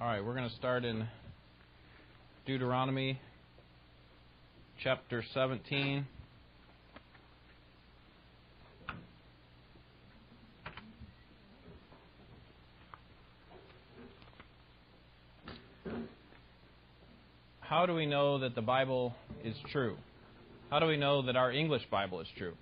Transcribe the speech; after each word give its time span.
All 0.00 0.06
right, 0.06 0.24
we're 0.24 0.36
going 0.36 0.48
to 0.48 0.54
start 0.54 0.84
in 0.84 1.08
Deuteronomy 2.46 3.20
chapter 4.80 5.24
17. 5.34 6.06
How 17.58 17.86
do 17.86 17.94
we 17.94 18.06
know 18.06 18.38
that 18.38 18.54
the 18.54 18.62
Bible 18.62 19.16
is 19.42 19.56
true? 19.72 19.96
How 20.70 20.78
do 20.78 20.86
we 20.86 20.96
know 20.96 21.22
that 21.22 21.34
our 21.34 21.50
English 21.50 21.82
Bible 21.90 22.20
is 22.20 22.28
true? 22.36 22.54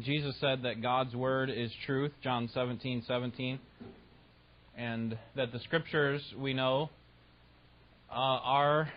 Jesus 0.00 0.34
said 0.40 0.62
that 0.62 0.80
God's 0.80 1.14
word 1.14 1.50
is 1.50 1.70
truth, 1.84 2.12
John 2.22 2.48
17, 2.54 3.04
17 3.06 3.58
and 4.80 5.18
that 5.36 5.52
the 5.52 5.58
scriptures 5.60 6.22
we 6.38 6.54
know 6.54 6.88
uh, 8.10 8.14
are 8.14 8.90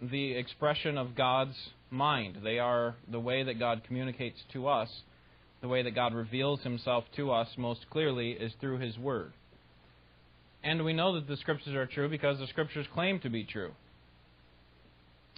the 0.00 0.32
expression 0.32 0.96
of 0.96 1.16
God's 1.16 1.56
mind. 1.90 2.38
They 2.44 2.60
are 2.60 2.94
the 3.10 3.18
way 3.18 3.42
that 3.42 3.58
God 3.58 3.82
communicates 3.84 4.38
to 4.52 4.68
us. 4.68 4.88
The 5.60 5.66
way 5.66 5.82
that 5.82 5.94
God 5.94 6.14
reveals 6.14 6.60
himself 6.60 7.04
to 7.16 7.32
us 7.32 7.48
most 7.56 7.86
clearly 7.90 8.30
is 8.32 8.52
through 8.60 8.78
his 8.78 8.96
word. 8.96 9.32
And 10.62 10.84
we 10.84 10.92
know 10.92 11.14
that 11.14 11.26
the 11.26 11.36
scriptures 11.38 11.74
are 11.74 11.86
true 11.86 12.08
because 12.08 12.38
the 12.38 12.46
scriptures 12.46 12.86
claim 12.94 13.18
to 13.20 13.28
be 13.28 13.44
true. 13.44 13.72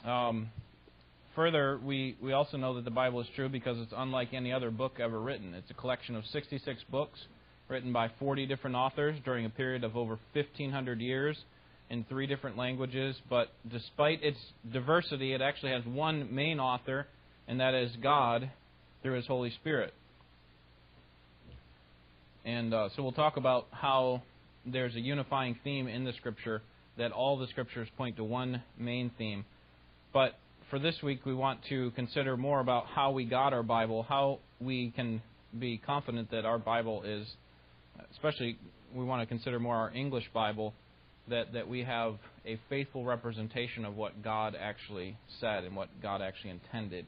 Um, 0.04 0.50
further, 1.34 1.80
we, 1.82 2.16
we 2.22 2.32
also 2.32 2.58
know 2.58 2.74
that 2.74 2.84
the 2.84 2.90
Bible 2.90 3.20
is 3.22 3.28
true 3.34 3.48
because 3.48 3.78
it's 3.78 3.94
unlike 3.96 4.34
any 4.34 4.52
other 4.52 4.70
book 4.70 5.00
ever 5.00 5.18
written. 5.18 5.54
It's 5.54 5.70
a 5.70 5.74
collection 5.74 6.16
of 6.16 6.24
66 6.26 6.82
books 6.90 7.18
written 7.68 7.92
by 7.92 8.10
40 8.18 8.46
different 8.46 8.76
authors 8.76 9.18
during 9.24 9.44
a 9.44 9.50
period 9.50 9.84
of 9.84 9.96
over 9.96 10.18
1,500 10.32 11.00
years 11.00 11.36
in 11.90 12.04
three 12.04 12.26
different 12.26 12.56
languages. 12.56 13.16
But 13.28 13.48
despite 13.70 14.22
its 14.22 14.38
diversity, 14.72 15.32
it 15.32 15.40
actually 15.40 15.72
has 15.72 15.84
one 15.84 16.34
main 16.34 16.60
author, 16.60 17.06
and 17.48 17.60
that 17.60 17.74
is 17.74 17.90
God 18.02 18.50
through 19.02 19.14
His 19.14 19.26
Holy 19.26 19.50
Spirit. 19.50 19.92
And 22.44 22.72
uh, 22.72 22.88
so 22.94 23.02
we'll 23.02 23.12
talk 23.12 23.36
about 23.36 23.66
how 23.72 24.22
there's 24.64 24.94
a 24.94 25.00
unifying 25.00 25.58
theme 25.64 25.88
in 25.88 26.04
the 26.04 26.12
Scripture, 26.12 26.62
that 26.96 27.12
all 27.12 27.36
the 27.36 27.46
Scriptures 27.48 27.88
point 27.96 28.16
to 28.16 28.24
one 28.24 28.62
main 28.78 29.10
theme. 29.18 29.44
But 30.12 30.38
for 30.70 30.78
this 30.78 30.96
week, 31.02 31.26
we 31.26 31.34
want 31.34 31.60
to 31.68 31.90
consider 31.92 32.36
more 32.36 32.60
about 32.60 32.86
how 32.86 33.10
we 33.10 33.24
got 33.24 33.52
our 33.52 33.62
Bible, 33.62 34.04
how 34.04 34.38
we 34.60 34.92
can 34.92 35.22
be 35.58 35.78
confident 35.78 36.30
that 36.30 36.44
our 36.44 36.58
Bible 36.58 37.02
is 37.02 37.26
especially 38.12 38.58
we 38.94 39.04
want 39.04 39.22
to 39.22 39.26
consider 39.26 39.58
more 39.58 39.76
our 39.76 39.92
English 39.92 40.24
Bible, 40.32 40.74
that, 41.28 41.52
that 41.52 41.68
we 41.68 41.82
have 41.82 42.14
a 42.44 42.58
faithful 42.68 43.04
representation 43.04 43.84
of 43.84 43.96
what 43.96 44.22
God 44.22 44.56
actually 44.58 45.16
said 45.40 45.64
and 45.64 45.74
what 45.74 45.88
God 46.00 46.22
actually 46.22 46.50
intended. 46.50 47.06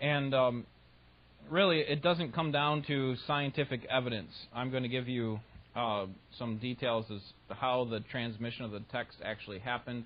And 0.00 0.32
um, 0.34 0.66
really, 1.50 1.80
it 1.80 2.02
doesn't 2.02 2.32
come 2.32 2.52
down 2.52 2.82
to 2.86 3.16
scientific 3.26 3.84
evidence. 3.90 4.30
I'm 4.54 4.70
going 4.70 4.84
to 4.84 4.88
give 4.88 5.08
you 5.08 5.40
uh, 5.74 6.06
some 6.38 6.58
details 6.58 7.06
as 7.12 7.20
to 7.48 7.54
how 7.54 7.84
the 7.90 8.00
transmission 8.10 8.64
of 8.64 8.70
the 8.70 8.82
text 8.92 9.18
actually 9.24 9.58
happened. 9.58 10.04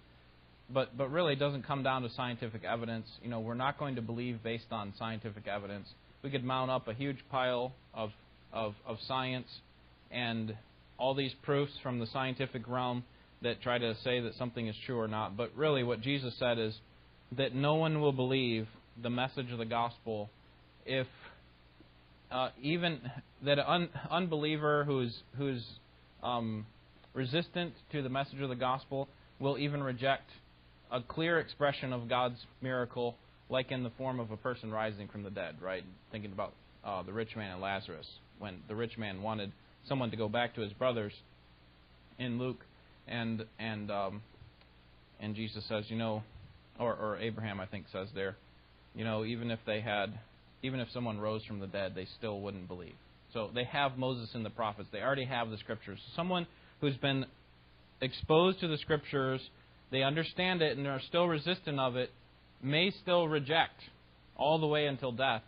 But, 0.72 0.96
but 0.96 1.10
really, 1.10 1.34
it 1.34 1.38
doesn't 1.38 1.66
come 1.66 1.82
down 1.82 2.02
to 2.02 2.10
scientific 2.10 2.64
evidence. 2.64 3.06
You 3.22 3.28
know, 3.28 3.40
we're 3.40 3.54
not 3.54 3.78
going 3.78 3.96
to 3.96 4.02
believe 4.02 4.42
based 4.42 4.70
on 4.70 4.94
scientific 4.98 5.46
evidence. 5.46 5.88
We 6.22 6.30
could 6.30 6.44
mount 6.44 6.70
up 6.70 6.88
a 6.88 6.94
huge 6.94 7.18
pile 7.30 7.72
of 7.92 8.10
of, 8.52 8.74
of 8.86 8.98
science 9.06 9.48
and 10.10 10.54
all 10.98 11.14
these 11.14 11.32
proofs 11.42 11.72
from 11.82 11.98
the 11.98 12.06
scientific 12.06 12.68
realm 12.68 13.04
that 13.42 13.60
try 13.60 13.78
to 13.78 13.94
say 14.04 14.20
that 14.20 14.34
something 14.36 14.68
is 14.68 14.76
true 14.86 14.98
or 14.98 15.08
not. 15.08 15.36
But 15.36 15.50
really, 15.56 15.82
what 15.82 16.00
Jesus 16.00 16.34
said 16.38 16.58
is 16.58 16.74
that 17.36 17.54
no 17.54 17.74
one 17.74 18.00
will 18.00 18.12
believe 18.12 18.68
the 19.02 19.10
message 19.10 19.50
of 19.50 19.58
the 19.58 19.64
gospel 19.64 20.30
if 20.84 21.06
uh, 22.30 22.48
even 22.60 23.00
that 23.44 23.58
an 23.58 23.64
un, 23.66 23.88
unbeliever 24.10 24.84
who's 24.84 25.14
who's 25.36 25.64
um, 26.22 26.66
resistant 27.14 27.72
to 27.90 28.02
the 28.02 28.08
message 28.08 28.40
of 28.40 28.48
the 28.48 28.54
gospel 28.54 29.08
will 29.38 29.58
even 29.58 29.82
reject 29.82 30.28
a 30.90 31.00
clear 31.02 31.40
expression 31.40 31.92
of 31.92 32.08
God's 32.08 32.38
miracle, 32.60 33.16
like 33.48 33.70
in 33.70 33.82
the 33.82 33.90
form 33.90 34.20
of 34.20 34.30
a 34.30 34.36
person 34.36 34.70
rising 34.70 35.08
from 35.08 35.22
the 35.22 35.30
dead. 35.30 35.56
Right? 35.60 35.84
Thinking 36.10 36.32
about 36.32 36.52
uh, 36.84 37.02
the 37.02 37.12
rich 37.12 37.34
man 37.36 37.52
and 37.52 37.60
Lazarus 37.60 38.06
when 38.42 38.58
the 38.68 38.74
rich 38.74 38.98
man 38.98 39.22
wanted 39.22 39.52
someone 39.88 40.10
to 40.10 40.16
go 40.16 40.28
back 40.28 40.54
to 40.56 40.60
his 40.60 40.72
brothers 40.72 41.12
in 42.18 42.38
Luke, 42.38 42.60
and 43.06 43.44
and 43.58 43.90
um, 43.90 44.22
and 45.20 45.34
Jesus 45.36 45.64
says, 45.68 45.84
you 45.88 45.96
know, 45.96 46.22
or 46.78 46.92
or 46.94 47.18
Abraham 47.18 47.60
I 47.60 47.66
think 47.66 47.86
says 47.92 48.08
there, 48.14 48.36
you 48.94 49.04
know, 49.04 49.24
even 49.24 49.50
if 49.50 49.60
they 49.64 49.80
had, 49.80 50.18
even 50.62 50.80
if 50.80 50.88
someone 50.92 51.20
rose 51.20 51.44
from 51.44 51.60
the 51.60 51.68
dead, 51.68 51.92
they 51.94 52.06
still 52.18 52.40
wouldn't 52.40 52.68
believe. 52.68 52.94
So 53.32 53.50
they 53.54 53.64
have 53.64 53.96
Moses 53.96 54.28
and 54.34 54.44
the 54.44 54.50
prophets. 54.50 54.88
They 54.92 55.00
already 55.00 55.24
have 55.24 55.48
the 55.48 55.56
scriptures. 55.56 55.98
Someone 56.16 56.46
who's 56.80 56.96
been 56.96 57.24
exposed 58.00 58.60
to 58.60 58.68
the 58.68 58.76
scriptures, 58.78 59.40
they 59.90 60.02
understand 60.02 60.60
it 60.60 60.76
and 60.76 60.86
are 60.86 61.00
still 61.08 61.28
resistant 61.28 61.78
of 61.78 61.96
it, 61.96 62.10
may 62.62 62.90
still 63.02 63.28
reject 63.28 63.80
all 64.36 64.58
the 64.58 64.66
way 64.66 64.86
until 64.86 65.12
death 65.12 65.42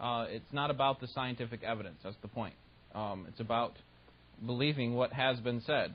uh, 0.00 0.26
it's 0.28 0.52
not 0.52 0.70
about 0.70 1.00
the 1.00 1.08
scientific 1.08 1.62
evidence. 1.62 1.96
That's 2.02 2.16
the 2.22 2.28
point. 2.28 2.54
Um, 2.94 3.26
it's 3.28 3.40
about 3.40 3.74
believing 4.44 4.94
what 4.94 5.12
has 5.12 5.38
been 5.40 5.62
said. 5.66 5.94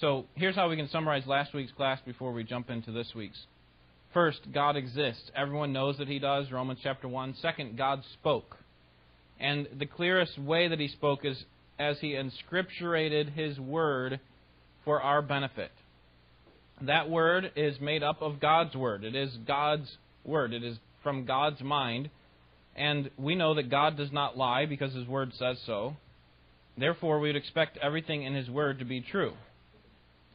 So 0.00 0.24
here's 0.34 0.56
how 0.56 0.68
we 0.68 0.76
can 0.76 0.88
summarize 0.88 1.26
last 1.26 1.54
week's 1.54 1.72
class 1.72 2.00
before 2.04 2.32
we 2.32 2.44
jump 2.44 2.70
into 2.70 2.90
this 2.90 3.12
week's. 3.14 3.38
First, 4.12 4.40
God 4.52 4.76
exists. 4.76 5.30
Everyone 5.36 5.72
knows 5.72 5.98
that 5.98 6.08
He 6.08 6.18
does. 6.18 6.50
Romans 6.52 6.80
chapter 6.82 7.08
1. 7.08 7.36
Second, 7.40 7.76
God 7.76 8.02
spoke. 8.14 8.56
And 9.40 9.66
the 9.76 9.86
clearest 9.86 10.38
way 10.38 10.68
that 10.68 10.78
He 10.78 10.88
spoke 10.88 11.24
is 11.24 11.42
as 11.78 11.98
He 12.00 12.16
inscripturated 12.16 13.32
His 13.32 13.58
Word 13.58 14.20
for 14.84 15.00
our 15.00 15.22
benefit. 15.22 15.72
That 16.82 17.08
Word 17.08 17.52
is 17.56 17.80
made 17.80 18.02
up 18.02 18.22
of 18.22 18.40
God's 18.40 18.74
Word. 18.76 19.04
It 19.04 19.16
is 19.16 19.36
God's 19.46 19.96
Word. 20.24 20.52
It 20.52 20.62
is 20.62 20.76
from 21.02 21.24
God's 21.24 21.60
mind. 21.60 22.10
And 22.76 23.10
we 23.16 23.34
know 23.34 23.54
that 23.54 23.70
God 23.70 23.96
does 23.96 24.12
not 24.12 24.36
lie 24.36 24.66
because 24.66 24.92
His 24.92 25.06
Word 25.06 25.32
says 25.38 25.58
so. 25.66 25.96
Therefore, 26.76 27.20
we 27.20 27.28
would 27.28 27.36
expect 27.36 27.78
everything 27.78 28.24
in 28.24 28.34
His 28.34 28.50
Word 28.50 28.80
to 28.80 28.84
be 28.84 29.00
true. 29.00 29.32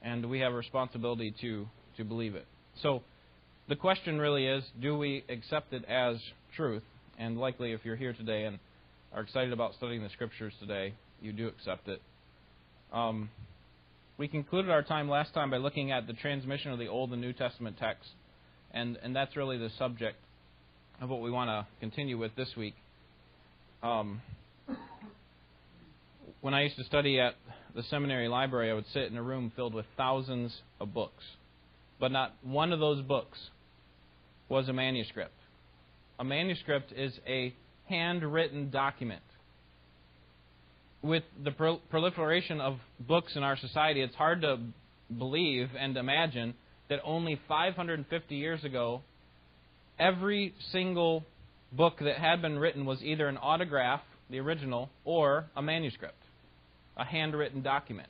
And 0.01 0.29
we 0.29 0.39
have 0.39 0.53
a 0.53 0.55
responsibility 0.55 1.33
to, 1.41 1.67
to 1.97 2.03
believe 2.05 2.35
it. 2.35 2.45
So, 2.81 3.01
the 3.67 3.75
question 3.75 4.19
really 4.19 4.47
is 4.47 4.63
do 4.81 4.97
we 4.97 5.23
accept 5.29 5.73
it 5.73 5.83
as 5.85 6.15
truth? 6.55 6.83
And 7.19 7.37
likely, 7.37 7.73
if 7.73 7.81
you're 7.83 7.97
here 7.97 8.13
today 8.13 8.45
and 8.45 8.57
are 9.13 9.21
excited 9.21 9.51
about 9.51 9.73
studying 9.75 10.01
the 10.01 10.09
Scriptures 10.09 10.53
today, 10.59 10.93
you 11.21 11.33
do 11.33 11.47
accept 11.47 11.89
it. 11.89 12.01
Um, 12.93 13.29
we 14.17 14.27
concluded 14.27 14.71
our 14.71 14.81
time 14.81 15.09
last 15.09 15.33
time 15.33 15.51
by 15.51 15.57
looking 15.57 15.91
at 15.91 16.07
the 16.07 16.13
transmission 16.13 16.71
of 16.71 16.79
the 16.79 16.87
Old 16.87 17.11
and 17.11 17.21
New 17.21 17.33
Testament 17.33 17.77
texts. 17.77 18.11
And, 18.71 18.97
and 19.03 19.15
that's 19.15 19.35
really 19.35 19.57
the 19.57 19.69
subject 19.77 20.17
of 21.01 21.09
what 21.09 21.21
we 21.21 21.31
want 21.31 21.49
to 21.49 21.67
continue 21.79 22.17
with 22.17 22.35
this 22.35 22.49
week. 22.57 22.75
Um, 23.81 24.21
when 26.41 26.53
I 26.53 26.63
used 26.63 26.75
to 26.77 26.83
study 26.83 27.19
at 27.19 27.35
the 27.75 27.83
seminary 27.83 28.27
library, 28.27 28.71
I 28.71 28.73
would 28.73 28.87
sit 28.93 29.03
in 29.03 29.17
a 29.17 29.23
room 29.23 29.51
filled 29.55 29.73
with 29.73 29.85
thousands 29.97 30.55
of 30.79 30.93
books. 30.93 31.23
But 31.99 32.11
not 32.11 32.33
one 32.43 32.73
of 32.73 32.79
those 32.79 33.01
books 33.01 33.37
was 34.47 34.67
a 34.67 34.73
manuscript. 34.73 35.33
A 36.17 36.23
manuscript 36.23 36.91
is 36.91 37.13
a 37.27 37.53
handwritten 37.87 38.69
document. 38.69 39.21
With 41.01 41.23
the 41.41 41.51
proliferation 41.89 42.59
of 42.59 42.77
books 42.99 43.33
in 43.35 43.43
our 43.43 43.57
society, 43.57 44.01
it's 44.01 44.15
hard 44.15 44.41
to 44.41 44.59
believe 45.17 45.69
and 45.79 45.95
imagine 45.95 46.55
that 46.89 46.99
only 47.05 47.39
550 47.47 48.35
years 48.35 48.63
ago 48.63 49.01
every 49.99 50.53
single 50.71 51.23
book 51.71 51.99
that 51.99 52.17
had 52.17 52.41
been 52.41 52.57
written 52.57 52.85
was 52.85 53.01
either 53.03 53.27
an 53.27 53.37
autograph, 53.37 54.01
the 54.29 54.39
original, 54.39 54.89
or 55.05 55.45
a 55.55 55.61
manuscript, 55.61 56.21
a 56.97 57.05
handwritten 57.05 57.61
document. 57.61 58.07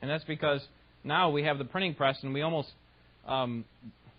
And 0.00 0.10
that's 0.10 0.24
because 0.24 0.60
now 1.04 1.30
we 1.30 1.44
have 1.44 1.58
the 1.58 1.64
printing 1.64 1.94
press 1.94 2.18
and 2.22 2.34
we 2.34 2.42
almost, 2.42 2.68
um, 3.26 3.64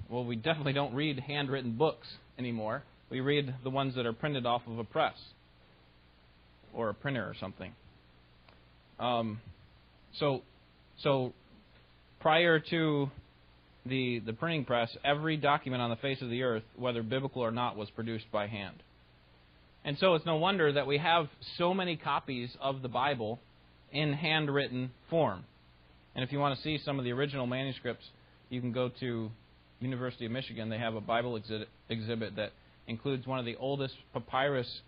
well, 0.09 0.25
we 0.25 0.35
definitely 0.35 0.73
don't 0.73 0.93
read 0.95 1.19
handwritten 1.19 1.77
books 1.77 2.07
anymore. 2.39 2.83
We 3.09 3.19
read 3.19 3.53
the 3.63 3.69
ones 3.69 3.95
that 3.95 4.05
are 4.05 4.13
printed 4.13 4.45
off 4.45 4.61
of 4.67 4.79
a 4.79 4.83
press 4.83 5.15
or 6.73 6.89
a 6.89 6.93
printer 6.93 7.23
or 7.23 7.35
something. 7.39 7.71
Um, 8.99 9.39
so, 10.17 10.41
so 11.01 11.33
prior 12.19 12.59
to 12.59 13.11
the, 13.85 14.19
the 14.19 14.33
printing 14.33 14.65
press, 14.65 14.95
every 15.03 15.37
document 15.37 15.81
on 15.81 15.89
the 15.89 15.95
face 15.97 16.21
of 16.21 16.29
the 16.29 16.43
earth, 16.43 16.63
whether 16.75 17.03
biblical 17.03 17.41
or 17.41 17.51
not, 17.51 17.75
was 17.75 17.89
produced 17.89 18.25
by 18.31 18.47
hand. 18.47 18.75
And 19.85 19.97
so 19.97 20.15
it's 20.15 20.25
no 20.25 20.37
wonder 20.37 20.71
that 20.71 20.87
we 20.87 20.97
have 20.97 21.27
so 21.57 21.73
many 21.73 21.97
copies 21.97 22.49
of 22.61 22.81
the 22.81 22.87
Bible 22.87 23.39
in 23.91 24.13
handwritten 24.13 24.91
form. 25.09 25.43
And 26.15 26.23
if 26.23 26.31
you 26.31 26.39
want 26.39 26.57
to 26.57 26.63
see 26.63 26.79
some 26.85 26.99
of 26.99 27.05
the 27.05 27.11
original 27.11 27.47
manuscripts, 27.47 28.05
you 28.49 28.61
can 28.61 28.71
go 28.71 28.89
to 28.99 29.29
University 29.79 30.25
of 30.25 30.31
Michigan. 30.31 30.69
They 30.69 30.77
have 30.77 30.95
a 30.95 31.01
Bible 31.01 31.35
exhibit 31.89 32.35
that 32.37 32.51
includes 32.87 33.27
one 33.27 33.39
of 33.39 33.45
the 33.45 33.55
oldest 33.57 33.95
papyrus 34.13 34.81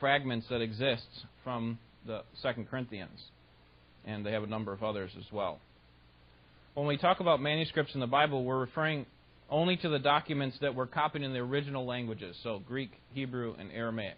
fragments 0.00 0.46
that 0.50 0.60
exists 0.60 1.24
from 1.44 1.78
the 2.06 2.22
Second 2.42 2.68
Corinthians, 2.68 3.20
and 4.04 4.26
they 4.26 4.32
have 4.32 4.42
a 4.42 4.48
number 4.48 4.72
of 4.72 4.82
others 4.82 5.12
as 5.16 5.30
well. 5.30 5.60
When 6.74 6.86
we 6.86 6.96
talk 6.96 7.20
about 7.20 7.42
manuscripts 7.42 7.92
in 7.92 8.00
the 8.00 8.06
Bible, 8.06 8.44
we're 8.44 8.60
referring 8.60 9.04
only 9.50 9.76
to 9.76 9.90
the 9.90 9.98
documents 9.98 10.56
that 10.62 10.74
were 10.74 10.86
copied 10.86 11.20
in 11.20 11.34
the 11.34 11.38
original 11.38 11.84
languages, 11.84 12.34
so 12.42 12.62
Greek, 12.66 12.92
Hebrew, 13.12 13.54
and 13.58 13.70
Aramaic. 13.70 14.16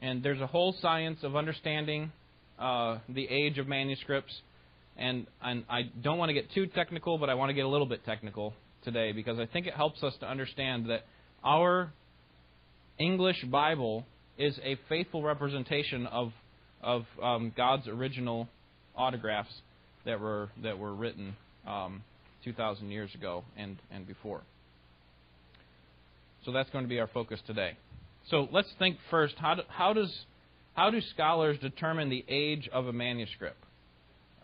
And 0.00 0.22
there's 0.22 0.40
a 0.40 0.46
whole 0.46 0.72
science 0.80 1.18
of 1.24 1.34
understanding 1.34 2.12
uh, 2.60 2.98
the 3.08 3.26
age 3.28 3.58
of 3.58 3.66
manuscripts, 3.66 4.32
and, 4.96 5.26
I 5.42 5.90
don't 6.00 6.16
want 6.16 6.28
to 6.28 6.32
get 6.32 6.52
too 6.52 6.66
technical, 6.66 7.18
but 7.18 7.28
I 7.28 7.34
want 7.34 7.50
to 7.50 7.54
get 7.54 7.64
a 7.64 7.68
little 7.68 7.88
bit 7.88 8.04
technical 8.04 8.54
today 8.84 9.10
because 9.10 9.40
I 9.40 9.46
think 9.46 9.66
it 9.66 9.74
helps 9.74 10.00
us 10.04 10.14
to 10.20 10.30
understand 10.30 10.90
that 10.90 11.06
our 11.42 11.92
English 13.00 13.42
Bible 13.50 14.06
is 14.38 14.56
a 14.62 14.78
faithful 14.88 15.24
representation 15.24 16.06
of 16.06 16.32
of 16.80 17.04
um, 17.20 17.52
God's 17.56 17.86
original 17.88 18.48
autographs 18.96 19.52
that 20.04 20.20
were 20.20 20.50
that 20.62 20.78
were 20.78 20.94
written 20.94 21.36
um, 21.66 22.02
2,000 22.44 22.90
years 22.90 23.14
ago 23.14 23.44
and 23.56 23.76
and 23.90 24.06
before. 24.06 24.42
So 26.44 26.52
that's 26.52 26.70
going 26.70 26.84
to 26.84 26.88
be 26.88 26.98
our 26.98 27.06
focus 27.08 27.40
today. 27.46 27.76
So 28.30 28.48
let's 28.52 28.68
think 28.78 28.98
first. 29.10 29.34
How 29.38 29.54
do, 29.54 29.62
how 29.68 29.92
does 29.92 30.12
how 30.74 30.90
do 30.90 31.00
scholars 31.14 31.58
determine 31.60 32.08
the 32.08 32.24
age 32.28 32.68
of 32.72 32.86
a 32.86 32.92
manuscript? 32.92 33.62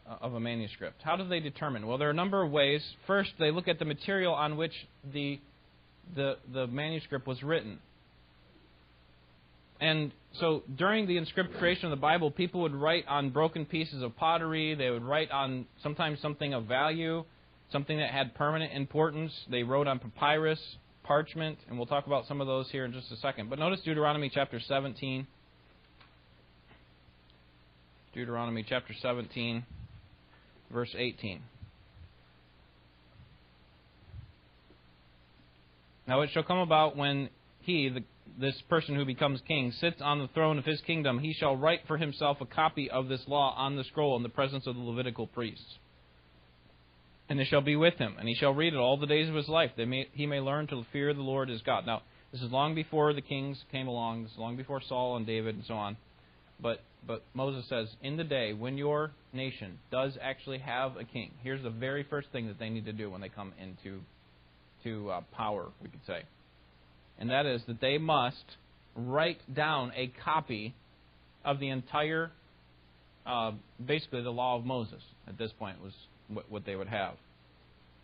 Uh, 0.09 0.17
of 0.21 0.35
a 0.35 0.41
manuscript. 0.41 1.03
How 1.03 1.17
do 1.17 1.29
they 1.29 1.41
determine? 1.41 1.87
Well, 1.87 1.99
there 1.99 2.09
are 2.09 2.13
a 2.13 2.15
number 2.15 2.43
of 2.43 2.51
ways. 2.51 2.83
First, 3.07 3.31
they 3.39 3.51
look 3.51 3.69
at 3.69 3.79
the 3.79 3.85
material 3.85 4.33
on 4.35 4.57
which 4.57 4.73
the 5.13 5.41
the 6.15 6.37
the 6.53 6.67
manuscript 6.67 7.27
was 7.27 7.43
written. 7.43 7.79
And 9.81 10.13
so 10.33 10.63
during 10.77 11.07
the 11.07 11.17
inscripturation 11.17 11.85
of 11.85 11.91
the 11.91 11.97
Bible, 11.97 12.31
people 12.31 12.63
would 12.63 12.75
write 12.75 13.07
on 13.07 13.31
broken 13.31 13.65
pieces 13.65 14.03
of 14.03 14.17
pottery. 14.17 14.75
They 14.75 14.91
would 14.91 15.05
write 15.05 15.31
on 15.31 15.67
sometimes 15.83 16.21
something 16.21 16.53
of 16.53 16.65
value, 16.65 17.25
something 17.71 17.99
that 17.99 18.11
had 18.11 18.35
permanent 18.35 18.73
importance. 18.73 19.33
They 19.51 19.63
wrote 19.63 19.87
on 19.87 19.99
papyrus, 19.99 20.61
parchment, 21.05 21.59
and 21.69 21.79
we'll 21.79 21.87
talk 21.87 22.07
about 22.07 22.27
some 22.27 22.41
of 22.41 22.47
those 22.47 22.69
here 22.71 22.85
in 22.85 22.93
just 22.93 23.11
a 23.13 23.17
second. 23.17 23.51
But 23.51 23.59
notice 23.59 23.81
Deuteronomy 23.85 24.31
chapter 24.33 24.61
17. 24.61 25.27
Deuteronomy 28.15 28.65
chapter 28.69 28.95
17, 29.01 29.65
verse 30.73 30.93
18. 30.97 31.41
Now 36.09 36.23
it 36.23 36.31
shall 36.33 36.43
come 36.43 36.59
about 36.59 36.97
when 36.97 37.29
he, 37.61 37.91
the 37.91 38.03
this 38.39 38.61
person 38.69 38.95
who 38.95 39.05
becomes 39.05 39.41
king 39.47 39.73
sits 39.73 40.01
on 40.01 40.19
the 40.19 40.29
throne 40.29 40.59
of 40.59 40.65
his 40.65 40.81
kingdom, 40.83 41.19
he 41.19 41.33
shall 41.33 41.57
write 41.57 41.81
for 41.87 41.97
himself 41.97 42.41
a 42.41 42.47
copy 42.47 42.91
of 42.91 43.09
this 43.09 43.23
law 43.27 43.55
on 43.57 43.77
the 43.77 43.85
scroll 43.85 44.17
in 44.17 44.23
the 44.23 44.29
presence 44.29 44.67
of 44.67 44.75
the 44.75 44.83
Levitical 44.83 45.27
priests. 45.27 45.79
And 47.29 47.41
it 47.41 47.47
shall 47.47 47.61
be 47.61 47.77
with 47.77 47.95
him, 47.95 48.17
and 48.19 48.29
he 48.29 48.35
shall 48.35 48.55
read 48.55 48.73
it 48.73 48.79
all 48.79 48.97
the 48.97 49.07
days 49.07 49.29
of 49.29 49.35
his 49.35 49.49
life, 49.49 49.73
that 49.77 50.07
he 50.13 50.27
may 50.27 50.41
learn 50.41 50.67
to 50.69 50.85
fear 50.93 51.13
the 51.13 51.21
Lord 51.21 51.49
his 51.49 51.63
God. 51.63 51.85
Now, 51.85 52.03
this 52.33 52.43
is 52.43 52.51
long 52.51 52.75
before 52.75 53.13
the 53.13 53.21
kings 53.21 53.63
came 53.71 53.87
along. 53.87 54.23
This 54.23 54.33
is 54.33 54.39
long 54.39 54.57
before 54.57 54.81
Saul 54.81 55.17
and 55.17 55.27
David 55.27 55.55
and 55.55 55.65
so 55.65 55.75
on. 55.75 55.97
But 56.61 56.81
but 57.07 57.23
Moses 57.33 57.69
says, 57.69 57.89
in 58.03 58.17
the 58.17 58.25
day 58.25 58.53
when 58.53 58.77
your 58.77 59.13
nation 59.33 59.79
does 59.91 60.19
actually 60.21 60.59
have 60.59 60.97
a 60.97 61.05
king, 61.05 61.31
here's 61.43 61.63
the 61.63 61.71
very 61.71 62.03
first 62.03 62.29
thing 62.33 62.49
that 62.49 62.59
they 62.59 62.71
need 62.71 62.87
to 62.87 62.93
do 62.93 63.09
when 63.09 63.21
they 63.21 63.29
come 63.29 63.53
into 63.61 64.01
to 64.85 65.11
uh, 65.11 65.21
power, 65.33 65.69
we 65.81 65.89
could 65.89 66.05
say 66.07 66.23
and 67.19 67.31
that 67.31 67.47
is 67.47 67.63
that 67.67 67.81
they 67.81 67.99
must 67.99 68.45
write 68.95 69.39
down 69.55 69.93
a 69.97 70.13
copy 70.25 70.75
of 71.45 71.61
the 71.61 71.69
entire, 71.69 72.31
uh, 73.27 73.53
basically 73.85 74.23
the 74.23 74.31
law 74.31 74.57
of 74.57 74.65
Moses. 74.65 75.03
At 75.27 75.39
this 75.39 75.51
point, 75.59 75.83
was 75.83 75.93
what, 76.49 76.65
they 76.65 76.75
would 76.75 76.89
have. 76.89 77.15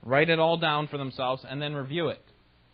Write 0.04 0.28
it 0.28 0.38
all 0.38 0.56
down 0.58 0.88
for 0.88 0.98
themselves 0.98 1.42
and 1.48 1.60
then 1.60 1.74
review 1.74 2.08
it. 2.08 2.22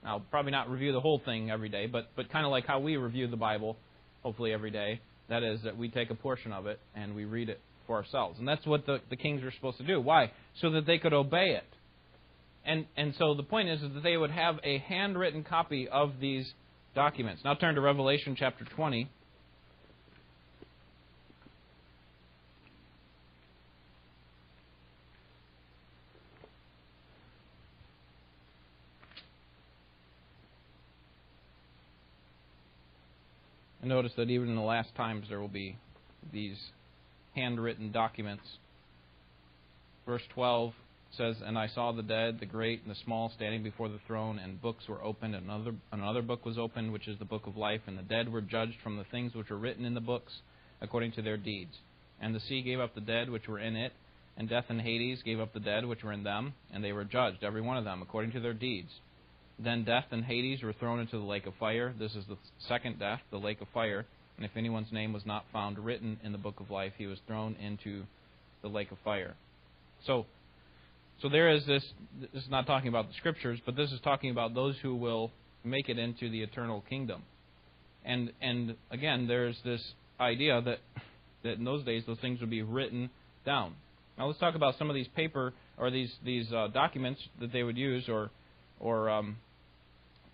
Now, 0.02 0.22
probably 0.30 0.50
not 0.52 0.70
review 0.70 0.92
the 0.92 1.00
whole 1.00 1.20
thing 1.24 1.50
every 1.50 1.68
day, 1.68 1.86
but 1.86 2.08
but 2.16 2.30
kind 2.30 2.46
of 2.46 2.50
like 2.50 2.66
how 2.66 2.80
we 2.80 2.96
review 2.96 3.26
the 3.26 3.36
Bible, 3.36 3.76
hopefully 4.22 4.52
every 4.52 4.70
day. 4.70 5.00
That 5.28 5.42
is 5.42 5.60
that 5.62 5.76
we 5.76 5.88
take 5.88 6.10
a 6.10 6.14
portion 6.14 6.52
of 6.52 6.66
it 6.66 6.80
and 6.94 7.14
we 7.14 7.24
read 7.24 7.48
it 7.50 7.60
for 7.86 7.96
ourselves, 7.96 8.38
and 8.38 8.48
that's 8.48 8.64
what 8.66 8.86
the 8.86 9.00
the 9.10 9.16
kings 9.16 9.42
were 9.42 9.52
supposed 9.52 9.76
to 9.78 9.86
do. 9.86 10.00
Why? 10.00 10.32
So 10.60 10.70
that 10.70 10.86
they 10.86 10.98
could 10.98 11.12
obey 11.12 11.50
it. 11.50 11.64
And, 12.64 12.86
and 12.96 13.14
so 13.18 13.34
the 13.34 13.42
point 13.42 13.68
is, 13.68 13.80
that 13.80 14.02
they 14.02 14.16
would 14.16 14.30
have 14.30 14.56
a 14.62 14.78
handwritten 14.78 15.44
copy 15.44 15.88
of 15.88 16.20
these 16.20 16.52
documents. 16.94 17.42
Now 17.44 17.54
turn 17.54 17.74
to 17.74 17.80
Revelation 17.80 18.36
chapter 18.38 18.64
20. 18.64 19.08
And 33.80 33.88
notice 33.88 34.12
that 34.16 34.28
even 34.28 34.50
in 34.50 34.56
the 34.56 34.60
last 34.60 34.94
times 34.94 35.26
there 35.28 35.40
will 35.40 35.48
be 35.48 35.76
these 36.32 36.58
handwritten 37.34 37.92
documents. 37.92 38.44
Verse 40.06 40.22
12 40.34 40.74
says, 41.16 41.36
And 41.44 41.58
I 41.58 41.68
saw 41.68 41.92
the 41.92 42.02
dead, 42.02 42.38
the 42.40 42.46
great 42.46 42.82
and 42.82 42.90
the 42.90 42.98
small, 43.04 43.30
standing 43.34 43.62
before 43.62 43.88
the 43.88 44.00
throne, 44.06 44.38
and 44.38 44.60
books 44.60 44.88
were 44.88 45.02
opened, 45.02 45.34
and 45.34 45.44
another, 45.44 45.74
another 45.92 46.22
book 46.22 46.44
was 46.44 46.58
opened, 46.58 46.92
which 46.92 47.08
is 47.08 47.18
the 47.18 47.24
book 47.24 47.46
of 47.46 47.56
life, 47.56 47.80
and 47.86 47.98
the 47.98 48.02
dead 48.02 48.32
were 48.32 48.40
judged 48.40 48.76
from 48.82 48.96
the 48.96 49.04
things 49.04 49.34
which 49.34 49.50
were 49.50 49.58
written 49.58 49.84
in 49.84 49.94
the 49.94 50.00
books, 50.00 50.32
according 50.80 51.12
to 51.12 51.22
their 51.22 51.36
deeds. 51.36 51.76
And 52.20 52.34
the 52.34 52.40
sea 52.40 52.62
gave 52.62 52.80
up 52.80 52.94
the 52.94 53.00
dead 53.00 53.30
which 53.30 53.48
were 53.48 53.58
in 53.58 53.76
it, 53.76 53.92
and 54.36 54.48
death 54.48 54.66
and 54.68 54.80
Hades 54.80 55.22
gave 55.22 55.40
up 55.40 55.52
the 55.52 55.60
dead 55.60 55.84
which 55.84 56.02
were 56.02 56.12
in 56.12 56.22
them, 56.22 56.54
and 56.72 56.82
they 56.82 56.92
were 56.92 57.04
judged, 57.04 57.42
every 57.42 57.60
one 57.60 57.76
of 57.76 57.84
them, 57.84 58.02
according 58.02 58.32
to 58.32 58.40
their 58.40 58.54
deeds. 58.54 58.90
Then 59.58 59.84
death 59.84 60.06
and 60.10 60.24
Hades 60.24 60.62
were 60.62 60.72
thrown 60.72 61.00
into 61.00 61.18
the 61.18 61.24
lake 61.24 61.46
of 61.46 61.54
fire. 61.60 61.92
This 61.98 62.14
is 62.14 62.24
the 62.26 62.38
second 62.66 62.98
death, 62.98 63.20
the 63.30 63.38
lake 63.38 63.60
of 63.60 63.68
fire. 63.74 64.06
And 64.36 64.46
if 64.46 64.56
anyone's 64.56 64.90
name 64.90 65.12
was 65.12 65.26
not 65.26 65.44
found 65.52 65.78
written 65.78 66.18
in 66.24 66.32
the 66.32 66.38
book 66.38 66.60
of 66.60 66.70
life, 66.70 66.92
he 66.96 67.06
was 67.06 67.18
thrown 67.26 67.56
into 67.56 68.04
the 68.62 68.68
lake 68.68 68.90
of 68.90 68.96
fire. 69.04 69.34
So, 70.06 70.24
so 71.22 71.28
there 71.28 71.50
is 71.50 71.64
this. 71.66 71.84
This 72.32 72.44
is 72.44 72.50
not 72.50 72.66
talking 72.66 72.88
about 72.88 73.08
the 73.08 73.14
scriptures, 73.14 73.60
but 73.66 73.76
this 73.76 73.92
is 73.92 74.00
talking 74.00 74.30
about 74.30 74.54
those 74.54 74.76
who 74.82 74.94
will 74.94 75.30
make 75.64 75.88
it 75.88 75.98
into 75.98 76.30
the 76.30 76.42
eternal 76.42 76.82
kingdom. 76.88 77.22
And 78.04 78.32
and 78.40 78.76
again, 78.90 79.26
there's 79.26 79.56
this 79.64 79.82
idea 80.18 80.60
that 80.62 80.78
that 81.42 81.58
in 81.58 81.64
those 81.64 81.84
days 81.84 82.04
those 82.06 82.18
things 82.20 82.40
would 82.40 82.50
be 82.50 82.62
written 82.62 83.10
down. 83.44 83.74
Now 84.16 84.26
let's 84.26 84.38
talk 84.38 84.54
about 84.54 84.78
some 84.78 84.88
of 84.88 84.94
these 84.94 85.08
paper 85.08 85.52
or 85.78 85.90
these 85.90 86.12
these 86.24 86.50
uh, 86.52 86.68
documents 86.68 87.20
that 87.40 87.52
they 87.52 87.62
would 87.62 87.76
use 87.76 88.08
or 88.08 88.30
or 88.78 89.10
um, 89.10 89.36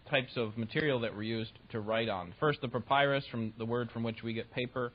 types 0.08 0.32
of 0.36 0.56
material 0.56 1.00
that 1.00 1.16
were 1.16 1.22
used 1.22 1.52
to 1.70 1.80
write 1.80 2.08
on. 2.08 2.32
First, 2.38 2.60
the 2.60 2.68
papyrus, 2.68 3.24
from 3.30 3.52
the 3.58 3.66
word 3.66 3.90
from 3.90 4.04
which 4.04 4.22
we 4.22 4.32
get 4.32 4.52
paper. 4.52 4.92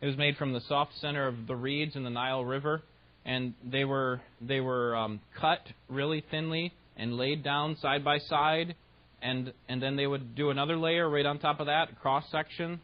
It 0.00 0.06
was 0.06 0.16
made 0.16 0.38
from 0.38 0.54
the 0.54 0.62
soft 0.62 0.92
center 0.98 1.26
of 1.26 1.46
the 1.46 1.54
reeds 1.54 1.94
in 1.94 2.04
the 2.04 2.10
Nile 2.10 2.42
River 2.42 2.82
and 3.24 3.54
they 3.64 3.84
were 3.84 4.20
they 4.40 4.60
were 4.60 4.96
um, 4.96 5.20
cut 5.38 5.60
really 5.88 6.24
thinly 6.30 6.72
and 6.96 7.16
laid 7.16 7.42
down 7.42 7.76
side 7.80 8.04
by 8.04 8.18
side, 8.18 8.74
and 9.22 9.52
and 9.68 9.82
then 9.82 9.96
they 9.96 10.06
would 10.06 10.34
do 10.34 10.50
another 10.50 10.76
layer 10.76 11.08
right 11.08 11.26
on 11.26 11.38
top 11.38 11.60
of 11.60 11.66
that, 11.66 12.00
cross 12.00 12.24
section, 12.30 12.80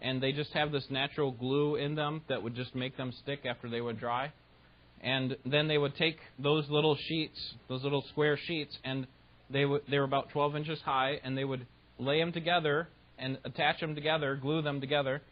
and 0.00 0.22
they 0.22 0.32
just 0.32 0.52
have 0.52 0.72
this 0.72 0.86
natural 0.90 1.30
glue 1.32 1.76
in 1.76 1.94
them 1.94 2.22
that 2.28 2.42
would 2.42 2.54
just 2.54 2.74
make 2.74 2.96
them 2.96 3.12
stick 3.22 3.40
after 3.46 3.68
they 3.68 3.80
would 3.80 3.98
dry, 3.98 4.32
and 5.00 5.36
then 5.44 5.68
they 5.68 5.78
would 5.78 5.96
take 5.96 6.18
those 6.38 6.68
little 6.68 6.96
sheets, 7.08 7.54
those 7.68 7.82
little 7.82 8.04
square 8.10 8.38
sheets, 8.46 8.76
and 8.84 9.06
they 9.50 9.64
would 9.64 9.82
they 9.88 9.98
were 9.98 10.04
about 10.04 10.30
12 10.30 10.56
inches 10.56 10.80
high, 10.84 11.20
and 11.22 11.36
they 11.36 11.44
would 11.44 11.66
lay 11.98 12.18
them 12.18 12.32
together 12.32 12.88
and 13.18 13.38
attach 13.44 13.80
them 13.80 13.94
together, 13.94 14.36
glue 14.36 14.62
them 14.62 14.80
together, 14.80 15.22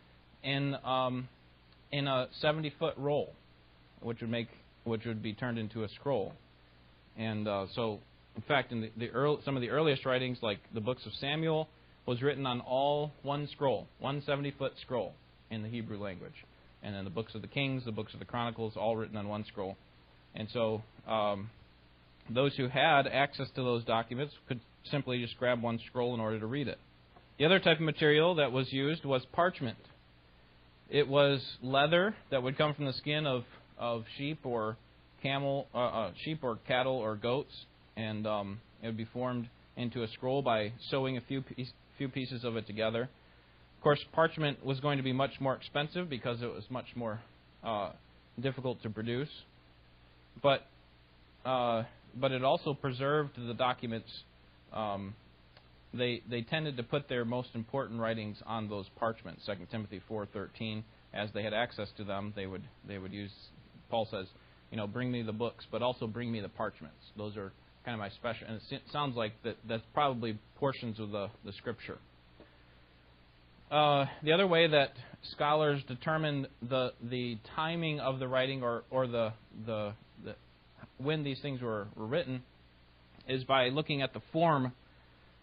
in 0.43 0.77
um, 0.85 1.29
in 1.91 2.07
a 2.07 2.29
70 2.41 2.73
foot 2.79 2.95
roll 2.97 3.35
which 4.01 4.21
would 4.21 4.31
make 4.31 4.49
which 4.85 5.05
would 5.07 5.23
be 5.23 5.33
turned 5.33 5.59
into 5.59 5.83
a 5.83 5.89
scroll. 5.89 6.35
And 7.17 7.49
uh, 7.49 7.67
so, 7.75 8.01
in 8.37 8.43
fact, 8.43 8.71
in 8.71 8.83
the, 8.83 8.91
the 8.99 9.11
early, 9.11 9.39
some 9.45 9.57
of 9.57 9.63
the 9.63 9.71
earliest 9.71 10.05
writings, 10.05 10.39
like 10.43 10.59
the 10.75 10.81
books 10.81 11.07
of 11.07 11.13
Samuel, 11.15 11.69
was 12.07 12.21
written 12.21 12.47
on 12.47 12.61
all 12.61 13.13
one 13.23 13.49
scroll, 13.53 13.87
one 13.99 14.23
70 14.27 14.51
foot 14.59 14.73
scroll 14.83 15.15
in 15.51 15.63
the 15.63 15.69
Hebrew 15.69 15.99
language. 15.99 16.35
And 16.83 16.95
then 16.95 17.05
the 17.05 17.11
books 17.11 17.35
of 17.35 17.41
the 17.41 17.49
Kings, 17.49 17.85
the 17.87 17.93
books 17.93 18.13
of 18.13 18.19
the 18.19 18.27
Chronicles, 18.27 18.75
all 18.77 18.95
written 18.95 19.17
on 19.17 19.27
one 19.27 19.47
scroll. 19.47 19.77
And 20.35 20.49
so, 20.53 20.83
um, 21.09 21.49
those 22.29 22.55
who 22.57 22.69
had 22.69 23.07
access 23.07 23.49
to 23.55 23.63
those 23.63 23.85
documents 23.85 24.35
could 24.49 24.61
simply 24.91 25.23
just 25.23 25.39
grab 25.39 25.63
one 25.63 25.79
scroll 25.87 26.15
in 26.15 26.21
order 26.21 26.39
to 26.41 26.47
read 26.47 26.69
it. 26.69 26.79
The 27.39 27.45
other 27.47 27.59
type 27.59 27.79
of 27.79 27.85
material 27.85 28.37
that 28.37 28.53
was 28.53 28.73
used 28.73 29.05
was 29.05 29.25
parchment 29.33 29.79
It 30.89 31.09
was 31.09 31.41
leather 31.63 32.15
that 32.31 32.43
would 32.43 32.57
come 32.57 32.75
from 32.75 32.85
the 32.85 32.93
skin 32.93 33.27
of, 33.27 33.45
of 33.79 34.05
sheep 34.17 34.41
or 34.45 34.77
camel, 35.23 35.67
uh, 35.75 35.79
uh, 35.79 36.11
sheep 36.25 36.41
or 36.43 36.59
cattle 36.69 36.97
or 36.97 37.17
goats, 37.17 37.53
and 37.97 38.27
um, 38.27 38.61
it 38.83 38.87
would 38.87 38.97
be 38.97 39.07
formed 39.07 39.49
into 39.77 40.03
a 40.03 40.09
scroll 40.09 40.43
by 40.43 40.73
sewing 40.91 41.17
a 41.17 41.21
few 41.23 41.43
piece, 41.43 41.73
few 41.99 42.09
pieces 42.09 42.45
of 42.45 42.57
it 42.57 42.67
together. 42.67 43.03
Of 43.03 43.83
course, 43.83 44.01
parchment 44.13 44.65
was 44.65 44.81
going 44.81 44.99
to 44.99 45.03
be 45.03 45.13
much 45.13 45.33
more 45.41 45.55
expensive 45.55 46.09
because 46.09 46.43
it 46.43 46.47
was 46.47 46.65
much 46.71 46.87
more 46.95 47.21
uh, 47.63 47.91
difficult 48.41 48.83
to 48.83 48.91
produce, 48.91 49.29
but 50.43 50.67
uh, 51.45 51.85
but 52.15 52.33
it 52.33 52.45
also 52.45 52.75
preserved 52.75 53.31
the 53.37 53.55
documents. 53.55 54.09
Um, 54.73 55.15
they 55.93 56.23
they 56.29 56.43
tended 56.43 56.77
to 56.77 56.83
put 56.83 57.09
their 57.09 57.25
most 57.25 57.51
important 57.55 58.01
writings 58.01 58.37
on 58.47 58.69
those 58.69 58.87
parchments. 58.97 59.43
Second 59.47 59.69
Timothy 59.71 60.01
four 60.09 60.27
thirteen, 60.27 60.85
as 61.13 61.31
they 61.35 61.43
had 61.43 61.55
access 61.55 61.89
to 61.97 62.05
them, 62.05 62.33
they 62.37 62.47
would 62.47 62.63
they 62.87 62.99
would 62.99 63.13
use. 63.13 63.33
Paul 63.95 64.09
says, 64.11 64.27
you 64.73 64.77
know, 64.77 64.89
bring 64.89 65.13
me 65.13 65.23
the 65.23 65.33
books, 65.33 65.65
but 65.71 65.81
also 65.81 66.09
bring 66.09 66.33
me 66.33 66.41
the 66.41 66.49
parchments. 66.49 66.99
Those 67.17 67.37
are 67.37 67.53
kind 67.85 67.95
of 67.95 68.01
my 68.01 68.09
special. 68.09 68.49
And 68.49 68.61
it 68.73 68.83
sounds 68.91 69.15
like 69.15 69.41
that 69.45 69.57
that's 69.69 69.85
probably 69.95 70.37
portions 70.57 70.99
of 70.99 71.13
the 71.13 71.29
the 71.45 71.53
scripture. 71.53 71.99
Uh, 73.71 74.07
the 74.25 74.33
other 74.33 74.49
way 74.49 74.67
that 74.67 74.95
scholars 75.31 75.81
determine 75.87 76.49
the 76.61 76.93
the 77.09 77.39
timing 77.55 78.01
of 78.01 78.19
the 78.19 78.27
writing 78.27 78.65
or 78.65 78.83
or 78.91 79.07
the 79.07 79.33
the, 79.65 79.93
the 80.25 80.35
when 80.99 81.23
these 81.23 81.39
things 81.41 81.63
were, 81.63 81.87
were 81.95 82.07
written 82.07 82.43
is 83.29 83.45
by 83.45 83.69
looking 83.69 84.03
at 84.03 84.13
the 84.13 84.23
form 84.33 84.73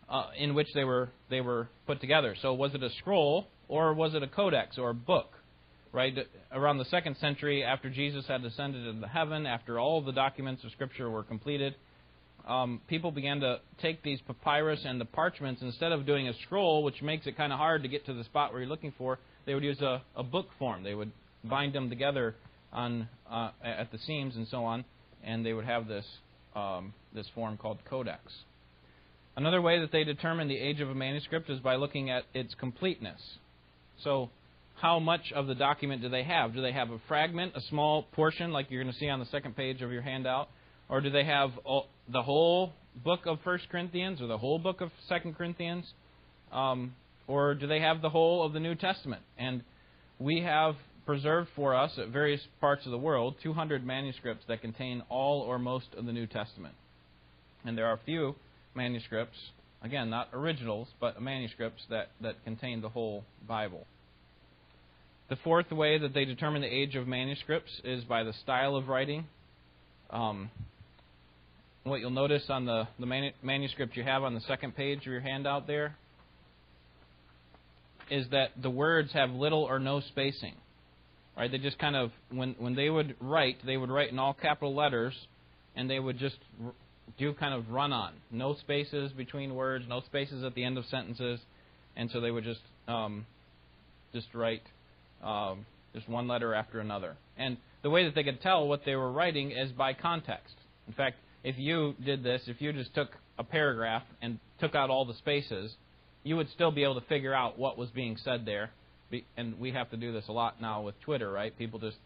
uh, 0.10 0.26
in 0.38 0.54
which 0.56 0.68
they 0.76 0.84
were 0.84 1.08
they 1.30 1.40
were 1.40 1.70
put 1.88 2.02
together. 2.02 2.36
So 2.42 2.54
was 2.54 2.76
it 2.76 2.84
a 2.84 2.90
scroll 3.00 3.48
or 3.70 3.94
was 3.94 4.14
it 4.14 4.24
a 4.24 4.28
codex 4.28 4.78
or 4.78 4.90
a 4.90 4.94
book? 4.94 5.36
Right 5.94 6.16
around 6.54 6.78
the 6.78 6.86
second 6.86 7.18
century, 7.18 7.64
after 7.64 7.90
Jesus 7.90 8.26
had 8.26 8.42
descended 8.42 8.88
into 8.88 9.08
heaven, 9.08 9.46
after 9.46 9.78
all 9.78 10.02
the 10.02 10.14
documents 10.14 10.64
of 10.64 10.72
Scripture 10.72 11.10
were 11.10 11.24
completed, 11.24 11.76
um, 12.48 12.82
people 12.88 13.12
began 13.12 13.42
to 13.42 13.60
take 13.82 14.02
these 14.02 14.20
papyrus 14.22 14.82
and 14.86 15.02
the 15.02 15.06
parchments 15.06 15.62
instead 15.62 15.92
of 15.92 16.06
doing 16.06 16.28
a 16.28 16.34
scroll, 16.46 16.84
which 16.84 17.02
makes 17.02 17.28
it 17.28 17.36
kind 17.36 17.52
of 17.52 17.60
hard 17.60 17.84
to 17.84 17.90
get 17.90 18.06
to 18.06 18.14
the 18.14 18.24
spot 18.24 18.52
where 18.52 18.62
you're 18.62 18.70
looking 18.70 18.94
for. 18.98 19.20
They 19.46 19.54
would 19.54 19.64
use 19.64 19.82
a, 19.82 20.02
a 20.16 20.24
book 20.24 20.48
form. 20.58 20.84
They 20.84 20.96
would 20.96 21.12
bind 21.44 21.74
them 21.74 21.90
together 21.90 22.36
on 22.72 23.10
uh, 23.30 23.52
at 23.64 23.92
the 23.92 23.98
seams 23.98 24.36
and 24.36 24.48
so 24.48 24.64
on, 24.64 24.86
and 25.24 25.46
they 25.46 25.54
would 25.54 25.66
have 25.66 25.88
this 25.88 26.06
um, 26.56 26.94
this 27.14 27.28
form 27.36 27.58
called 27.58 27.80
codex. 27.90 28.22
Another 29.36 29.62
way 29.62 29.80
that 29.80 29.92
they 29.92 30.04
determine 30.04 30.48
the 30.48 30.58
age 30.58 30.82
of 30.82 30.90
a 30.90 30.96
manuscript 30.96 31.50
is 31.50 31.60
by 31.60 31.76
looking 31.76 32.10
at 32.10 32.24
its 32.34 32.54
completeness. 32.56 33.22
So, 34.04 34.30
how 34.82 35.00
much 35.00 35.32
of 35.36 35.46
the 35.46 35.54
document 35.54 36.02
do 36.02 36.10
they 36.10 36.24
have? 36.24 36.56
Do 36.56 36.62
they 36.62 36.72
have 36.72 36.90
a 36.90 37.00
fragment, 37.08 37.54
a 37.56 37.62
small 37.70 38.04
portion, 38.14 38.52
like 38.52 38.72
you're 38.72 38.82
going 38.82 38.94
to 38.94 39.00
see 39.00 39.10
on 39.10 39.20
the 39.20 39.28
second 39.28 39.56
page 39.56 39.82
of 39.82 39.92
your 39.92 40.02
handout? 40.02 40.50
Or 40.90 41.02
do 41.02 41.12
they 41.12 41.24
have 41.24 41.52
the 42.12 42.22
whole 42.22 42.74
book 43.04 43.22
of 43.26 43.38
1 43.44 43.60
Corinthians 43.72 44.22
or 44.22 44.28
the 44.28 44.38
whole 44.38 44.58
book 44.58 44.82
of 44.82 44.90
2 45.08 45.34
Corinthians? 45.34 45.86
Um, 46.52 46.96
or 47.28 47.54
do 47.54 47.68
they 47.68 47.80
have 47.80 48.02
the 48.02 48.10
whole 48.10 48.44
of 48.44 48.54
the 48.54 48.60
New 48.60 48.74
Testament? 48.76 49.22
And 49.38 49.62
we 50.20 50.42
have 50.42 50.76
preserved 51.06 51.50
for 51.56 51.76
us 51.76 51.92
at 51.98 52.10
various 52.10 52.42
parts 52.60 52.86
of 52.86 52.92
the 52.92 52.98
world 52.98 53.36
200 53.44 53.86
manuscripts 53.86 54.46
that 54.48 54.62
contain 54.62 55.04
all 55.10 55.42
or 55.42 55.60
most 55.60 55.88
of 55.96 56.06
the 56.06 56.12
New 56.12 56.26
Testament. 56.26 56.74
And 57.66 57.78
there 57.78 57.86
are 57.86 58.00
few 58.06 58.36
manuscripts, 58.76 59.38
again, 59.84 60.10
not 60.10 60.30
originals, 60.34 60.88
but 61.00 61.22
manuscripts 61.22 61.84
that, 61.90 62.10
that 62.22 62.44
contain 62.44 62.82
the 62.82 62.90
whole 62.90 63.24
Bible. 63.48 63.86
The 65.32 65.38
fourth 65.46 65.72
way 65.72 65.98
that 65.98 66.14
they 66.14 66.26
determine 66.26 66.62
the 66.62 66.68
age 66.68 66.96
of 66.98 67.08
manuscripts 67.08 67.72
is 67.86 68.04
by 68.04 68.24
the 68.24 68.34
style 68.44 68.76
of 68.76 68.90
writing. 68.90 69.28
Um, 70.10 70.52
what 71.86 72.02
you'll 72.02 72.10
notice 72.10 72.44
on 72.50 72.66
the, 72.66 72.86
the 73.00 73.32
manuscript 73.42 73.96
you 73.96 74.04
have 74.04 74.24
on 74.24 74.34
the 74.34 74.42
second 74.42 74.76
page 74.76 75.00
of 75.00 75.06
your 75.06 75.22
handout 75.22 75.68
there 75.68 75.96
is 78.10 78.28
that 78.32 78.50
the 78.62 78.70
words 78.70 79.14
have 79.14 79.30
little 79.30 79.64
or 79.64 79.80
no 79.80 80.02
spacing. 80.02 80.56
Right? 81.38 81.50
They 81.50 81.60
just 81.60 81.80
kind 81.80 81.96
of 81.96 82.12
when 82.30 82.56
when 82.60 82.76
they 82.76 82.90
would 82.90 83.16
write, 83.22 83.66
they 83.66 83.78
would 83.78 83.90
write 83.90 84.12
in 84.12 84.20
all 84.20 84.34
capital 84.34 84.76
letters, 84.76 85.14
and 85.78 85.90
they 85.90 86.02
would 86.02 86.20
just 86.20 86.40
do 87.18 87.34
kind 87.36 87.54
of 87.54 87.70
run 87.70 87.94
on, 87.94 88.12
no 88.32 88.56
spaces 88.56 89.14
between 89.14 89.56
words, 89.56 89.86
no 89.88 90.02
spaces 90.02 90.44
at 90.44 90.56
the 90.56 90.66
end 90.66 90.78
of 90.78 90.84
sentences, 90.88 91.40
and 91.96 92.12
so 92.12 92.20
they 92.20 92.32
would 92.32 92.44
just 92.44 92.60
um, 92.90 93.26
just 94.12 94.28
write 94.34 94.62
um, 95.24 95.66
just 95.94 96.08
one 96.08 96.28
letter 96.28 96.54
after 96.54 96.80
another. 96.80 97.16
And 97.38 97.58
the 97.82 97.90
way 97.90 98.06
that 98.06 98.16
they 98.16 98.24
could 98.24 98.42
tell 98.42 98.68
what 98.68 98.86
they 98.86 98.96
were 98.96 99.12
writing 99.12 99.52
is 99.52 99.72
by 99.72 99.94
context. 99.94 100.54
In 100.88 100.94
fact, 100.94 101.18
if 101.44 101.58
you 101.58 101.96
did 102.04 102.24
this, 102.24 102.44
if 102.48 102.62
you 102.62 102.72
just 102.74 102.94
took 102.94 103.10
a 103.38 103.44
paragraph 103.44 104.04
and 104.22 104.40
took 104.60 104.76
out 104.76 104.90
all 104.90 105.06
the 105.06 105.16
spaces, 105.16 105.74
you 106.24 106.36
would 106.36 106.50
still 106.52 106.72
be 106.72 106.84
able 106.84 107.00
to 107.00 107.08
figure 107.08 107.34
out 107.34 107.58
what 107.58 107.78
was 107.78 107.90
being 107.90 108.18
said 108.24 108.46
there. 108.46 108.70
And 109.36 109.60
we 109.60 109.72
have 109.72 109.90
to 109.92 109.98
do 109.98 110.14
this 110.14 110.26
a 110.30 110.32
lot 110.32 110.62
now 110.62 110.82
with 110.82 111.00
Twitter, 111.02 111.32
right? 111.32 111.58
People 111.58 111.80
just 111.80 111.98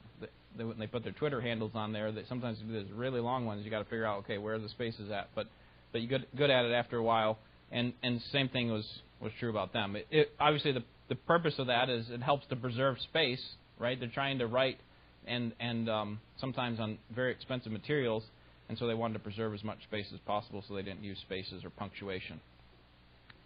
they, 0.58 0.64
when 0.64 0.80
they 0.80 0.88
put 0.88 1.04
their 1.04 1.14
Twitter 1.14 1.42
handles 1.42 1.72
on 1.76 1.92
there, 1.92 2.12
they 2.12 2.24
sometimes 2.28 2.58
do 2.60 2.72
these 2.72 2.92
really 2.92 3.20
long 3.20 3.46
ones. 3.46 3.64
You 3.64 3.72
got 3.72 3.80
to 3.80 3.86
figure 3.86 4.06
out 4.06 4.20
okay 4.20 4.38
where 4.38 4.58
the 4.58 4.70
spaces 4.70 5.12
at, 5.12 5.30
but 5.36 5.48
but 5.92 6.02
you 6.02 6.08
good 6.08 6.26
good 6.36 6.50
at 6.50 6.66
it 6.66 6.72
after 6.72 6.98
a 6.98 7.04
while. 7.04 7.38
And 7.72 7.94
and 8.02 8.22
same 8.32 8.50
thing 8.50 8.72
was 8.72 8.86
was 9.22 9.32
true 9.40 9.50
about 9.50 9.74
them. 9.74 9.96
It, 9.96 10.08
it, 10.12 10.32
obviously 10.40 10.72
the 10.72 10.84
the 11.08 11.16
purpose 11.16 11.54
of 11.60 11.68
that 11.68 11.90
is 11.90 12.10
it 12.10 12.22
helps 12.22 12.48
to 12.48 12.56
preserve 12.56 12.98
space, 13.02 13.42
right? 13.80 14.00
They're 14.00 14.10
trying 14.10 14.40
to 14.40 14.48
write 14.48 14.80
and 15.28 15.54
and 15.60 15.90
um, 15.90 16.20
sometimes 16.40 16.80
on 16.80 16.98
very 17.14 17.32
expensive 17.32 17.72
materials 17.72 18.24
and 18.70 18.78
so 18.78 18.88
they 18.88 18.94
wanted 18.94 19.14
to 19.14 19.20
preserve 19.20 19.54
as 19.54 19.64
much 19.64 19.84
space 19.84 20.08
as 20.14 20.20
possible 20.22 20.64
so 20.68 20.74
they 20.74 20.82
didn't 20.82 21.04
use 21.04 21.20
spaces 21.20 21.64
or 21.64 21.70
punctuation. 21.70 22.40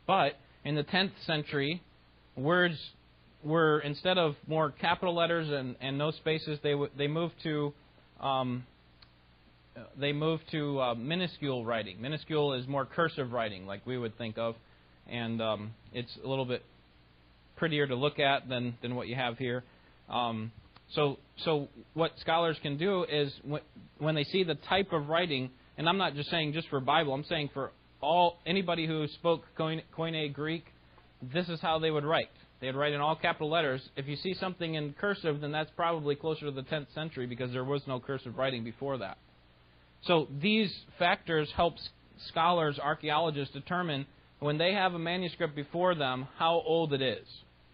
But 0.07 0.33
in 0.63 0.75
the 0.75 0.83
10th 0.83 1.11
century, 1.25 1.81
words 2.35 2.77
were, 3.43 3.79
instead 3.79 4.17
of 4.17 4.35
more 4.47 4.71
capital 4.71 5.15
letters 5.15 5.49
and, 5.49 5.75
and 5.81 5.97
no 5.97 6.11
spaces, 6.11 6.59
they, 6.63 6.71
w- 6.71 6.91
they 6.97 7.07
moved 7.07 7.35
to. 7.43 7.73
Um, 8.19 8.65
they 9.97 10.11
moved 10.11 10.43
to 10.51 10.81
uh, 10.81 10.95
minuscule 10.95 11.63
writing. 11.63 12.01
Minuscule 12.01 12.53
is 12.53 12.67
more 12.67 12.85
cursive 12.85 13.31
writing, 13.31 13.65
like 13.65 13.85
we 13.85 13.97
would 13.97 14.17
think 14.17 14.37
of, 14.37 14.55
and 15.11 15.41
um, 15.41 15.71
it's 15.93 16.11
a 16.23 16.27
little 16.27 16.45
bit 16.45 16.63
prettier 17.57 17.85
to 17.87 17.95
look 17.95 18.19
at 18.19 18.47
than, 18.47 18.77
than 18.81 18.95
what 18.95 19.07
you 19.07 19.15
have 19.15 19.37
here. 19.37 19.63
Um, 20.09 20.51
so, 20.95 21.17
so 21.43 21.67
what 21.93 22.11
scholars 22.19 22.57
can 22.61 22.77
do 22.77 23.03
is 23.03 23.31
when 23.43 23.61
when 23.99 24.15
they 24.15 24.23
see 24.23 24.43
the 24.43 24.55
type 24.55 24.91
of 24.91 25.09
writing, 25.09 25.51
and 25.77 25.87
I'm 25.87 25.97
not 25.97 26.15
just 26.15 26.29
saying 26.29 26.53
just 26.53 26.69
for 26.69 26.79
Bible, 26.79 27.13
I'm 27.13 27.25
saying 27.25 27.49
for 27.53 27.71
all 28.01 28.37
anybody 28.45 28.87
who 28.87 29.07
spoke 29.07 29.43
Koine 29.57 30.33
Greek, 30.33 30.65
this 31.21 31.47
is 31.49 31.59
how 31.59 31.79
they 31.79 31.91
would 31.91 32.05
write. 32.05 32.29
They'd 32.61 32.75
write 32.75 32.93
in 32.93 33.01
all 33.01 33.15
capital 33.15 33.49
letters. 33.49 33.81
If 33.95 34.07
you 34.07 34.15
see 34.17 34.33
something 34.33 34.75
in 34.75 34.93
cursive, 34.93 35.41
then 35.41 35.51
that's 35.51 35.71
probably 35.75 36.15
closer 36.15 36.45
to 36.45 36.51
the 36.51 36.63
10th 36.63 36.93
century 36.93 37.25
because 37.25 37.51
there 37.51 37.63
was 37.63 37.81
no 37.87 37.99
cursive 37.99 38.37
writing 38.37 38.63
before 38.63 38.97
that. 38.97 39.17
So 40.03 40.27
these 40.41 40.73
factors 40.97 41.49
help 41.55 41.75
scholars, 42.27 42.79
archaeologists 42.79 43.53
determine 43.53 44.05
when 44.39 44.57
they 44.57 44.73
have 44.73 44.93
a 44.93 44.99
manuscript 44.99 45.55
before 45.55 45.95
them 45.95 46.27
how 46.37 46.61
old 46.65 46.93
it 46.93 47.01
is. 47.01 47.25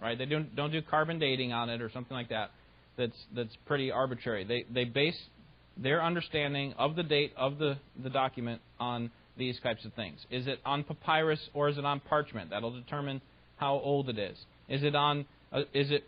Right? 0.01 0.17
They 0.17 0.25
don't 0.25 0.55
don't 0.55 0.71
do 0.71 0.81
carbon 0.81 1.19
dating 1.19 1.53
on 1.53 1.69
it 1.69 1.81
or 1.81 1.89
something 1.89 2.15
like 2.15 2.29
that 2.29 2.51
that's 2.97 3.17
that's 3.35 3.55
pretty 3.65 3.91
arbitrary. 3.91 4.43
They 4.43 4.65
they 4.71 4.85
base 4.85 5.17
their 5.77 6.03
understanding 6.03 6.73
of 6.77 6.95
the 6.95 7.03
date 7.03 7.33
of 7.35 7.57
the, 7.57 7.77
the 8.01 8.09
document 8.09 8.61
on 8.79 9.11
these 9.37 9.59
types 9.61 9.83
of 9.83 9.93
things. 9.93 10.19
Is 10.31 10.47
it 10.47 10.59
on 10.65 10.83
papyrus 10.83 11.39
or 11.53 11.67
is 11.69 11.77
it 11.77 11.85
on 11.85 11.99
parchment? 11.99 12.51
That'll 12.51 12.71
determine 12.73 13.21
how 13.57 13.73
old 13.75 14.09
it 14.09 14.17
is. 14.17 14.37
Is 14.69 14.83
it 14.83 14.95
on 14.95 15.25
uh, 15.51 15.61
is 15.73 15.91
it 15.91 16.03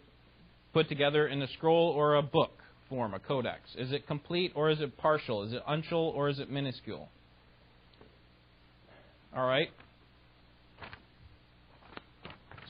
put 0.74 0.90
together 0.90 1.28
in 1.28 1.42
a 1.42 1.48
scroll 1.54 1.90
or 1.90 2.16
a 2.16 2.22
book 2.22 2.52
form, 2.90 3.14
a 3.14 3.20
codex? 3.20 3.62
Is 3.78 3.92
it 3.92 4.08
complete 4.08 4.54
or 4.56 4.70
is 4.70 4.80
it 4.80 4.98
partial? 4.98 5.44
Is 5.44 5.54
it 5.54 5.62
uncial 5.68 6.14
or 6.14 6.30
is 6.30 6.40
it 6.40 6.50
minuscule? 6.50 7.10
All 9.36 9.46
right. 9.46 9.70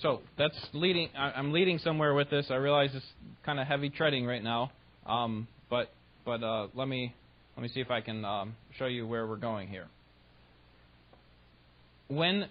So 0.07 0.21
that's 0.37 0.57
leading. 0.71 1.09
I'm 1.17 1.51
leading 1.51 1.79
somewhere 1.79 2.13
with 2.13 2.29
this. 2.29 2.45
I 2.49 2.55
realize 2.55 2.91
it's 2.93 3.05
kind 3.45 3.59
of 3.59 3.67
heavy 3.67 3.89
treading 3.89 4.25
right 4.25 4.41
now, 4.41 4.71
um, 5.05 5.49
but 5.69 5.91
but 6.23 6.41
uh, 6.41 6.67
let 6.75 6.87
me 6.87 7.13
let 7.57 7.63
me 7.63 7.67
see 7.73 7.81
if 7.81 7.91
I 7.91 7.99
can 7.99 8.23
um, 8.23 8.55
show 8.79 8.85
you 8.85 9.05
where 9.05 9.27
we're 9.27 9.35
going 9.35 9.67
here. 9.67 9.87
When 12.07 12.47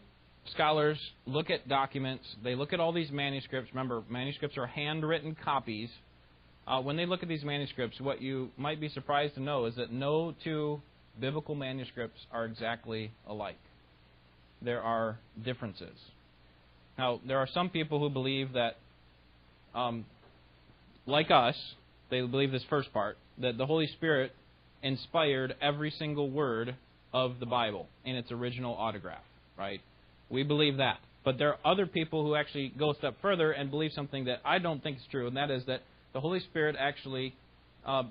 scholars 0.53 0.99
look 1.25 1.49
at 1.49 1.67
documents, 1.67 2.25
they 2.45 2.55
look 2.55 2.75
at 2.75 2.81
all 2.81 2.93
these 2.93 3.11
manuscripts. 3.11 3.71
Remember, 3.73 4.03
manuscripts 4.11 4.59
are 4.59 4.67
handwritten 4.67 5.35
copies. 5.43 5.89
Uh, 6.67 6.83
when 6.83 6.99
they 6.99 7.07
look 7.07 7.23
at 7.23 7.29
these 7.31 7.43
manuscripts, 7.43 7.99
what 8.03 8.21
you 8.21 8.51
might 8.59 8.83
be 8.83 8.91
surprised 8.91 9.35
to 9.37 9.41
know 9.41 9.65
is 9.65 9.75
that 9.77 9.91
no 9.91 10.35
two 10.45 10.83
biblical 11.19 11.55
manuscripts 11.55 12.21
are 12.31 12.45
exactly 12.45 13.13
alike. 13.27 13.57
There 14.61 14.83
are 14.83 15.19
differences. 15.43 15.97
Now, 16.99 17.21
there 17.27 17.39
are 17.39 17.49
some 17.53 17.69
people 17.69 17.99
who 17.99 18.09
believe 18.09 18.55
that 18.55 18.77
um, 19.75 20.05
like 21.07 21.31
us, 21.31 21.57
they 22.11 22.21
believe 22.21 22.53
this 22.53 22.65
first 22.71 22.93
part, 22.93 23.19
that 23.39 23.59
the 23.59 23.67
Holy 23.67 23.87
Spirit 23.89 24.33
inspired 24.83 25.55
every 25.61 25.91
single 25.91 26.31
word 26.31 26.75
of 27.13 27.39
the 27.41 27.47
Bible 27.47 27.87
in 28.05 28.17
its 28.17 28.31
original 28.33 28.75
autograph, 28.75 29.23
right? 29.59 29.81
We 30.31 30.43
believe 30.43 30.79
that. 30.79 30.99
But 31.25 31.39
there 31.39 31.51
are 31.51 31.59
other 31.65 31.87
people 31.87 32.25
who 32.25 32.35
actually 32.35 32.73
go 32.79 32.93
a 32.93 32.95
step 32.95 33.17
further 33.21 33.51
and 33.53 33.71
believe 33.71 33.93
something 33.95 34.27
that 34.27 34.41
I 34.45 34.59
don't 34.59 34.83
think 34.83 34.99
is 34.99 35.03
true, 35.11 35.27
and 35.27 35.37
that 35.37 35.51
is 35.51 35.65
that 35.67 35.83
the 36.13 36.21
Holy 36.21 36.41
Spirit 36.41 36.77
actually 36.79 37.35
uh, 37.85 38.05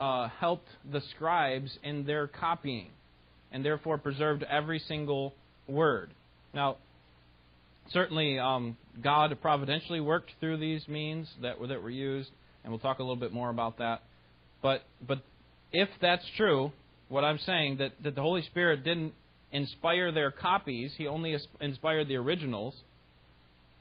uh, 0.00 0.28
helped 0.40 0.68
the 0.90 1.02
scribes 1.14 1.70
in 1.82 2.06
their 2.06 2.26
copying, 2.26 2.88
and 3.52 3.64
therefore 3.64 3.98
preserved 3.98 4.42
every 4.44 4.78
single 4.78 5.34
word. 5.66 6.10
Now, 6.54 6.76
certainly, 7.92 8.38
um, 8.38 8.76
God 9.02 9.36
providentially 9.40 10.00
worked 10.00 10.30
through 10.40 10.58
these 10.58 10.86
means 10.88 11.28
that 11.42 11.60
were 11.60 11.68
that 11.68 11.82
were 11.82 11.90
used, 11.90 12.30
and 12.62 12.72
we'll 12.72 12.80
talk 12.80 12.98
a 12.98 13.02
little 13.02 13.16
bit 13.16 13.32
more 13.32 13.50
about 13.50 13.78
that. 13.78 14.02
But 14.62 14.82
but 15.06 15.18
if 15.72 15.88
that's 16.00 16.24
true, 16.36 16.72
what 17.08 17.24
I'm 17.24 17.38
saying 17.38 17.78
that 17.78 17.92
that 18.02 18.14
the 18.14 18.22
Holy 18.22 18.42
Spirit 18.42 18.84
didn't 18.84 19.12
inspire 19.52 20.12
their 20.12 20.30
copies, 20.30 20.92
He 20.96 21.06
only 21.06 21.36
inspired 21.60 22.08
the 22.08 22.16
originals. 22.16 22.74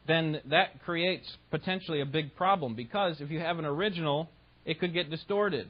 Then 0.08 0.40
that 0.50 0.82
creates 0.86 1.28
potentially 1.52 2.00
a 2.00 2.06
big 2.06 2.36
problem 2.36 2.76
because 2.76 3.20
if 3.20 3.30
you 3.30 3.40
have 3.40 3.60
an 3.60 3.66
original, 3.66 4.30
it 4.66 4.80
could 4.80 4.94
get 4.94 5.10
distorted 5.10 5.70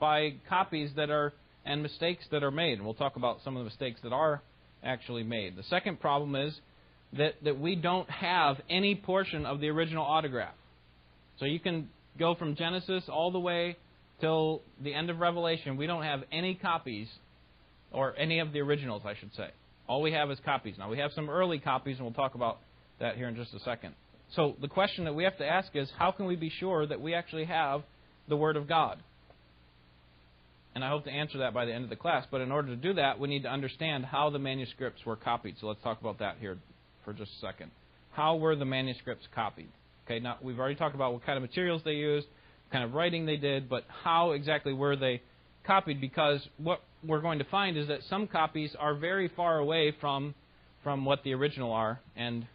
by 0.00 0.34
copies 0.48 0.90
that 0.96 1.10
are 1.10 1.34
and 1.66 1.82
mistakes 1.82 2.24
that 2.30 2.42
are 2.42 2.50
made. 2.50 2.74
And 2.74 2.84
we'll 2.84 2.94
talk 2.94 3.16
about 3.16 3.38
some 3.44 3.56
of 3.56 3.60
the 3.60 3.64
mistakes 3.64 4.00
that 4.02 4.12
are 4.12 4.40
actually 4.82 5.24
made. 5.24 5.56
The 5.56 5.64
second 5.64 6.00
problem 6.00 6.34
is 6.36 6.58
that, 7.18 7.34
that 7.44 7.58
we 7.58 7.76
don't 7.76 8.08
have 8.10 8.56
any 8.68 8.94
portion 8.94 9.46
of 9.46 9.60
the 9.60 9.68
original 9.68 10.04
autograph. 10.04 10.54
So 11.38 11.44
you 11.44 11.60
can 11.60 11.88
go 12.18 12.34
from 12.34 12.56
Genesis 12.56 13.04
all 13.08 13.30
the 13.30 13.40
way 13.40 13.76
till 14.20 14.62
the 14.82 14.94
end 14.94 15.10
of 15.10 15.18
Revelation. 15.18 15.76
We 15.76 15.86
don't 15.86 16.02
have 16.02 16.22
any 16.32 16.54
copies, 16.54 17.08
or 17.92 18.14
any 18.16 18.38
of 18.38 18.52
the 18.52 18.60
originals, 18.60 19.02
I 19.04 19.14
should 19.14 19.34
say. 19.34 19.48
All 19.88 20.02
we 20.02 20.12
have 20.12 20.30
is 20.30 20.38
copies. 20.44 20.76
Now, 20.78 20.90
we 20.90 20.98
have 20.98 21.12
some 21.12 21.30
early 21.30 21.58
copies, 21.58 21.96
and 21.96 22.06
we'll 22.06 22.14
talk 22.14 22.34
about 22.34 22.58
that 23.00 23.16
here 23.16 23.28
in 23.28 23.36
just 23.36 23.54
a 23.54 23.60
second. 23.60 23.94
So 24.34 24.56
the 24.60 24.68
question 24.68 25.04
that 25.04 25.14
we 25.14 25.24
have 25.24 25.38
to 25.38 25.46
ask 25.46 25.74
is 25.74 25.90
how 25.96 26.10
can 26.10 26.26
we 26.26 26.36
be 26.36 26.50
sure 26.50 26.86
that 26.86 27.00
we 27.00 27.14
actually 27.14 27.44
have 27.44 27.82
the 28.28 28.36
Word 28.36 28.56
of 28.56 28.66
God? 28.66 28.98
And 30.74 30.84
I 30.84 30.88
hope 30.88 31.04
to 31.04 31.10
answer 31.10 31.38
that 31.38 31.54
by 31.54 31.64
the 31.64 31.72
end 31.72 31.84
of 31.84 31.90
the 31.90 31.96
class. 31.96 32.26
But 32.30 32.40
in 32.40 32.52
order 32.52 32.68
to 32.68 32.76
do 32.76 32.94
that, 32.94 33.18
we 33.18 33.28
need 33.28 33.44
to 33.44 33.48
understand 33.48 34.04
how 34.04 34.28
the 34.30 34.38
manuscripts 34.38 35.06
were 35.06 35.16
copied. 35.16 35.56
So 35.60 35.68
let's 35.68 35.82
talk 35.82 36.00
about 36.00 36.18
that 36.18 36.36
here 36.38 36.58
for 37.06 37.14
just 37.14 37.30
a 37.38 37.46
second. 37.46 37.70
How 38.12 38.36
were 38.36 38.54
the 38.54 38.66
manuscripts 38.66 39.26
copied? 39.34 39.68
Okay, 40.04 40.18
now 40.18 40.36
we've 40.42 40.58
already 40.58 40.74
talked 40.74 40.94
about 40.94 41.14
what 41.14 41.24
kind 41.24 41.38
of 41.38 41.42
materials 41.42 41.80
they 41.84 41.92
used, 41.92 42.26
what 42.26 42.72
kind 42.72 42.84
of 42.84 42.92
writing 42.92 43.24
they 43.24 43.36
did, 43.36 43.70
but 43.70 43.84
how 44.04 44.32
exactly 44.32 44.74
were 44.74 44.96
they 44.96 45.22
copied? 45.64 46.00
Because 46.00 46.46
what 46.58 46.80
we're 47.06 47.20
going 47.20 47.38
to 47.38 47.44
find 47.44 47.78
is 47.78 47.88
that 47.88 48.00
some 48.10 48.26
copies 48.26 48.74
are 48.78 48.94
very 48.94 49.30
far 49.34 49.58
away 49.58 49.94
from 50.00 50.34
from 50.82 51.04
what 51.04 51.24
the 51.24 51.34
original 51.34 51.72
are, 51.72 51.98
and 52.14 52.46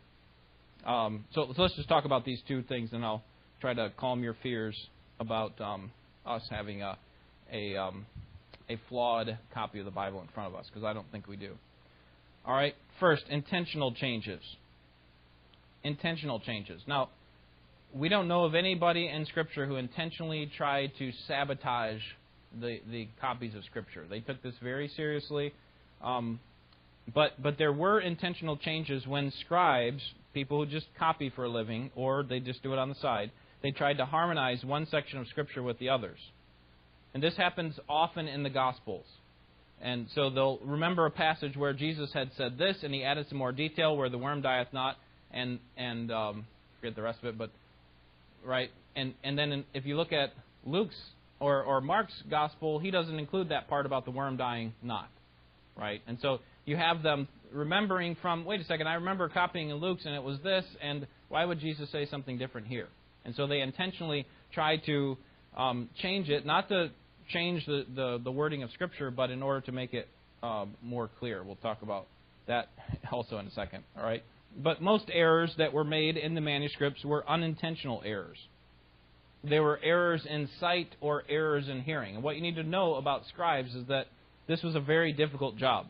um, 0.85 1.25
so, 1.35 1.51
so, 1.53 1.61
let's 1.61 1.75
just 1.75 1.89
talk 1.89 2.05
about 2.05 2.23
these 2.23 2.39
two 2.47 2.63
things, 2.63 2.89
and 2.93 3.03
I'll 3.03 3.23
try 3.59 3.73
to 3.73 3.91
calm 3.97 4.23
your 4.23 4.35
fears 4.41 4.75
about 5.19 5.59
um, 5.59 5.91
us 6.25 6.41
having 6.49 6.81
a 6.81 6.97
a, 7.51 7.75
um, 7.75 8.05
a 8.69 8.79
flawed 8.87 9.37
copy 9.53 9.79
of 9.79 9.85
the 9.85 9.91
Bible 9.91 10.21
in 10.21 10.27
front 10.33 10.53
of 10.53 10.59
us, 10.59 10.65
because 10.67 10.85
I 10.85 10.93
don't 10.93 11.11
think 11.11 11.27
we 11.27 11.35
do. 11.35 11.55
All 12.45 12.55
right, 12.55 12.75
first, 12.99 13.23
intentional 13.29 13.93
changes. 13.93 14.41
Intentional 15.83 16.39
changes. 16.39 16.81
Now, 16.87 17.09
we 17.93 18.09
don't 18.09 18.27
know 18.27 18.45
of 18.45 18.55
anybody 18.55 19.07
in 19.07 19.25
Scripture 19.25 19.65
who 19.65 19.75
intentionally 19.75 20.49
tried 20.57 20.91
to 20.97 21.11
sabotage 21.27 22.01
the, 22.59 22.79
the 22.89 23.07
copies 23.19 23.53
of 23.55 23.63
Scripture. 23.65 24.05
They 24.09 24.19
took 24.21 24.41
this 24.41 24.55
very 24.61 24.87
seriously. 24.89 25.53
Um, 26.03 26.39
but, 27.13 27.41
but 27.41 27.57
there 27.57 27.73
were 27.73 27.99
intentional 27.99 28.57
changes 28.57 29.05
when 29.05 29.31
scribes, 29.41 30.01
people 30.33 30.63
who 30.63 30.71
just 30.71 30.87
copy 30.97 31.29
for 31.35 31.45
a 31.45 31.49
living, 31.49 31.91
or 31.95 32.23
they 32.23 32.39
just 32.39 32.63
do 32.63 32.73
it 32.73 32.79
on 32.79 32.89
the 32.89 32.95
side, 32.95 33.31
they 33.61 33.71
tried 33.71 33.97
to 33.97 34.05
harmonize 34.05 34.63
one 34.63 34.87
section 34.87 35.19
of 35.19 35.27
Scripture 35.27 35.61
with 35.61 35.77
the 35.79 35.89
others. 35.89 36.19
And 37.13 37.21
this 37.21 37.35
happens 37.35 37.75
often 37.89 38.27
in 38.27 38.43
the 38.43 38.49
Gospels. 38.49 39.05
And 39.81 40.07
so 40.13 40.29
they'll 40.29 40.59
remember 40.59 41.05
a 41.07 41.11
passage 41.11 41.57
where 41.57 41.73
Jesus 41.73 42.11
had 42.13 42.29
said 42.37 42.57
this, 42.57 42.77
and 42.83 42.93
he 42.93 43.03
added 43.03 43.25
some 43.29 43.39
more 43.39 43.51
detail 43.51 43.97
where 43.97 44.09
the 44.09 44.17
worm 44.17 44.41
dieth 44.41 44.67
not, 44.73 44.95
and 45.31 45.59
and 45.75 46.11
um, 46.11 46.45
forget 46.79 46.95
the 46.95 47.01
rest 47.01 47.19
of 47.19 47.25
it, 47.25 47.37
but 47.37 47.49
right. 48.45 48.69
And 48.95 49.13
and 49.23 49.37
then 49.37 49.65
if 49.73 49.85
you 49.85 49.97
look 49.97 50.13
at 50.13 50.33
Luke's 50.65 50.95
or 51.39 51.63
or 51.63 51.81
Mark's 51.81 52.13
gospel, 52.29 52.77
he 52.77 52.91
doesn't 52.91 53.17
include 53.17 53.49
that 53.49 53.67
part 53.67 53.85
about 53.87 54.05
the 54.05 54.11
worm 54.11 54.37
dying 54.37 54.73
not, 54.83 55.09
right. 55.75 56.01
And 56.07 56.19
so 56.21 56.39
you 56.65 56.77
have 56.77 57.01
them 57.01 57.27
remembering 57.51 58.15
from 58.21 58.45
wait 58.45 58.61
a 58.61 58.65
second, 58.65 58.87
I 58.87 58.95
remember 58.95 59.29
copying 59.29 59.71
in 59.71 59.77
Luke's 59.77 60.05
and 60.05 60.13
it 60.13 60.23
was 60.23 60.39
this, 60.43 60.65
and 60.81 61.07
why 61.29 61.43
would 61.43 61.59
Jesus 61.59 61.91
say 61.91 62.05
something 62.05 62.37
different 62.37 62.67
here? 62.67 62.87
And 63.25 63.35
so 63.35 63.47
they 63.47 63.61
intentionally 63.61 64.27
try 64.53 64.77
to 64.85 65.17
um, 65.55 65.89
change 66.01 66.29
it, 66.29 66.45
not 66.45 66.69
to 66.69 66.91
change 67.31 67.65
the, 67.65 67.85
the, 67.95 68.21
the 68.23 68.31
wording 68.31 68.63
of 68.63 68.71
Scripture, 68.71 69.11
but 69.11 69.29
in 69.29 69.41
order 69.41 69.61
to 69.61 69.71
make 69.71 69.93
it 69.93 70.07
uh, 70.43 70.65
more 70.81 71.09
clear. 71.19 71.43
We'll 71.43 71.55
talk 71.55 71.81
about 71.81 72.07
that 72.47 72.69
also 73.11 73.37
in 73.37 73.47
a 73.47 73.51
second. 73.51 73.83
All 73.97 74.03
right. 74.03 74.23
But 74.57 74.81
most 74.81 75.05
errors 75.11 75.53
that 75.57 75.73
were 75.73 75.83
made 75.83 76.17
in 76.17 76.35
the 76.35 76.41
manuscripts 76.41 77.05
were 77.05 77.27
unintentional 77.29 78.01
errors. 78.05 78.37
They 79.43 79.59
were 79.59 79.79
errors 79.81 80.25
in 80.29 80.49
sight 80.59 80.89
or 80.99 81.23
errors 81.29 81.67
in 81.69 81.81
hearing. 81.81 82.15
And 82.15 82.23
what 82.23 82.35
you 82.35 82.41
need 82.41 82.55
to 82.55 82.63
know 82.63 82.95
about 82.95 83.25
scribes 83.27 83.73
is 83.73 83.87
that 83.87 84.07
this 84.47 84.61
was 84.61 84.75
a 84.75 84.79
very 84.79 85.13
difficult 85.13 85.57
job. 85.57 85.87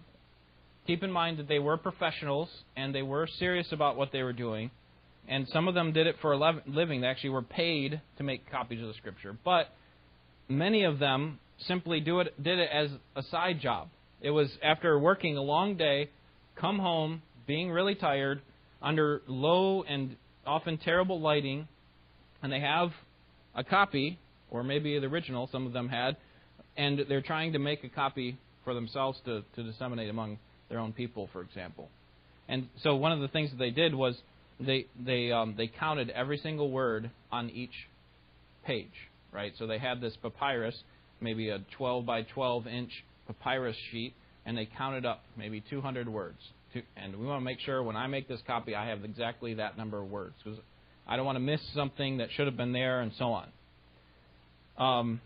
Keep 0.88 1.04
in 1.04 1.12
mind 1.12 1.38
that 1.38 1.48
they 1.48 1.60
were 1.60 1.78
professionals 1.78 2.50
and 2.76 2.94
they 2.94 3.02
were 3.02 3.28
serious 3.40 3.68
about 3.72 3.98
what 3.98 4.12
they 4.12 4.24
were 4.24 4.34
doing. 4.34 4.72
And 5.28 5.48
some 5.50 5.68
of 5.68 5.74
them 5.74 5.92
did 5.92 6.08
it 6.08 6.16
for 6.22 6.34
a 6.34 6.62
living. 6.66 7.02
They 7.02 7.08
actually 7.08 7.30
were 7.32 7.42
paid 7.42 8.02
to 8.18 8.24
make 8.24 8.50
copies 8.50 8.82
of 8.82 8.88
the 8.88 8.94
Scripture. 8.96 9.36
But 9.44 9.68
many 10.58 10.84
of 10.84 11.00
them 11.00 11.40
simply 11.68 12.00
do 12.00 12.20
it, 12.20 12.42
did 12.42 12.60
it 12.60 12.70
as 12.72 12.90
a 13.16 13.24
side 13.24 13.60
job. 13.60 13.90
It 14.22 14.32
was 14.32 14.50
after 14.64 14.98
working 15.00 15.38
a 15.38 15.42
long 15.42 15.78
day, 15.78 16.10
come 16.56 16.80
home, 16.80 17.22
being 17.48 17.72
really 17.72 17.96
tired, 17.96 18.42
under 18.82 19.22
low 19.28 19.84
and 19.84 20.16
often 20.46 20.78
terrible 20.78 21.20
lighting, 21.20 21.68
and 22.42 22.52
they 22.52 22.60
have 22.60 22.92
a 23.56 23.64
copy, 23.64 24.20
or 24.50 24.64
maybe 24.64 24.98
the 25.00 25.06
original, 25.06 25.50
some 25.52 25.66
of 25.66 25.74
them 25.74 25.90
had, 25.90 26.18
and 26.78 27.04
they're 27.08 27.22
trying 27.22 27.54
to 27.54 27.60
make 27.60 27.84
a 27.84 27.90
copy 27.90 28.38
for 28.64 28.74
themselves 28.74 29.20
to, 29.26 29.44
to 29.56 29.64
disseminate 29.64 30.10
among 30.10 30.38
their 30.70 30.80
own 30.80 30.94
people, 30.94 31.30
for 31.34 31.42
example. 31.42 31.90
And 32.48 32.68
so 32.82 32.96
one 32.96 33.12
of 33.12 33.20
the 33.20 33.28
things 33.28 33.52
that 33.52 33.60
they 33.60 33.70
did 33.70 33.94
was 33.94 34.16
they 34.60 34.86
they 35.04 35.32
um, 35.32 35.56
they 35.58 35.68
counted 35.68 36.10
every 36.12 36.38
single 36.38 36.70
word 36.70 37.10
on 37.32 37.50
each 37.50 37.88
page 38.66 39.10
right? 39.32 39.54
So 39.58 39.68
they 39.68 39.78
had 39.78 40.02
this 40.02 40.16
papyrus, 40.22 40.76
maybe 41.20 41.50
a 41.50 41.60
12 41.78 42.06
by 42.06 42.24
12 42.24 42.68
inch 42.68 42.92
papyrus 43.28 43.78
sheet, 43.92 44.14
and 44.46 44.58
they 44.58 44.68
counted 44.78 45.06
up 45.06 45.24
maybe 45.38 45.64
200 45.70 46.10
words. 46.10 46.40
And 46.96 47.18
we 47.18 47.26
want 47.26 47.42
to 47.42 47.46
make 47.46 47.60
sure 47.60 47.84
when 47.84 47.96
I 47.96 48.08
make 48.08 48.28
this 48.28 48.40
copy, 48.48 48.76
I 48.76 48.88
have 48.88 49.04
exactly 49.04 49.56
that 49.56 49.78
number 49.78 50.02
of 50.02 50.10
words 50.10 50.36
because 50.44 50.60
I 51.08 51.18
don't 51.18 51.26
want 51.26 51.36
to 51.36 51.42
miss 51.42 51.62
something 51.76 52.18
that 52.18 52.30
should 52.36 52.48
have 52.48 52.56
been 52.56 52.72
there, 52.72 53.02
and 53.02 53.12
so 53.18 53.34
on. 53.34 53.48
Um, 54.78 55.22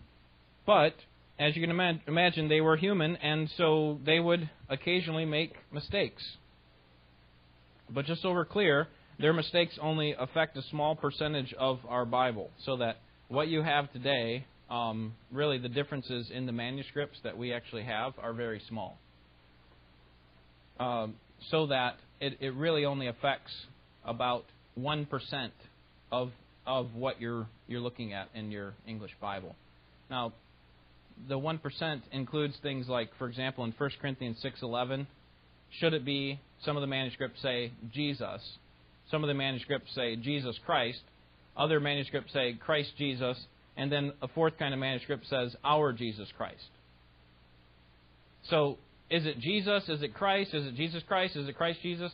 but 0.65 0.95
as 1.37 1.55
you 1.55 1.61
can 1.61 1.69
ima- 1.69 1.99
imagine, 2.07 2.49
they 2.49 2.61
were 2.61 2.77
human, 2.77 3.15
and 3.17 3.49
so 3.57 3.99
they 4.05 4.19
would 4.19 4.49
occasionally 4.69 5.25
make 5.25 5.53
mistakes. 5.71 6.23
But 7.89 8.05
just 8.05 8.21
so 8.21 8.31
we're 8.31 8.45
clear, 8.45 8.87
their 9.19 9.33
mistakes 9.33 9.77
only 9.81 10.15
affect 10.17 10.57
a 10.57 10.63
small 10.63 10.95
percentage 10.95 11.53
of 11.53 11.79
our 11.87 12.05
Bible, 12.05 12.49
so 12.65 12.77
that 12.77 12.97
what 13.27 13.47
you 13.47 13.61
have 13.61 13.91
today, 13.91 14.45
um, 14.69 15.13
really 15.31 15.57
the 15.57 15.69
differences 15.69 16.29
in 16.33 16.45
the 16.45 16.51
manuscripts 16.51 17.17
that 17.23 17.37
we 17.37 17.53
actually 17.53 17.83
have 17.83 18.13
are 18.21 18.33
very 18.33 18.61
small. 18.67 18.97
Um, 20.79 21.15
so 21.49 21.67
that 21.67 21.97
it, 22.19 22.37
it 22.39 22.53
really 22.55 22.85
only 22.85 23.07
affects 23.07 23.51
about 24.03 24.45
1% 24.79 25.07
of, 26.11 26.31
of 26.65 26.93
what 26.95 27.21
you're, 27.21 27.47
you're 27.67 27.81
looking 27.81 28.13
at 28.13 28.29
in 28.33 28.51
your 28.51 28.73
English 28.87 29.11
Bible. 29.21 29.55
Now, 30.09 30.33
the 31.27 31.39
1% 31.39 32.01
includes 32.11 32.55
things 32.61 32.87
like, 32.87 33.09
for 33.17 33.27
example, 33.27 33.63
in 33.63 33.73
1 33.77 33.89
Corinthians 34.01 34.37
6.11, 34.43 35.07
should 35.79 35.93
it 35.93 36.05
be, 36.05 36.39
some 36.63 36.77
of 36.77 36.81
the 36.81 36.87
manuscripts 36.87 37.41
say 37.41 37.71
Jesus, 37.93 38.41
some 39.11 39.23
of 39.23 39.27
the 39.27 39.33
manuscripts 39.33 39.93
say 39.95 40.15
Jesus 40.15 40.55
Christ, 40.65 41.01
other 41.57 41.79
manuscripts 41.79 42.33
say 42.33 42.53
Christ 42.53 42.91
Jesus, 42.97 43.37
and 43.77 43.91
then 43.91 44.13
a 44.21 44.27
fourth 44.27 44.57
kind 44.57 44.73
of 44.73 44.79
manuscript 44.79 45.27
says 45.27 45.55
our 45.63 45.93
Jesus 45.93 46.27
Christ. 46.37 46.69
So, 48.49 48.77
is 49.09 49.25
it 49.25 49.39
Jesus? 49.39 49.87
Is 49.89 50.01
it 50.01 50.13
Christ? 50.13 50.53
Is 50.53 50.67
it 50.67 50.75
Jesus 50.75 51.03
Christ? 51.07 51.35
Is 51.35 51.47
it 51.47 51.55
Christ 51.55 51.79
Jesus? 51.81 52.11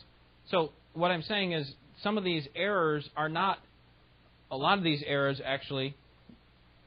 So, 0.50 0.70
what 0.94 1.10
I'm 1.10 1.22
saying 1.22 1.52
is 1.52 1.72
some 2.02 2.18
of 2.18 2.24
these 2.24 2.46
errors 2.54 3.08
are 3.16 3.28
not, 3.28 3.58
a 4.50 4.56
lot 4.56 4.78
of 4.78 4.84
these 4.84 5.02
errors 5.06 5.40
actually 5.44 5.94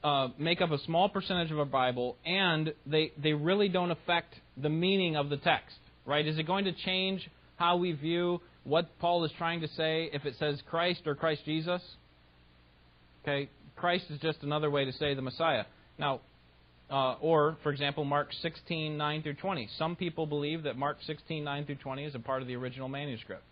uh, 0.04 0.30
make 0.38 0.62
up 0.62 0.72
a 0.72 0.78
small 0.80 1.10
percentage 1.10 1.52
of 1.52 1.60
our 1.60 1.66
Bible, 1.66 2.16
and 2.26 2.74
they 2.86 3.12
they 3.22 3.34
really 3.34 3.70
don't 3.70 3.92
affect 3.92 4.36
the 4.56 4.70
meaning 4.70 5.16
of 5.16 5.30
the 5.30 5.38
text. 5.38 5.78
Right? 6.06 6.28
Is 6.28 6.38
it 6.38 6.46
going 6.46 6.66
to 6.66 6.72
change 6.72 7.28
how 7.56 7.78
we 7.78 7.92
view 7.92 8.42
what 8.64 9.00
Paul 9.00 9.24
is 9.26 9.32
trying 9.38 9.62
to 9.62 9.68
say 9.70 10.10
if 10.14 10.26
it 10.26 10.36
says 10.38 10.62
Christ 10.70 11.02
or 11.08 11.16
Christ 11.16 11.42
Jesus? 11.46 11.82
Okay, 13.28 13.50
Christ 13.76 14.06
is 14.12 14.20
just 14.20 14.44
another 14.44 14.70
way 14.70 14.86
to 14.86 14.94
say 14.94 15.16
the 15.16 15.22
Messiah. 15.24 15.64
Now, 15.98 16.22
uh, 16.92 17.14
or, 17.14 17.58
for 17.64 17.72
example, 17.72 18.06
Mark 18.06 18.32
16, 18.44 18.96
9 18.96 19.24
through 19.24 19.34
20. 19.34 19.68
Some 19.80 19.96
people 19.96 20.28
believe 20.28 20.62
that 20.64 20.78
Mark 20.78 20.98
16, 21.08 21.44
9 21.44 21.66
through 21.66 21.78
20 21.78 22.06
is 22.06 22.14
a 22.14 22.20
part 22.20 22.44
of 22.44 22.48
the 22.48 22.56
original 22.56 22.88
manuscript 22.88 23.48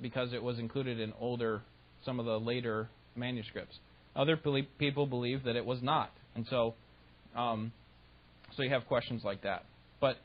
because 0.00 0.32
it 0.32 0.42
was 0.42 0.58
included 0.58 0.98
in 0.98 1.12
older, 1.20 1.62
some 2.04 2.18
of 2.18 2.26
the 2.26 2.40
later 2.40 2.88
manuscripts. 3.14 3.78
Other 4.16 4.36
people 4.80 5.06
believe 5.06 5.44
that 5.44 5.54
it 5.54 5.64
was 5.64 5.80
not. 5.80 6.10
And 6.34 6.44
so, 6.50 6.74
um, 7.36 7.72
so 8.56 8.64
you 8.64 8.70
have 8.70 8.86
questions 8.88 9.22
like 9.24 9.42
that. 9.42 9.64
But 10.00 10.16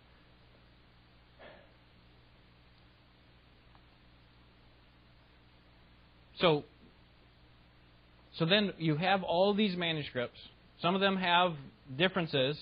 so 6.40 6.64
so 8.40 8.46
then 8.46 8.72
you 8.78 8.96
have 8.96 9.22
all 9.24 9.54
these 9.54 9.76
manuscripts. 9.76 10.40
Some 10.82 10.96
of 10.96 11.02
them 11.02 11.18
have 11.18 11.54
differences. 11.98 12.58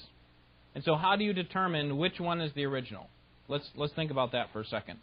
And 0.73 0.83
so 0.83 0.95
how 0.95 1.15
do 1.15 1.23
you 1.23 1.33
determine 1.33 1.97
which 1.97 2.19
one 2.19 2.41
is 2.41 2.51
the 2.53 2.65
original? 2.65 3.07
Let's 3.47 3.67
let's 3.75 3.93
think 3.93 4.11
about 4.11 4.33
that 4.33 4.47
for 4.51 4.61
a 4.61 4.65
second. 4.65 4.99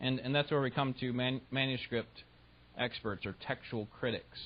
And 0.00 0.20
and 0.20 0.34
that's 0.34 0.50
where 0.50 0.60
we 0.60 0.70
come 0.70 0.94
to 1.00 1.12
man, 1.12 1.40
manuscript 1.50 2.22
experts 2.78 3.26
or 3.26 3.34
textual 3.46 3.88
critics. 3.98 4.38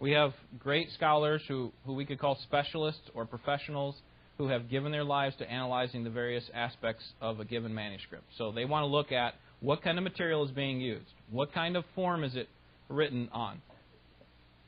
We 0.00 0.12
have 0.12 0.32
great 0.58 0.88
scholars 0.92 1.42
who, 1.46 1.72
who 1.84 1.92
we 1.92 2.06
could 2.06 2.18
call 2.18 2.38
specialists 2.42 3.02
or 3.14 3.26
professionals 3.26 3.94
who 4.38 4.48
have 4.48 4.70
given 4.70 4.92
their 4.92 5.04
lives 5.04 5.36
to 5.36 5.50
analyzing 5.50 6.04
the 6.04 6.10
various 6.10 6.44
aspects 6.54 7.04
of 7.20 7.38
a 7.38 7.44
given 7.44 7.74
manuscript. 7.74 8.24
So 8.38 8.50
they 8.50 8.64
want 8.64 8.84
to 8.84 8.86
look 8.86 9.12
at 9.12 9.34
what 9.60 9.82
kind 9.82 9.98
of 9.98 10.04
material 10.04 10.42
is 10.46 10.50
being 10.52 10.80
used, 10.80 11.04
what 11.30 11.52
kind 11.52 11.76
of 11.76 11.84
form 11.94 12.24
is 12.24 12.34
it 12.34 12.48
written 12.88 13.28
on, 13.32 13.60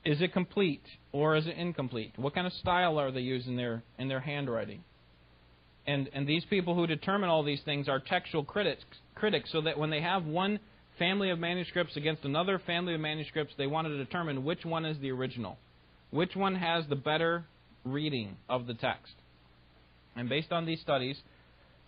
is 0.05 0.21
it 0.21 0.33
complete 0.33 0.83
or 1.13 1.37
is 1.37 1.47
it 1.47 1.57
incomplete? 1.57 2.13
What 2.17 2.35
kind 2.35 2.47
of 2.47 2.53
style 2.55 2.99
are 2.99 3.11
they 3.11 3.21
using 3.21 3.53
in 3.53 3.57
their 3.57 3.83
in 3.99 4.09
their 4.09 4.21
handwriting? 4.21 4.83
And 5.87 6.09
and 6.13 6.27
these 6.27 6.45
people 6.45 6.75
who 6.75 6.87
determine 6.87 7.29
all 7.29 7.43
these 7.43 7.63
things 7.65 7.89
are 7.89 8.01
textual 8.01 8.45
critics 8.45 8.85
critics 9.15 9.51
so 9.53 9.61
that 9.63 9.79
when 9.79 9.91
they 9.91 10.01
have 10.01 10.25
one 10.25 10.59
family 10.99 11.31
of 11.31 11.39
manuscripts 11.39 11.97
against 11.97 12.25
another 12.25 12.61
family 12.67 12.95
of 12.95 13.01
manuscripts, 13.01 13.55
they 13.57 13.67
want 13.67 13.89
to 13.89 13.97
determine 13.97 14.45
which 14.45 14.65
one 14.65 14.85
is 14.85 14.99
the 14.99 15.11
original. 15.11 15.59
Which 16.11 16.37
one 16.37 16.55
has 16.55 16.85
the 16.89 16.97
better 16.97 17.45
reading 17.85 18.37
of 18.49 18.67
the 18.67 18.75
text. 18.75 19.15
And 20.15 20.29
based 20.29 20.53
on 20.53 20.67
these 20.67 20.81
studies, 20.81 21.17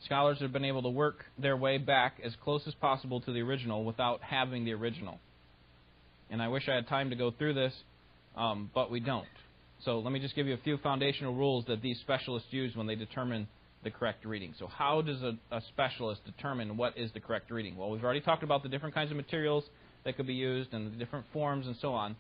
scholars 0.05 0.39
have 0.41 0.53
been 0.53 0.65
able 0.65 0.83
to 0.83 0.89
work 0.89 1.25
their 1.39 1.57
way 1.57 1.79
back 1.79 2.21
as 2.25 2.33
close 2.43 2.63
as 2.67 2.75
possible 2.75 3.21
to 3.21 3.33
the 3.33 3.41
original 3.41 3.85
without 3.85 4.23
having 4.23 4.65
the 4.65 4.73
original. 4.73 5.19
And 6.31 6.41
I 6.41 6.49
wish 6.49 6.69
I 6.69 6.75
had 6.75 6.89
time 6.89 7.11
to 7.11 7.17
go 7.17 7.31
through 7.31 7.55
this 7.55 7.75
um, 8.37 8.71
but 8.75 8.91
we 8.91 9.01
don't. 9.01 9.27
So 9.85 9.99
let 9.99 10.13
me 10.13 10.21
just 10.21 10.35
give 10.35 10.47
you 10.47 10.55
a 10.55 10.59
few 10.65 10.79
foundational 10.79 11.35
rules 11.35 11.65
that 11.67 11.83
these 11.83 11.99
specialists 12.01 12.49
use 12.51 12.75
when 12.75 12.87
they 12.87 12.95
determine 12.95 13.47
the 13.83 13.91
correct 13.91 14.25
reading. 14.25 14.55
So 14.59 14.67
how 14.67 15.03
does 15.03 15.23
a, 15.23 15.37
a 15.51 15.61
specialist 15.69 16.23
determine 16.25 16.77
what 16.77 16.97
is 16.97 17.11
the 17.13 17.21
correct 17.21 17.51
reading? 17.51 17.77
Well, 17.77 17.91
we've 17.91 18.03
already 18.03 18.23
talked 18.23 18.43
about 18.43 18.63
the 18.63 18.69
different 18.69 18.95
kinds 18.95 19.11
of 19.11 19.17
materials 19.17 19.65
that 20.05 20.17
could 20.17 20.27
be 20.27 20.35
used 20.35 20.73
and 20.73 20.93
the 20.93 20.97
different 20.97 21.27
forms 21.33 21.67
and 21.67 21.77
so 21.81 21.93
on. 21.93 22.17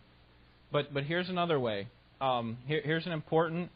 But 0.70 0.92
but 0.92 1.04
here's 1.04 1.28
another 1.28 1.58
way. 1.58 1.88
Um, 2.20 2.58
here, 2.66 2.82
here's 2.84 3.06
an 3.06 3.12
important 3.12 3.70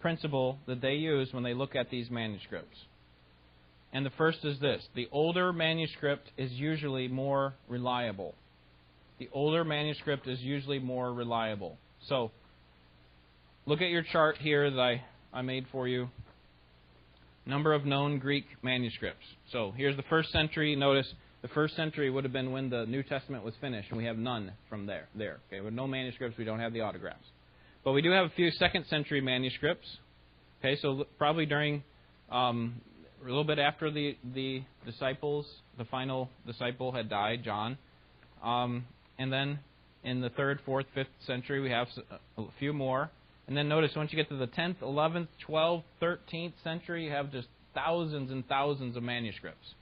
principle 0.00 0.58
that 0.66 0.80
they 0.80 0.94
use 0.94 1.32
when 1.32 1.42
they 1.42 1.54
look 1.54 1.76
at 1.76 1.90
these 1.90 2.10
manuscripts. 2.10 2.76
And 3.92 4.04
the 4.04 4.10
first 4.10 4.44
is 4.44 4.58
this 4.60 4.82
the 4.94 5.08
older 5.12 5.52
manuscript 5.52 6.30
is 6.36 6.50
usually 6.52 7.08
more 7.08 7.54
reliable 7.68 8.34
the 9.18 9.28
older 9.32 9.64
manuscript 9.64 10.26
is 10.26 10.40
usually 10.40 10.78
more 10.78 11.12
reliable. 11.12 11.78
So, 12.08 12.30
look 13.66 13.80
at 13.80 13.88
your 13.88 14.02
chart 14.02 14.36
here 14.38 14.70
that 14.70 14.80
I, 14.80 15.02
I 15.32 15.42
made 15.42 15.66
for 15.72 15.88
you. 15.88 16.08
Number 17.44 17.72
of 17.72 17.84
known 17.84 18.18
Greek 18.18 18.44
manuscripts. 18.62 19.24
So, 19.52 19.72
here's 19.76 19.96
the 19.96 20.04
first 20.04 20.30
century. 20.30 20.76
Notice 20.76 21.12
the 21.42 21.48
first 21.48 21.76
century 21.76 22.10
would 22.10 22.24
have 22.24 22.32
been 22.32 22.52
when 22.52 22.68
the 22.68 22.84
New 22.86 23.02
Testament 23.02 23.44
was 23.44 23.54
finished, 23.60 23.88
and 23.90 23.98
we 23.98 24.04
have 24.04 24.18
none 24.18 24.52
from 24.68 24.86
there. 24.86 25.08
There, 25.14 25.38
okay, 25.48 25.60
with 25.60 25.74
no 25.74 25.86
manuscripts, 25.86 26.36
we 26.36 26.44
don't 26.44 26.60
have 26.60 26.72
the 26.72 26.80
autographs, 26.80 27.26
but 27.84 27.92
we 27.92 28.02
do 28.02 28.10
have 28.10 28.26
a 28.26 28.30
few 28.30 28.50
second 28.52 28.86
century 28.86 29.20
manuscripts. 29.20 29.86
Okay, 30.60 30.76
so 30.80 31.04
probably 31.16 31.46
during 31.46 31.84
um, 32.30 32.80
a 33.22 33.26
little 33.26 33.44
bit 33.44 33.58
after 33.58 33.90
the 33.90 34.16
the 34.34 34.62
disciples, 34.84 35.46
the 35.76 35.84
final 35.84 36.28
disciple 36.46 36.90
had 36.90 37.08
died, 37.08 37.44
John. 37.44 37.78
Um, 38.42 38.84
and 39.18 39.32
then 39.32 39.58
in 40.04 40.20
the 40.20 40.30
third, 40.30 40.60
fourth, 40.64 40.86
fifth 40.94 41.08
century, 41.26 41.60
we 41.60 41.70
have 41.70 41.88
a 42.36 42.44
few 42.58 42.72
more. 42.72 43.10
And 43.46 43.56
then 43.56 43.68
notice 43.68 43.92
once 43.96 44.12
you 44.12 44.16
get 44.16 44.28
to 44.28 44.36
the 44.36 44.46
10th, 44.46 44.76
11th, 44.82 45.28
12th, 45.48 45.82
13th 46.02 46.52
century, 46.62 47.04
you 47.04 47.10
have 47.10 47.32
just 47.32 47.48
thousands 47.74 48.30
and 48.30 48.46
thousands 48.46 48.96
of 48.96 49.02
manuscripts. 49.02 49.74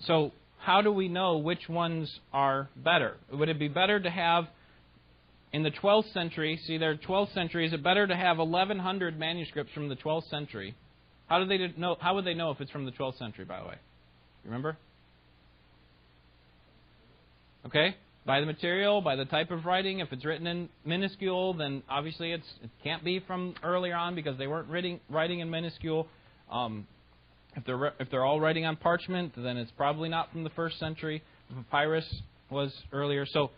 So, 0.00 0.32
how 0.58 0.82
do 0.82 0.90
we 0.92 1.08
know 1.08 1.38
which 1.38 1.68
ones 1.68 2.18
are 2.32 2.68
better? 2.76 3.16
Would 3.32 3.48
it 3.48 3.58
be 3.58 3.68
better 3.68 4.00
to 4.00 4.10
have 4.10 4.46
in 5.52 5.62
the 5.62 5.70
12th 5.70 6.12
century, 6.12 6.60
see 6.66 6.78
there 6.78 6.96
12th 6.96 7.32
century, 7.32 7.66
is 7.66 7.72
it 7.72 7.82
better 7.82 8.06
to 8.06 8.16
have 8.16 8.38
1100 8.38 9.18
manuscripts 9.18 9.72
from 9.72 9.88
the 9.88 9.96
12th 9.96 10.28
century? 10.28 10.74
How 11.26 11.38
do 11.38 11.46
they 11.46 11.72
know 11.76 11.96
how 12.00 12.14
would 12.14 12.24
they 12.24 12.34
know 12.34 12.50
if 12.50 12.60
it's 12.60 12.70
from 12.70 12.84
the 12.84 12.92
12th 12.92 13.18
century 13.18 13.44
by 13.44 13.60
the 13.60 13.68
way? 13.68 13.76
Remember? 14.44 14.76
Okay? 17.68 17.96
By 18.26 18.40
the 18.40 18.46
material, 18.46 19.00
by 19.00 19.16
the 19.16 19.24
type 19.24 19.50
of 19.50 19.64
writing. 19.64 20.00
If 20.00 20.12
it's 20.12 20.24
written 20.24 20.46
in 20.46 20.68
minuscule, 20.84 21.54
then 21.54 21.82
obviously 21.88 22.32
it 22.32 22.42
can't 22.82 23.04
be 23.04 23.20
from 23.20 23.54
earlier 23.62 23.94
on 23.94 24.14
because 24.14 24.36
they 24.38 24.46
weren't 24.46 24.68
writing, 24.68 25.00
writing 25.08 25.40
in 25.40 25.50
minuscule. 25.50 26.08
Um, 26.50 26.86
if 27.56 27.64
they're 27.64 27.92
if 27.98 28.10
they're 28.10 28.24
all 28.24 28.40
writing 28.40 28.64
on 28.64 28.76
parchment, 28.76 29.32
then 29.36 29.56
it's 29.56 29.70
probably 29.76 30.08
not 30.08 30.30
from 30.32 30.44
the 30.44 30.50
first 30.50 30.78
century. 30.78 31.22
Papyrus 31.54 32.06
was 32.50 32.72
earlier. 32.92 33.26
So 33.26 33.50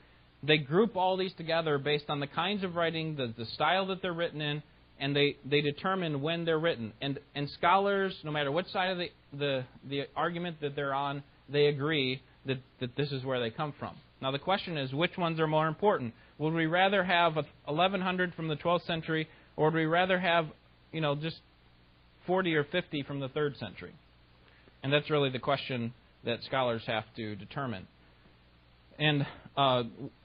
they 0.42 0.58
group 0.58 0.96
all 0.96 1.16
these 1.16 1.32
together 1.34 1.78
based 1.78 2.06
on 2.08 2.20
the 2.20 2.26
kinds 2.26 2.64
of 2.64 2.76
writing, 2.76 3.16
the, 3.16 3.32
the 3.36 3.46
style 3.46 3.86
that 3.86 4.02
they're 4.02 4.12
written 4.12 4.40
in, 4.40 4.62
and 4.98 5.14
they, 5.14 5.36
they 5.44 5.60
determine 5.60 6.22
when 6.22 6.44
they're 6.44 6.58
written. 6.58 6.92
And 7.00 7.18
and 7.34 7.48
scholars, 7.50 8.16
no 8.24 8.30
matter 8.30 8.50
what 8.50 8.68
side 8.68 8.90
of 8.90 8.98
the, 8.98 9.08
the, 9.36 9.64
the 9.88 10.02
argument 10.16 10.60
that 10.60 10.74
they're 10.76 10.94
on, 10.94 11.22
they 11.48 11.66
agree 11.66 12.22
that, 12.46 12.58
that 12.80 12.96
this 12.96 13.12
is 13.12 13.24
where 13.24 13.40
they 13.40 13.50
come 13.50 13.74
from. 13.78 13.96
Now, 14.22 14.30
the 14.30 14.38
question 14.38 14.76
is 14.76 14.92
which 14.92 15.16
ones 15.16 15.40
are 15.40 15.46
more 15.46 15.66
important? 15.66 16.14
Would 16.38 16.54
we 16.54 16.66
rather 16.66 17.04
have 17.04 17.36
1100 17.36 18.34
from 18.34 18.48
the 18.48 18.56
12th 18.56 18.86
century, 18.86 19.28
or 19.56 19.66
would 19.66 19.74
we 19.74 19.86
rather 19.86 20.18
have, 20.18 20.46
you 20.92 21.00
know, 21.00 21.14
just 21.14 21.38
40 22.26 22.54
or 22.54 22.64
50 22.64 23.02
from 23.04 23.20
the 23.20 23.28
3rd 23.28 23.58
century? 23.58 23.92
And 24.82 24.92
that's 24.92 25.10
really 25.10 25.30
the 25.30 25.38
question 25.38 25.92
that 26.24 26.42
scholars 26.44 26.82
have 26.86 27.04
to 27.16 27.36
determine. 27.36 27.86
And 28.98 29.26
uh, 29.56 29.84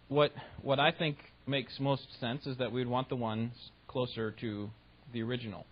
what 0.09 0.31
what 0.61 0.79
I 0.79 0.91
think 0.91 1.17
makes 1.47 1.79
most 1.79 2.07
sense 2.19 2.45
is 2.45 2.57
that 2.57 2.71
we'd 2.71 2.87
want 2.87 3.09
the 3.09 3.15
ones 3.15 3.51
closer 3.87 4.31
to 4.41 4.69
the 5.13 5.21
original. 5.21 5.65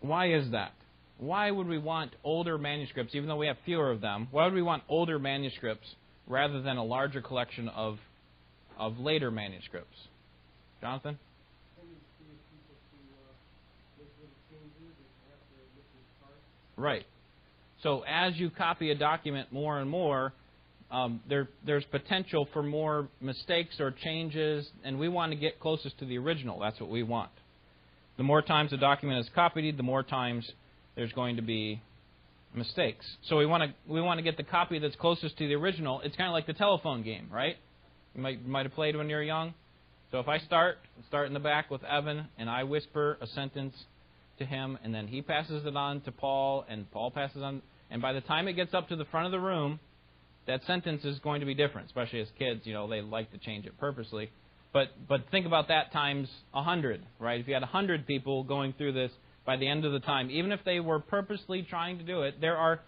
Why 0.00 0.32
is 0.32 0.50
that? 0.52 0.72
Why 1.18 1.50
would 1.50 1.66
we 1.66 1.78
want 1.78 2.12
older 2.22 2.58
manuscripts, 2.58 3.14
even 3.14 3.28
though 3.28 3.36
we 3.36 3.48
have 3.48 3.56
fewer 3.64 3.90
of 3.90 4.00
them? 4.00 4.28
Why 4.30 4.44
would 4.44 4.54
we 4.54 4.62
want 4.62 4.84
older 4.88 5.18
manuscripts 5.18 5.86
rather 6.26 6.62
than 6.62 6.76
a 6.76 6.84
larger 6.84 7.20
collection 7.20 7.68
of, 7.68 7.98
of 8.78 8.98
later 8.98 9.30
manuscripts? 9.30 9.96
Jonathan? 10.80 11.18
Right. 16.76 17.04
So 17.82 18.04
as 18.08 18.36
you 18.36 18.50
copy 18.50 18.92
a 18.92 18.94
document 18.94 19.52
more 19.52 19.80
and 19.80 19.90
more, 19.90 20.32
um, 20.90 21.20
there, 21.28 21.48
there's 21.66 21.84
potential 21.84 22.48
for 22.52 22.62
more 22.62 23.08
mistakes 23.20 23.80
or 23.80 23.90
changes, 23.90 24.66
and 24.84 24.98
we 24.98 25.08
want 25.08 25.32
to 25.32 25.36
get 25.36 25.58
closest 25.60 25.98
to 25.98 26.06
the 26.06 26.16
original. 26.18 26.60
That's 26.60 26.80
what 26.80 26.88
we 26.88 27.02
want. 27.02 27.30
The 28.16 28.22
more 28.22 28.42
times 28.42 28.72
a 28.72 28.76
document 28.76 29.20
is 29.20 29.30
copied, 29.34 29.76
the 29.76 29.82
more 29.82 30.02
times 30.02 30.48
there's 30.98 31.12
going 31.12 31.36
to 31.36 31.42
be 31.42 31.80
mistakes. 32.54 33.06
So 33.28 33.36
we 33.36 33.46
want 33.46 33.62
to 33.62 33.90
we 33.90 34.00
want 34.00 34.18
to 34.18 34.22
get 34.22 34.36
the 34.36 34.42
copy 34.42 34.80
that's 34.80 34.96
closest 34.96 35.38
to 35.38 35.46
the 35.46 35.54
original. 35.54 36.00
It's 36.00 36.16
kind 36.16 36.28
of 36.28 36.32
like 36.32 36.48
the 36.48 36.54
telephone 36.54 37.04
game, 37.04 37.28
right? 37.32 37.56
You 38.16 38.20
might 38.20 38.46
might 38.46 38.66
have 38.66 38.74
played 38.74 38.96
when 38.96 39.08
you're 39.08 39.22
young. 39.22 39.54
So 40.10 40.18
if 40.18 40.26
I 40.26 40.38
start 40.38 40.78
start 41.06 41.28
in 41.28 41.34
the 41.34 41.40
back 41.40 41.70
with 41.70 41.84
Evan 41.84 42.26
and 42.36 42.50
I 42.50 42.64
whisper 42.64 43.16
a 43.20 43.28
sentence 43.28 43.74
to 44.40 44.44
him 44.44 44.76
and 44.82 44.92
then 44.92 45.06
he 45.06 45.22
passes 45.22 45.64
it 45.64 45.76
on 45.76 46.00
to 46.00 46.10
Paul 46.10 46.64
and 46.68 46.90
Paul 46.90 47.12
passes 47.12 47.42
on 47.42 47.62
and 47.92 48.02
by 48.02 48.12
the 48.12 48.20
time 48.20 48.48
it 48.48 48.54
gets 48.54 48.74
up 48.74 48.88
to 48.88 48.96
the 48.96 49.04
front 49.04 49.26
of 49.26 49.32
the 49.32 49.40
room, 49.40 49.78
that 50.48 50.64
sentence 50.66 51.04
is 51.04 51.20
going 51.20 51.40
to 51.40 51.46
be 51.46 51.54
different, 51.54 51.86
especially 51.86 52.20
as 52.20 52.28
kids, 52.40 52.62
you 52.64 52.72
know, 52.72 52.88
they 52.88 53.02
like 53.02 53.30
to 53.30 53.38
change 53.38 53.66
it 53.66 53.78
purposely. 53.78 54.30
But 54.72 54.88
but 55.08 55.30
think 55.30 55.46
about 55.46 55.68
that 55.68 55.92
times 55.92 56.28
a 56.52 56.62
hundred, 56.64 57.06
right? 57.20 57.40
If 57.40 57.46
you 57.46 57.54
had 57.54 57.62
a 57.62 57.66
hundred 57.66 58.04
people 58.04 58.42
going 58.42 58.72
through 58.72 58.94
this 58.94 59.12
by 59.48 59.56
the 59.56 59.66
end 59.66 59.86
of 59.86 59.92
the 59.92 60.00
time, 60.00 60.30
even 60.30 60.52
if 60.52 60.60
they 60.66 60.78
were 60.78 60.98
purposely 60.98 61.62
trying 61.62 61.96
to 61.96 62.04
do 62.04 62.20
it, 62.20 62.38
there 62.38 62.58
are 62.58 62.80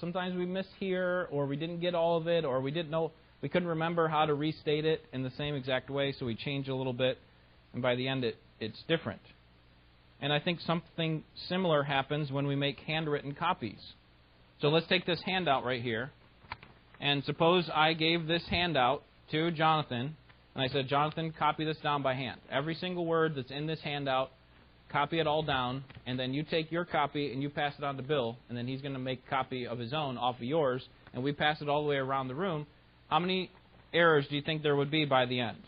sometimes 0.00 0.34
we 0.34 0.46
miss 0.46 0.64
here, 0.80 1.28
or 1.30 1.44
we 1.44 1.54
didn't 1.54 1.80
get 1.80 1.94
all 1.94 2.16
of 2.16 2.26
it, 2.26 2.46
or 2.46 2.62
we 2.62 2.70
didn't 2.70 2.88
know 2.88 3.12
we 3.42 3.50
couldn't 3.50 3.68
remember 3.68 4.08
how 4.08 4.24
to 4.24 4.32
restate 4.32 4.86
it 4.86 5.04
in 5.12 5.22
the 5.22 5.30
same 5.36 5.54
exact 5.54 5.90
way, 5.90 6.14
so 6.18 6.24
we 6.24 6.34
change 6.34 6.66
a 6.68 6.74
little 6.74 6.94
bit, 6.94 7.18
and 7.74 7.82
by 7.82 7.94
the 7.94 8.08
end 8.08 8.24
it, 8.24 8.36
it's 8.58 8.82
different. 8.88 9.20
And 10.18 10.32
I 10.32 10.40
think 10.40 10.60
something 10.60 11.24
similar 11.46 11.82
happens 11.82 12.32
when 12.32 12.46
we 12.46 12.56
make 12.56 12.78
handwritten 12.86 13.34
copies. 13.34 13.92
So 14.62 14.68
let's 14.68 14.86
take 14.86 15.04
this 15.04 15.20
handout 15.26 15.62
right 15.62 15.82
here. 15.82 16.10
And 17.02 17.22
suppose 17.24 17.68
I 17.74 17.92
gave 17.92 18.26
this 18.26 18.44
handout 18.48 19.02
to 19.32 19.50
Jonathan, 19.50 20.16
and 20.54 20.64
I 20.64 20.68
said, 20.68 20.88
Jonathan, 20.88 21.34
copy 21.38 21.66
this 21.66 21.76
down 21.82 22.02
by 22.02 22.14
hand. 22.14 22.40
Every 22.50 22.76
single 22.76 23.04
word 23.04 23.34
that's 23.36 23.50
in 23.50 23.66
this 23.66 23.80
handout, 23.84 24.30
copy 24.90 25.20
it 25.20 25.26
all 25.26 25.42
down, 25.42 25.84
and 26.06 26.18
then 26.18 26.34
you 26.34 26.42
take 26.42 26.72
your 26.72 26.84
copy 26.84 27.32
and 27.32 27.42
you 27.42 27.50
pass 27.50 27.74
it 27.78 27.84
on 27.84 27.96
to 27.96 28.02
Bill, 28.02 28.36
and 28.48 28.56
then 28.56 28.66
he's 28.66 28.80
going 28.80 28.94
to 28.94 28.98
make 28.98 29.22
a 29.26 29.30
copy 29.30 29.66
of 29.66 29.78
his 29.78 29.92
own 29.92 30.16
off 30.16 30.36
of 30.36 30.42
yours, 30.42 30.86
and 31.12 31.22
we 31.22 31.32
pass 31.32 31.60
it 31.60 31.68
all 31.68 31.82
the 31.82 31.88
way 31.88 31.96
around 31.96 32.28
the 32.28 32.34
room. 32.34 32.66
How 33.08 33.18
many 33.18 33.50
errors 33.92 34.26
do 34.28 34.36
you 34.36 34.42
think 34.42 34.62
there 34.62 34.76
would 34.76 34.90
be 34.90 35.04
by 35.04 35.26
the 35.26 35.40
end? 35.40 35.58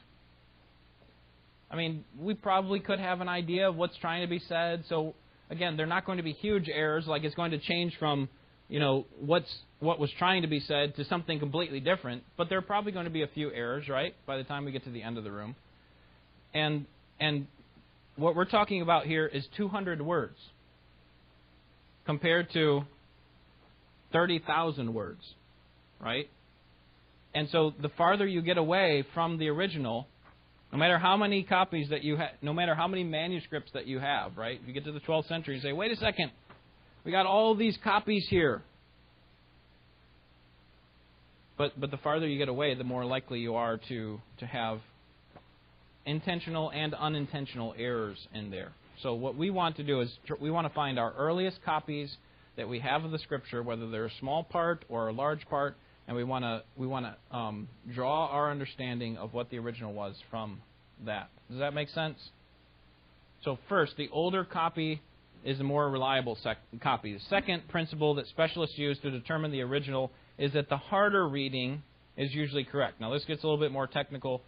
I 1.71 1.77
mean, 1.77 2.05
we 2.19 2.35
probably 2.35 2.81
could 2.81 2.99
have 2.99 3.21
an 3.21 3.29
idea 3.29 3.69
of 3.69 3.77
what's 3.77 3.97
trying 3.99 4.23
to 4.23 4.29
be 4.29 4.41
said. 4.49 4.85
So 4.89 5.15
again, 5.51 5.77
they're 5.77 5.87
not 5.87 6.05
going 6.05 6.17
to 6.17 6.25
be 6.25 6.33
huge 6.33 6.69
errors, 6.69 7.07
like 7.07 7.25
it's 7.25 7.35
going 7.35 7.53
to 7.53 7.59
change 7.59 7.97
from 7.99 8.29
you 8.69 8.79
know 8.79 9.05
what's 9.19 9.53
what 9.81 9.99
was 9.99 10.11
trying 10.19 10.43
to 10.43 10.49
be 10.49 10.61
said 10.61 10.95
to 10.97 11.05
something 11.05 11.39
completely 11.39 11.81
different. 11.81 12.23
But 12.37 12.49
there 12.49 12.59
are 12.59 12.63
probably 12.63 12.93
going 12.93 13.05
to 13.05 13.11
be 13.11 13.23
a 13.23 13.27
few 13.27 13.53
errors, 13.53 13.89
right? 13.89 14.15
By 14.27 14.37
the 14.37 14.45
time 14.45 14.65
we 14.65 14.73
get 14.73 14.85
to 14.85 14.91
the 14.91 15.03
end 15.03 15.19
of 15.19 15.25
the 15.25 15.33
room, 15.33 15.57
and 16.55 16.87
and 17.19 17.47
what 18.21 18.37
we're 18.37 18.45
talking 18.45 18.83
about 18.83 19.07
here 19.07 19.27
is 19.27 19.47
200 19.57 20.01
words 20.03 20.37
compared 22.07 22.53
to 22.53 22.83
30,000 24.13 24.93
words, 24.93 25.21
right? 26.01 26.29
And 27.35 27.49
so 27.51 27.73
the 27.81 27.91
farther 27.91 28.27
you 28.27 28.43
get 28.43 28.59
away 28.59 29.05
from 29.15 29.39
the 29.39 29.49
original, 29.49 30.07
no 30.73 30.79
matter 30.79 30.99
how 30.99 31.17
many 31.17 31.45
copies 31.45 31.89
that 31.91 32.03
you 32.03 32.17
have, 32.17 32.31
no 32.43 32.53
matter 32.53 32.75
how 32.75 32.89
many 32.89 33.05
manuscripts 33.05 33.71
that 33.73 33.87
you 33.87 33.99
have, 34.01 34.37
right? 34.37 34.59
If 34.61 34.67
you 34.67 34.75
get 34.75 34.85
to 34.85 34.93
the 34.93 35.01
12th 35.01 35.29
century 35.29 35.55
and 35.55 35.63
say, 35.63 35.73
wait 35.73 35.93
a 35.93 35.97
second, 35.97 36.31
we 37.05 37.13
got 37.13 37.27
all 37.27 37.55
these 37.55 37.79
copies 37.83 38.27
here. 38.29 38.63
But, 41.57 41.79
but 41.79 41.91
the 41.91 41.99
farther 41.99 42.27
you 42.27 42.39
get 42.39 42.49
away, 42.49 42.75
the 42.75 42.85
more 42.85 43.05
likely 43.05 43.39
you 43.41 43.55
are 43.55 43.79
to, 43.89 44.21
to 44.39 44.47
have 44.47 44.81
intentional 46.11 46.71
and 46.71 46.93
unintentional 46.95 47.75
errors 47.79 48.19
in 48.35 48.51
there. 48.51 48.73
So 49.03 49.15
what 49.15 49.37
we 49.37 49.51
want 49.51 49.77
to 49.77 49.85
do 49.85 50.01
is 50.01 50.11
we 50.41 50.51
want 50.51 50.67
to 50.67 50.75
find 50.75 50.99
our 50.99 51.15
earliest 51.17 51.63
copies 51.65 52.15
that 52.57 52.69
we 52.69 52.81
have 52.81 53.05
of 53.05 53.13
the 53.13 53.19
Scripture, 53.19 53.63
whether 53.63 53.89
they're 53.89 54.07
a 54.07 54.19
small 54.19 54.43
part 54.43 54.85
or 54.89 55.09
a 55.09 55.13
large 55.13 55.47
part, 55.49 55.77
and 56.07 56.17
we 56.17 56.25
want 56.25 56.45
to 56.45 56.63
we 56.77 56.87
want 56.87 57.07
to 57.07 57.37
um, 57.37 57.69
draw 57.95 58.27
our 58.27 58.51
understanding 58.51 59.17
of 59.17 59.33
what 59.33 59.49
the 59.51 59.59
original 59.59 59.93
was 59.93 60.17
from 60.31 60.61
that. 61.07 61.31
Does 61.49 61.61
that 61.61 61.73
make 61.73 61.89
sense? 61.91 62.19
So 63.45 63.59
first, 63.69 63.97
the 63.97 64.09
older 64.13 64.45
copy 64.45 65.01
is 65.45 65.59
a 65.61 65.65
more 65.65 65.89
reliable 65.89 66.37
sec- 66.43 66.59
copy. 66.83 67.15
The 67.15 67.21
second 67.31 67.69
principle 67.69 68.17
that 68.17 68.27
specialists 68.27 68.77
use 68.77 68.99
to 68.99 69.11
determine 69.11 69.53
the 69.53 69.63
original 69.63 70.11
is 70.37 70.53
that 70.53 70.69
the 70.69 70.77
harder 70.77 71.27
reading 71.27 71.83
is 72.17 72.35
usually 72.35 72.65
correct. 72.65 73.01
Now 73.01 73.13
this 73.13 73.25
gets 73.25 73.43
a 73.43 73.47
little 73.47 73.61
bit 73.61 73.73
more 73.73 73.87
technical, 73.87 74.43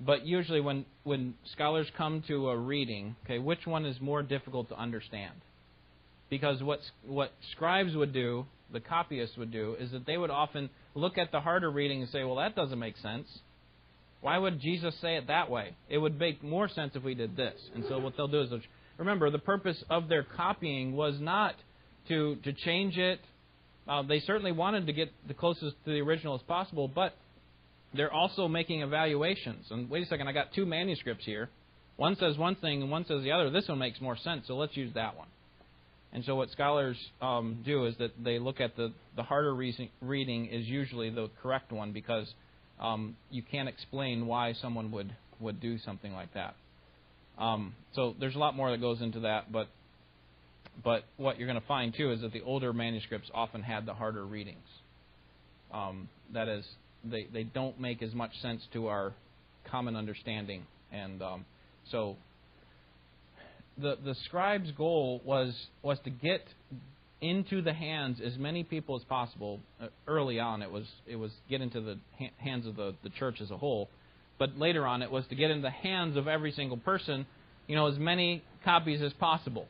but 0.00 0.26
usually 0.26 0.60
when 0.60 0.84
when 1.04 1.34
scholars 1.52 1.86
come 1.96 2.22
to 2.28 2.48
a 2.50 2.56
reading, 2.56 3.16
okay, 3.24 3.38
which 3.38 3.66
one 3.66 3.86
is 3.86 4.00
more 4.00 4.22
difficult 4.22 4.68
to 4.68 4.76
understand? 4.76 5.34
Because 6.28 6.62
what 6.62 6.80
what 7.06 7.32
scribes 7.52 7.94
would 7.94 8.12
do, 8.12 8.46
the 8.72 8.80
copyists 8.80 9.36
would 9.36 9.52
do, 9.52 9.76
is 9.78 9.90
that 9.92 10.06
they 10.06 10.16
would 10.16 10.30
often 10.30 10.70
look 10.94 11.18
at 11.18 11.32
the 11.32 11.40
harder 11.40 11.70
reading 11.70 12.02
and 12.02 12.10
say, 12.10 12.24
well, 12.24 12.36
that 12.36 12.54
doesn't 12.54 12.78
make 12.78 12.96
sense. 12.98 13.26
Why 14.20 14.38
would 14.38 14.60
Jesus 14.60 14.94
say 15.00 15.16
it 15.16 15.28
that 15.28 15.50
way? 15.50 15.76
It 15.88 15.98
would 15.98 16.18
make 16.18 16.42
more 16.42 16.68
sense 16.68 16.92
if 16.94 17.04
we 17.04 17.14
did 17.14 17.36
this. 17.36 17.54
And 17.74 17.84
so 17.88 17.98
what 17.98 18.16
they'll 18.16 18.28
do 18.28 18.40
is, 18.40 18.50
remember, 18.98 19.30
the 19.30 19.38
purpose 19.38 19.82
of 19.88 20.08
their 20.08 20.24
copying 20.24 20.96
was 20.96 21.20
not 21.20 21.54
to, 22.08 22.36
to 22.36 22.52
change 22.52 22.96
it. 22.96 23.20
Uh, 23.86 24.02
they 24.02 24.20
certainly 24.20 24.52
wanted 24.52 24.86
to 24.86 24.92
get 24.92 25.12
the 25.28 25.34
closest 25.34 25.76
to 25.84 25.92
the 25.92 26.00
original 26.00 26.34
as 26.34 26.42
possible, 26.42 26.88
but 26.88 27.14
they're 27.96 28.12
also 28.12 28.48
making 28.48 28.82
evaluations. 28.82 29.66
And 29.70 29.90
wait 29.90 30.04
a 30.04 30.06
second, 30.06 30.28
I 30.28 30.32
got 30.32 30.52
two 30.54 30.66
manuscripts 30.66 31.24
here. 31.24 31.48
One 31.96 32.16
says 32.16 32.36
one 32.36 32.56
thing 32.56 32.82
and 32.82 32.90
one 32.90 33.06
says 33.06 33.22
the 33.22 33.32
other. 33.32 33.50
This 33.50 33.68
one 33.68 33.78
makes 33.78 34.00
more 34.00 34.16
sense, 34.16 34.46
so 34.46 34.56
let's 34.56 34.76
use 34.76 34.92
that 34.94 35.16
one. 35.16 35.28
And 36.12 36.24
so, 36.24 36.34
what 36.34 36.50
scholars 36.50 36.96
um, 37.20 37.62
do 37.64 37.86
is 37.86 37.94
that 37.98 38.12
they 38.22 38.38
look 38.38 38.60
at 38.60 38.76
the, 38.76 38.92
the 39.16 39.22
harder 39.22 39.54
reading 39.54 40.46
is 40.46 40.66
usually 40.66 41.10
the 41.10 41.28
correct 41.42 41.72
one 41.72 41.92
because 41.92 42.32
um, 42.80 43.16
you 43.30 43.42
can't 43.42 43.68
explain 43.68 44.26
why 44.26 44.54
someone 44.54 44.90
would, 44.92 45.12
would 45.40 45.60
do 45.60 45.78
something 45.78 46.12
like 46.12 46.32
that. 46.34 46.54
Um, 47.38 47.74
so, 47.94 48.14
there's 48.18 48.34
a 48.34 48.38
lot 48.38 48.54
more 48.54 48.70
that 48.70 48.80
goes 48.80 49.02
into 49.02 49.20
that, 49.20 49.52
but 49.52 49.68
but 50.84 51.04
what 51.16 51.38
you're 51.38 51.48
going 51.48 51.60
to 51.60 51.66
find 51.66 51.94
too 51.94 52.12
is 52.12 52.20
that 52.20 52.32
the 52.32 52.42
older 52.42 52.72
manuscripts 52.72 53.30
often 53.34 53.62
had 53.62 53.86
the 53.86 53.94
harder 53.94 54.24
readings. 54.24 54.66
Um, 55.72 56.08
that 56.32 56.48
is, 56.48 56.64
they 57.04 57.26
they 57.32 57.44
don't 57.44 57.80
make 57.80 58.02
as 58.02 58.14
much 58.14 58.32
sense 58.40 58.62
to 58.72 58.88
our 58.88 59.12
common 59.70 59.96
understanding, 59.96 60.64
and 60.92 61.22
um, 61.22 61.44
so 61.90 62.16
the, 63.78 63.96
the 64.04 64.14
scribe's 64.24 64.70
goal 64.72 65.20
was, 65.24 65.54
was 65.82 65.98
to 66.04 66.10
get 66.10 66.42
into 67.20 67.62
the 67.62 67.72
hands 67.72 68.20
as 68.24 68.36
many 68.38 68.64
people 68.64 68.96
as 68.96 69.04
possible. 69.04 69.60
Uh, 69.80 69.88
early 70.06 70.38
on, 70.38 70.62
it 70.62 70.70
was, 70.70 70.84
it 71.06 71.16
was 71.16 71.30
get 71.48 71.60
into 71.60 71.80
the 71.80 71.98
ha- 72.18 72.32
hands 72.38 72.66
of 72.66 72.76
the, 72.76 72.94
the 73.02 73.10
church 73.10 73.40
as 73.40 73.50
a 73.50 73.56
whole. 73.56 73.88
But 74.38 74.58
later 74.58 74.86
on, 74.86 75.02
it 75.02 75.10
was 75.10 75.24
to 75.28 75.34
get 75.34 75.50
into 75.50 75.62
the 75.62 75.70
hands 75.70 76.16
of 76.16 76.28
every 76.28 76.52
single 76.52 76.76
person, 76.76 77.26
you 77.66 77.76
know, 77.76 77.86
as 77.86 77.98
many 77.98 78.42
copies 78.64 79.02
as 79.02 79.12
possible. 79.14 79.66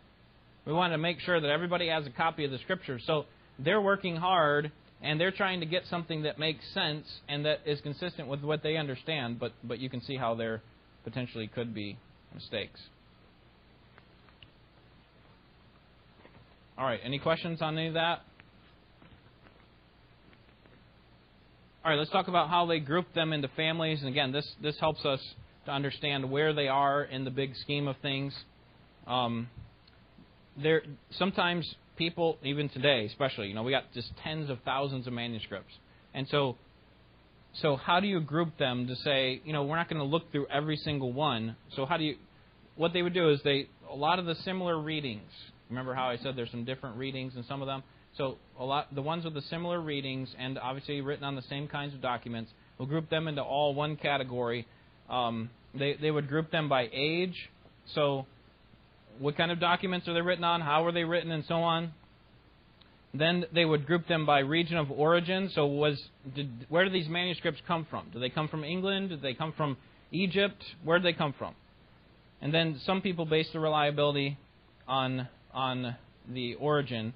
We 0.66 0.72
wanted 0.72 0.94
to 0.94 0.98
make 0.98 1.20
sure 1.20 1.40
that 1.40 1.50
everybody 1.50 1.88
has 1.88 2.04
a 2.06 2.10
copy 2.10 2.44
of 2.44 2.50
the 2.50 2.58
Scripture. 2.58 2.98
So 3.06 3.26
they're 3.58 3.80
working 3.80 4.16
hard 4.16 4.72
and 5.02 5.20
they're 5.20 5.30
trying 5.30 5.60
to 5.60 5.66
get 5.66 5.84
something 5.86 6.22
that 6.22 6.38
makes 6.38 6.64
sense 6.72 7.06
and 7.28 7.44
that 7.44 7.60
is 7.66 7.80
consistent 7.80 8.28
with 8.28 8.42
what 8.42 8.62
they 8.62 8.76
understand. 8.76 9.38
But 9.38 9.52
but 9.62 9.78
you 9.78 9.90
can 9.90 10.00
see 10.00 10.16
how 10.16 10.34
there 10.34 10.62
potentially 11.04 11.48
could 11.48 11.74
be 11.74 11.98
mistakes. 12.34 12.80
All 16.78 16.84
right, 16.84 17.00
any 17.02 17.18
questions 17.18 17.62
on 17.62 17.78
any 17.78 17.88
of 17.88 17.94
that? 17.94 18.20
All 21.86 21.92
right, 21.92 21.98
let's 21.98 22.10
talk 22.10 22.26
about 22.26 22.50
how 22.50 22.66
they 22.66 22.80
group 22.80 23.14
them 23.14 23.32
into 23.32 23.46
families. 23.56 24.00
And 24.00 24.08
again, 24.08 24.32
this, 24.32 24.44
this 24.60 24.76
helps 24.80 25.04
us 25.04 25.20
to 25.66 25.70
understand 25.70 26.28
where 26.28 26.52
they 26.52 26.66
are 26.66 27.04
in 27.04 27.24
the 27.24 27.30
big 27.30 27.54
scheme 27.54 27.86
of 27.86 27.96
things. 28.02 28.34
Um, 29.06 29.48
there, 30.60 30.82
sometimes 31.12 31.64
people, 31.96 32.38
even 32.42 32.68
today, 32.68 33.06
especially, 33.06 33.48
you 33.48 33.54
know, 33.54 33.62
we 33.62 33.72
got 33.72 33.92
just 33.92 34.10
tens 34.22 34.50
of 34.50 34.58
thousands 34.64 35.06
of 35.06 35.12
manuscripts, 35.12 35.72
and 36.14 36.26
so, 36.28 36.56
so 37.60 37.76
how 37.76 38.00
do 38.00 38.06
you 38.06 38.20
group 38.20 38.58
them 38.58 38.86
to 38.86 38.96
say, 38.96 39.40
you 39.44 39.52
know, 39.52 39.64
we're 39.64 39.76
not 39.76 39.88
going 39.88 40.00
to 40.00 40.06
look 40.06 40.30
through 40.30 40.46
every 40.48 40.76
single 40.76 41.12
one. 41.12 41.56
So 41.74 41.86
how 41.86 41.96
do 41.96 42.04
you? 42.04 42.16
What 42.76 42.92
they 42.92 43.02
would 43.02 43.14
do 43.14 43.30
is 43.30 43.40
they 43.42 43.68
a 43.90 43.94
lot 43.94 44.18
of 44.18 44.26
the 44.26 44.34
similar 44.44 44.78
readings 44.78 45.30
Remember 45.68 45.94
how 45.94 46.08
I 46.08 46.16
said 46.18 46.36
there's 46.36 46.50
some 46.50 46.64
different 46.64 46.96
readings 46.96 47.34
in 47.36 47.44
some 47.44 47.60
of 47.60 47.66
them? 47.66 47.82
So 48.16 48.36
a 48.58 48.64
lot, 48.64 48.94
the 48.94 49.02
ones 49.02 49.24
with 49.24 49.34
the 49.34 49.42
similar 49.42 49.80
readings 49.80 50.28
and 50.38 50.58
obviously 50.58 51.00
written 51.00 51.24
on 51.24 51.34
the 51.34 51.42
same 51.42 51.68
kinds 51.68 51.92
of 51.92 52.00
documents, 52.00 52.50
we'll 52.78 52.88
group 52.88 53.10
them 53.10 53.28
into 53.28 53.42
all 53.42 53.74
one 53.74 53.96
category. 53.96 54.66
Um, 55.10 55.50
they 55.74 55.94
they 56.00 56.10
would 56.10 56.28
group 56.28 56.50
them 56.50 56.68
by 56.68 56.88
age. 56.92 57.50
So 57.94 58.26
what 59.18 59.36
kind 59.36 59.50
of 59.50 59.60
documents 59.60 60.08
are 60.08 60.14
they 60.14 60.20
written 60.20 60.44
on? 60.44 60.60
How 60.60 60.84
were 60.84 60.92
they 60.92 61.04
written, 61.04 61.30
and 61.30 61.44
so 61.46 61.56
on. 61.56 61.92
Then 63.14 63.44
they 63.54 63.64
would 63.64 63.86
group 63.86 64.06
them 64.08 64.26
by 64.26 64.40
region 64.40 64.76
of 64.76 64.90
origin. 64.90 65.50
So 65.54 65.66
was 65.66 66.02
did, 66.34 66.66
where 66.68 66.84
do 66.84 66.90
these 66.90 67.08
manuscripts 67.08 67.60
come 67.66 67.86
from? 67.88 68.10
Do 68.12 68.20
they 68.20 68.30
come 68.30 68.48
from 68.48 68.64
England? 68.64 69.10
Did 69.10 69.22
they 69.22 69.34
come 69.34 69.52
from 69.56 69.76
Egypt? 70.12 70.62
Where 70.84 70.98
did 70.98 71.06
they 71.06 71.16
come 71.16 71.34
from? 71.38 71.54
And 72.42 72.52
then 72.52 72.80
some 72.84 73.00
people 73.00 73.24
base 73.24 73.48
the 73.52 73.60
reliability 73.60 74.38
on 74.86 75.28
on 75.52 75.96
the 76.28 76.54
origin. 76.54 77.14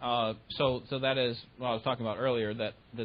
Uh, 0.00 0.34
so, 0.50 0.82
so 0.90 0.98
that 0.98 1.18
is 1.18 1.36
what 1.58 1.68
I 1.68 1.72
was 1.74 1.82
talking 1.82 2.04
about 2.04 2.18
earlier. 2.18 2.54
That 2.54 2.74
the, 2.96 3.04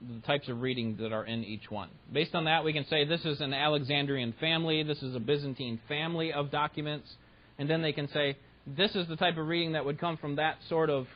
the 0.00 0.20
types 0.26 0.48
of 0.48 0.60
reading 0.60 0.96
that 1.00 1.12
are 1.12 1.24
in 1.24 1.44
each 1.44 1.70
one. 1.70 1.88
Based 2.12 2.34
on 2.34 2.44
that, 2.44 2.64
we 2.64 2.72
can 2.72 2.86
say 2.86 3.04
this 3.04 3.24
is 3.24 3.40
an 3.40 3.54
Alexandrian 3.54 4.34
family. 4.40 4.82
This 4.82 5.02
is 5.02 5.14
a 5.14 5.20
Byzantine 5.20 5.80
family 5.88 6.32
of 6.32 6.50
documents, 6.50 7.08
and 7.58 7.68
then 7.68 7.82
they 7.82 7.92
can 7.92 8.08
say 8.08 8.36
this 8.66 8.94
is 8.94 9.08
the 9.08 9.16
type 9.16 9.36
of 9.36 9.46
reading 9.46 9.72
that 9.72 9.84
would 9.84 9.98
come 9.98 10.16
from 10.16 10.36
that 10.36 10.56
sort 10.68 10.90
of, 10.90 11.06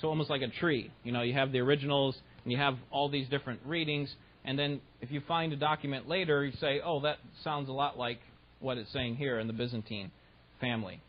so 0.00 0.08
almost 0.08 0.30
like 0.30 0.42
a 0.42 0.48
tree. 0.48 0.90
You 1.04 1.12
know, 1.12 1.22
you 1.22 1.32
have 1.34 1.52
the 1.52 1.60
originals 1.60 2.16
and 2.44 2.52
you 2.52 2.58
have 2.58 2.76
all 2.90 3.08
these 3.08 3.28
different 3.28 3.60
readings, 3.64 4.14
And 4.46 4.56
then 4.56 4.80
if 5.00 5.10
you 5.10 5.20
find 5.26 5.52
a 5.52 5.56
document 5.56 6.08
later, 6.08 6.44
you 6.44 6.52
say, 6.60 6.80
oh, 6.82 7.00
that 7.00 7.18
sounds 7.42 7.68
a 7.68 7.72
lot 7.72 7.98
like 7.98 8.20
what 8.60 8.78
it's 8.78 8.92
saying 8.92 9.16
here 9.16 9.40
in 9.40 9.48
the 9.48 9.52
Byzantine 9.52 10.12
family. 10.60 11.02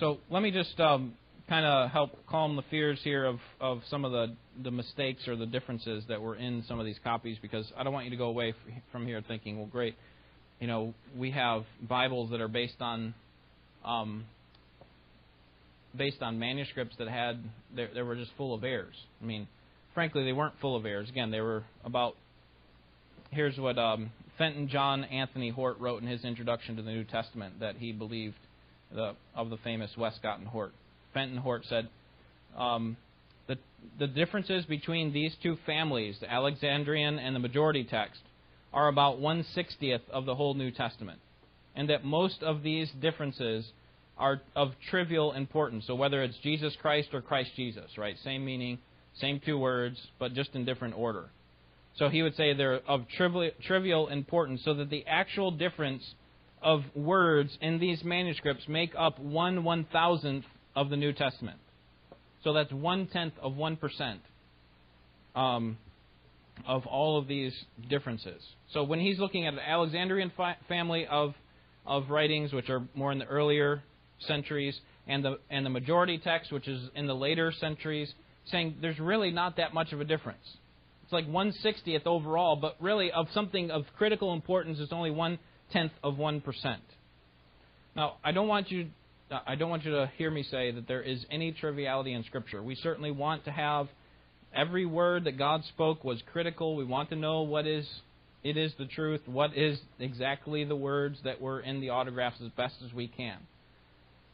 So 0.00 0.18
let 0.30 0.42
me 0.42 0.50
just 0.50 0.80
um, 0.80 1.14
kind 1.48 1.66
of 1.66 1.90
help 1.90 2.26
calm 2.26 2.56
the 2.56 2.64
fears 2.70 2.98
here 3.04 3.26
of, 3.26 3.38
of 3.60 3.82
some 3.90 4.04
of 4.04 4.12
the, 4.12 4.34
the 4.62 4.70
mistakes 4.70 5.28
or 5.28 5.36
the 5.36 5.46
differences 5.46 6.04
that 6.08 6.20
were 6.20 6.36
in 6.36 6.64
some 6.66 6.80
of 6.80 6.86
these 6.86 6.98
copies 7.04 7.36
because 7.40 7.70
I 7.76 7.84
don't 7.84 7.92
want 7.92 8.06
you 8.06 8.10
to 8.10 8.16
go 8.16 8.28
away 8.28 8.54
from 8.90 9.06
here 9.06 9.22
thinking, 9.28 9.58
well, 9.58 9.66
great, 9.66 9.94
you 10.60 10.66
know, 10.66 10.94
we 11.16 11.30
have 11.32 11.64
Bibles 11.86 12.30
that 12.30 12.40
are 12.40 12.48
based 12.48 12.80
on 12.80 13.14
um, 13.84 14.24
based 15.96 16.22
on 16.22 16.38
manuscripts 16.38 16.96
that 16.98 17.08
had 17.08 17.38
they, 17.74 18.02
were 18.02 18.16
just 18.16 18.30
full 18.36 18.54
of 18.54 18.64
errors. 18.64 18.94
I 19.22 19.26
mean, 19.26 19.46
frankly, 19.94 20.24
they 20.24 20.32
weren't 20.32 20.54
full 20.60 20.76
of 20.76 20.86
errors. 20.86 21.08
Again, 21.08 21.30
they 21.30 21.40
were 21.40 21.64
about. 21.84 22.14
Here's 23.30 23.58
what 23.58 23.78
um, 23.78 24.10
Fenton 24.38 24.68
John 24.68 25.04
Anthony 25.04 25.50
Hort 25.50 25.78
wrote 25.80 26.02
in 26.02 26.08
his 26.08 26.24
introduction 26.24 26.76
to 26.76 26.82
the 26.82 26.90
New 26.90 27.04
Testament 27.04 27.60
that 27.60 27.76
he 27.76 27.92
believed 27.92 28.36
the, 28.92 29.14
of 29.34 29.50
the 29.50 29.56
famous 29.58 29.90
Westcott 29.96 30.38
and 30.38 30.48
Hort. 30.48 30.72
Fenton 31.12 31.38
Hort 31.38 31.64
said, 31.68 31.88
um, 32.56 32.96
the, 33.48 33.56
the 33.98 34.06
differences 34.06 34.64
between 34.66 35.12
these 35.12 35.34
two 35.42 35.56
families, 35.66 36.16
the 36.20 36.30
Alexandrian 36.30 37.18
and 37.18 37.34
the 37.34 37.40
majority 37.40 37.84
text, 37.84 38.20
are 38.74 38.88
about 38.88 39.20
one 39.20 39.44
sixtieth 39.54 40.02
of 40.10 40.26
the 40.26 40.34
whole 40.34 40.54
New 40.54 40.70
Testament, 40.70 41.20
and 41.74 41.88
that 41.88 42.04
most 42.04 42.42
of 42.42 42.62
these 42.62 42.90
differences 43.00 43.64
are 44.18 44.42
of 44.54 44.72
trivial 44.90 45.32
importance. 45.32 45.86
So 45.86 45.94
whether 45.94 46.22
it's 46.22 46.36
Jesus 46.42 46.76
Christ 46.82 47.08
or 47.12 47.22
Christ 47.22 47.50
Jesus, 47.56 47.90
right? 47.96 48.16
Same 48.22 48.44
meaning, 48.44 48.78
same 49.20 49.40
two 49.44 49.58
words, 49.58 49.96
but 50.18 50.34
just 50.34 50.54
in 50.54 50.64
different 50.64 50.94
order. 50.96 51.30
So 51.96 52.08
he 52.08 52.22
would 52.22 52.36
say 52.36 52.54
they're 52.54 52.80
of 52.88 53.08
trivial, 53.16 53.50
trivial 53.66 54.08
importance, 54.08 54.62
so 54.64 54.74
that 54.74 54.90
the 54.90 55.04
actual 55.06 55.50
difference 55.52 56.04
of 56.60 56.82
words 56.94 57.56
in 57.60 57.78
these 57.78 58.02
manuscripts 58.02 58.66
make 58.68 58.92
up 58.98 59.18
one 59.18 59.64
one 59.64 59.84
thousandth 59.92 60.46
of 60.74 60.90
the 60.90 60.96
New 60.96 61.12
Testament. 61.12 61.58
So 62.42 62.52
that's 62.52 62.72
one 62.72 63.06
tenth 63.06 63.34
of 63.40 63.56
one 63.56 63.76
percent 63.76 64.20
um, 65.34 65.78
of 66.66 66.86
all 66.86 67.18
of 67.18 67.26
these 67.26 67.52
differences. 67.88 68.42
So 68.72 68.84
when 68.84 69.00
he's 69.00 69.18
looking 69.18 69.46
at 69.46 69.54
an 69.54 69.60
Alexandrian 69.60 70.32
fi- 70.36 70.56
family 70.68 71.06
of 71.06 71.34
of 71.86 72.08
writings, 72.08 72.52
which 72.52 72.70
are 72.70 72.82
more 72.94 73.12
in 73.12 73.18
the 73.18 73.26
earlier 73.26 73.82
centuries, 74.20 74.78
and 75.06 75.24
the 75.24 75.38
and 75.50 75.66
the 75.66 75.70
majority 75.70 76.18
text, 76.18 76.52
which 76.52 76.68
is 76.68 76.88
in 76.94 77.06
the 77.06 77.14
later 77.14 77.52
centuries, 77.52 78.12
saying 78.46 78.76
there's 78.80 78.98
really 78.98 79.30
not 79.30 79.56
that 79.56 79.74
much 79.74 79.92
of 79.92 80.00
a 80.00 80.04
difference. 80.04 80.44
It's 81.02 81.12
like 81.12 81.26
one 81.26 81.52
sixtieth 81.52 82.06
overall, 82.06 82.56
but 82.56 82.76
really 82.80 83.12
of 83.12 83.26
something 83.34 83.70
of 83.70 83.84
critical 83.98 84.32
importance, 84.32 84.78
it's 84.80 84.92
only 84.92 85.10
one 85.10 85.38
tenth 85.72 85.92
of 86.02 86.16
one 86.16 86.40
percent. 86.40 86.82
Now, 87.94 88.14
I 88.24 88.32
don't 88.32 88.48
want 88.48 88.70
you 88.70 88.88
I 89.46 89.54
don't 89.54 89.70
want 89.70 89.84
you 89.84 89.92
to 89.92 90.10
hear 90.16 90.30
me 90.30 90.42
say 90.42 90.70
that 90.70 90.86
there 90.86 91.02
is 91.02 91.24
any 91.30 91.52
triviality 91.52 92.12
in 92.12 92.24
Scripture. 92.24 92.62
We 92.62 92.74
certainly 92.76 93.10
want 93.10 93.44
to 93.44 93.50
have 93.50 93.88
every 94.54 94.86
word 94.86 95.24
that 95.24 95.38
God 95.38 95.64
spoke 95.64 96.04
was 96.04 96.22
critical. 96.32 96.76
We 96.76 96.84
want 96.84 97.10
to 97.10 97.16
know 97.16 97.42
what 97.42 97.66
is 97.66 97.86
it 98.42 98.56
is 98.56 98.72
the 98.78 98.86
truth, 98.86 99.22
what 99.26 99.56
is 99.56 99.78
exactly 99.98 100.64
the 100.64 100.76
words 100.76 101.18
that 101.24 101.40
were 101.40 101.60
in 101.60 101.80
the 101.80 101.90
autographs 101.90 102.36
as 102.44 102.50
best 102.50 102.74
as 102.84 102.92
we 102.92 103.08
can. 103.08 103.38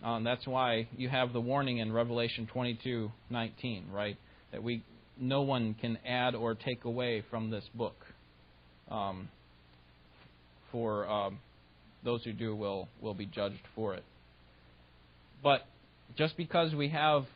Um, 0.02 0.24
that's 0.24 0.46
why 0.46 0.88
you 0.96 1.08
have 1.08 1.32
the 1.32 1.40
warning 1.40 1.78
in 1.78 1.92
Revelation 1.92 2.48
22:19, 2.52 3.90
right? 3.92 4.16
That 4.52 4.62
we 4.62 4.82
no 5.18 5.42
one 5.42 5.74
can 5.74 5.98
add 6.06 6.34
or 6.34 6.54
take 6.54 6.84
away 6.84 7.22
from 7.30 7.50
this 7.50 7.64
book. 7.74 8.06
Um, 8.90 9.28
for 10.72 11.06
um, 11.06 11.38
those 12.04 12.24
who 12.24 12.32
do 12.32 12.56
will 12.56 12.88
will 13.00 13.14
be 13.14 13.26
judged 13.26 13.62
for 13.74 13.94
it. 13.94 14.04
But 15.42 15.66
just 16.16 16.36
because 16.36 16.74
we 16.74 16.88
have 16.88 17.26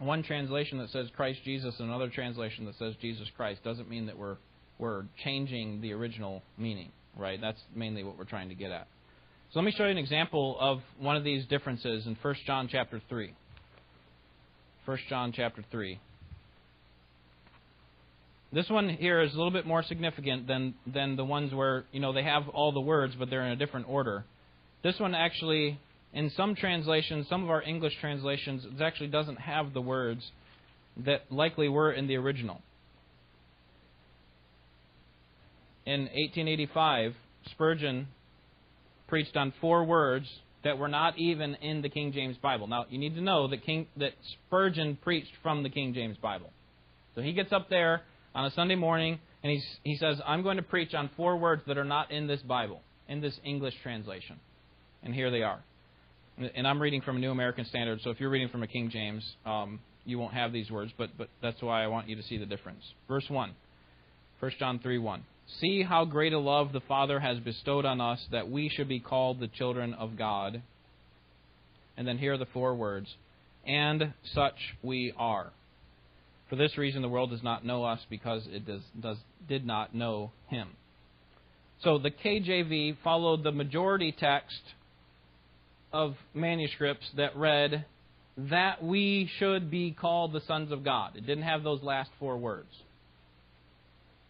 one 0.00 0.22
translation 0.22 0.78
that 0.78 0.90
says 0.90 1.08
Christ 1.14 1.40
Jesus 1.44 1.74
and 1.78 1.88
another 1.88 2.08
translation 2.08 2.64
that 2.66 2.76
says 2.78 2.94
Jesus 3.00 3.28
Christ 3.36 3.62
doesn't 3.62 3.88
mean 3.88 4.06
that 4.06 4.18
we're 4.18 4.36
we're 4.78 5.04
changing 5.22 5.82
the 5.82 5.92
original 5.92 6.42
meaning, 6.56 6.90
right? 7.16 7.38
That's 7.40 7.60
mainly 7.74 8.02
what 8.02 8.16
we're 8.16 8.24
trying 8.24 8.48
to 8.48 8.54
get 8.54 8.70
at. 8.70 8.88
So 9.52 9.60
let 9.60 9.66
me 9.66 9.72
show 9.76 9.84
you 9.84 9.90
an 9.90 9.98
example 9.98 10.56
of 10.58 10.80
one 10.98 11.16
of 11.16 11.24
these 11.24 11.44
differences 11.46 12.06
in 12.06 12.16
1 12.20 12.34
John 12.46 12.68
chapter 12.70 13.02
3. 13.08 13.34
1 14.86 14.98
John 15.08 15.32
chapter 15.36 15.62
3. 15.70 16.00
This 18.52 18.68
one 18.70 18.88
here 18.88 19.20
is 19.20 19.32
a 19.32 19.36
little 19.36 19.52
bit 19.52 19.66
more 19.66 19.82
significant 19.82 20.46
than 20.46 20.74
than 20.86 21.16
the 21.16 21.24
ones 21.24 21.52
where, 21.52 21.84
you 21.92 22.00
know, 22.00 22.12
they 22.12 22.24
have 22.24 22.48
all 22.48 22.72
the 22.72 22.80
words 22.80 23.14
but 23.18 23.28
they're 23.28 23.44
in 23.44 23.52
a 23.52 23.56
different 23.56 23.86
order. 23.88 24.24
This 24.82 24.98
one 24.98 25.14
actually 25.14 25.78
in 26.12 26.30
some 26.30 26.54
translations, 26.54 27.28
some 27.28 27.44
of 27.44 27.50
our 27.50 27.62
English 27.62 27.96
translations, 28.00 28.64
it 28.64 28.82
actually 28.82 29.08
doesn't 29.08 29.36
have 29.36 29.72
the 29.72 29.80
words 29.80 30.22
that 31.04 31.30
likely 31.30 31.68
were 31.68 31.92
in 31.92 32.06
the 32.06 32.16
original. 32.16 32.60
In 35.86 36.02
1885, 36.02 37.14
Spurgeon 37.50 38.08
preached 39.06 39.36
on 39.36 39.52
four 39.60 39.84
words 39.84 40.28
that 40.62 40.78
were 40.78 40.88
not 40.88 41.18
even 41.18 41.54
in 41.56 41.80
the 41.80 41.88
King 41.88 42.12
James 42.12 42.36
Bible. 42.36 42.66
Now, 42.66 42.84
you 42.90 42.98
need 42.98 43.14
to 43.14 43.22
know 43.22 43.48
that, 43.48 43.64
King, 43.64 43.86
that 43.96 44.12
Spurgeon 44.46 44.98
preached 45.02 45.32
from 45.42 45.62
the 45.62 45.70
King 45.70 45.94
James 45.94 46.16
Bible. 46.18 46.50
So 47.14 47.22
he 47.22 47.32
gets 47.32 47.52
up 47.52 47.70
there 47.70 48.02
on 48.34 48.44
a 48.44 48.50
Sunday 48.50 48.74
morning 48.74 49.18
and 49.42 49.50
he's, 49.52 49.64
he 49.84 49.96
says, 49.96 50.20
I'm 50.26 50.42
going 50.42 50.58
to 50.58 50.62
preach 50.62 50.92
on 50.92 51.08
four 51.16 51.38
words 51.38 51.62
that 51.66 51.78
are 51.78 51.84
not 51.84 52.10
in 52.10 52.26
this 52.26 52.42
Bible, 52.42 52.82
in 53.08 53.20
this 53.20 53.38
English 53.42 53.74
translation. 53.82 54.38
And 55.02 55.14
here 55.14 55.30
they 55.30 55.42
are 55.42 55.60
and 56.54 56.66
I'm 56.66 56.80
reading 56.80 57.02
from 57.02 57.16
a 57.16 57.20
New 57.20 57.30
American 57.30 57.64
Standard, 57.66 58.00
so 58.02 58.10
if 58.10 58.20
you're 58.20 58.30
reading 58.30 58.48
from 58.48 58.62
a 58.62 58.66
King 58.66 58.90
James, 58.90 59.24
um, 59.44 59.80
you 60.04 60.18
won't 60.18 60.34
have 60.34 60.52
these 60.52 60.70
words, 60.70 60.92
but, 60.96 61.10
but 61.18 61.28
that's 61.42 61.60
why 61.60 61.84
I 61.84 61.88
want 61.88 62.08
you 62.08 62.16
to 62.16 62.22
see 62.22 62.38
the 62.38 62.46
difference. 62.46 62.82
Verse 63.08 63.24
1, 63.28 63.52
1 64.38 64.52
John 64.58 64.78
3 64.78 64.98
1. 64.98 65.22
See 65.60 65.82
how 65.82 66.04
great 66.04 66.32
a 66.32 66.38
love 66.38 66.72
the 66.72 66.80
Father 66.80 67.20
has 67.20 67.38
bestowed 67.40 67.84
on 67.84 68.00
us 68.00 68.24
that 68.30 68.50
we 68.50 68.68
should 68.68 68.88
be 68.88 69.00
called 69.00 69.40
the 69.40 69.48
children 69.48 69.94
of 69.94 70.16
God. 70.16 70.62
And 71.96 72.06
then 72.06 72.18
here 72.18 72.34
are 72.34 72.38
the 72.38 72.46
four 72.46 72.74
words 72.74 73.14
And 73.66 74.14
such 74.32 74.54
we 74.82 75.12
are. 75.16 75.52
For 76.48 76.56
this 76.56 76.78
reason, 76.78 77.02
the 77.02 77.08
world 77.08 77.30
does 77.30 77.42
not 77.42 77.64
know 77.64 77.84
us 77.84 78.00
because 78.08 78.46
it 78.50 78.66
does, 78.66 78.82
does, 78.98 79.18
did 79.48 79.66
not 79.66 79.94
know 79.94 80.32
Him. 80.48 80.68
So 81.82 81.98
the 81.98 82.10
KJV 82.10 82.96
followed 83.02 83.42
the 83.42 83.52
majority 83.52 84.12
text 84.12 84.60
of 85.92 86.14
manuscripts 86.34 87.06
that 87.16 87.36
read 87.36 87.84
that 88.36 88.82
we 88.82 89.30
should 89.38 89.70
be 89.70 89.90
called 89.92 90.32
the 90.32 90.40
sons 90.42 90.72
of 90.72 90.84
God. 90.84 91.16
It 91.16 91.26
didn't 91.26 91.44
have 91.44 91.62
those 91.62 91.82
last 91.82 92.10
four 92.18 92.36
words. 92.38 92.70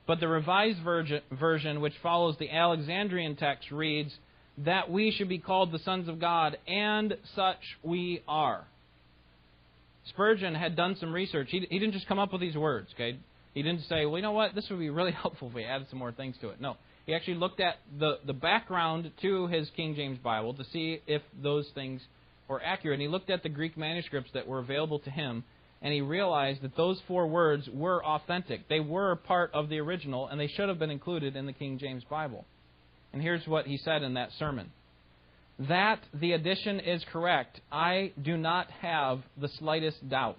But 0.07 0.19
the 0.19 0.29
Revised 0.29 0.79
Version, 0.83 1.81
which 1.81 1.93
follows 2.03 2.37
the 2.39 2.51
Alexandrian 2.51 3.37
text, 3.37 3.71
reads 3.71 4.13
that 4.59 4.91
we 4.91 5.13
should 5.13 5.29
be 5.29 5.39
called 5.39 5.73
the 5.73 5.79
sons 5.81 6.09
of 6.09 6.19
God, 6.19 6.59
and 6.67 7.17
such 7.37 7.59
we 7.83 8.23
are. 8.27 8.65
Spurgeon 10.09 10.55
had 10.55 10.77
done 10.77 10.97
some 10.99 11.13
research. 11.13 11.49
He, 11.51 11.61
he 11.71 11.79
didn't 11.79 11.93
just 11.93 12.09
come 12.09 12.19
up 12.19 12.33
with 12.33 12.41
these 12.41 12.57
words, 12.57 12.89
okay? 12.95 13.19
He 13.55 13.63
didn't 13.63 13.83
say, 13.89 14.07
well, 14.07 14.17
you 14.17 14.23
know 14.23 14.33
what, 14.33 14.55
this 14.55 14.67
would 14.71 14.79
be 14.79 14.91
really 14.91 15.13
helpful 15.23 15.49
if 15.49 15.55
we 15.55 15.65
added 15.65 15.87
some 15.91 15.99
more 15.99 16.13
things 16.13 16.37
to 16.41 16.49
it. 16.51 16.61
No. 16.61 16.77
He 17.07 17.15
actually 17.15 17.35
looked 17.35 17.61
at 17.61 17.77
the, 17.99 18.19
the 18.27 18.33
background 18.33 19.11
to 19.23 19.47
his 19.49 19.69
King 19.77 19.95
James 19.95 20.19
Bible 20.19 20.55
to 20.55 20.65
see 20.73 21.01
if 21.07 21.23
those 21.43 21.69
things 21.75 22.01
were 22.49 22.63
accurate. 22.63 22.95
And 22.95 23.03
he 23.03 23.09
looked 23.09 23.31
at 23.31 23.43
the 23.43 23.49
Greek 23.49 23.77
manuscripts 23.77 24.31
that 24.35 24.47
were 24.47 24.59
available 24.59 24.99
to 25.01 25.11
him, 25.11 25.45
and 25.83 25.93
he 25.95 26.03
realized 26.03 26.63
that 26.63 26.77
those 26.77 27.01
four 27.09 27.27
words 27.27 27.69
were 27.73 28.05
authentic. 28.05 28.69
They 28.69 28.81
were 28.81 29.17
part 29.17 29.51
of 29.55 29.69
the 29.69 29.79
original, 29.79 30.29
and 30.29 30.39
they 30.39 30.49
should 30.49 30.69
have 30.69 30.79
been 30.79 30.91
included 30.91 31.37
in 31.37 31.47
the 31.47 31.53
King 31.53 31.79
James 31.79 32.05
Bible. 32.05 32.45
And 33.13 33.23
here's 33.23 33.47
what 33.47 33.67
he 33.67 33.79
said 33.79 34.03
in 34.03 34.15
that 34.15 34.31
sermon 34.39 34.71
That 35.59 36.01
the 36.13 36.33
addition 36.33 36.81
is 36.81 37.05
correct, 37.11 37.61
I 37.73 38.13
do 38.21 38.37
not 38.37 38.71
have 38.83 39.21
the 39.41 39.49
slightest 39.59 40.09
doubt. 40.09 40.39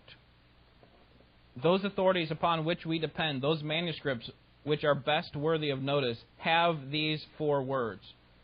Those 1.61 1.83
authorities 1.83 2.31
upon 2.31 2.63
which 2.63 2.85
we 2.85 2.97
depend, 2.99 3.41
those 3.41 3.61
manuscripts, 3.61 4.29
which 4.63 4.83
are 4.83 4.95
best 4.95 5.35
worthy 5.35 5.69
of 5.69 5.81
notice, 5.81 6.17
have 6.37 6.91
these 6.91 7.23
four 7.37 7.63
words. 7.63 8.01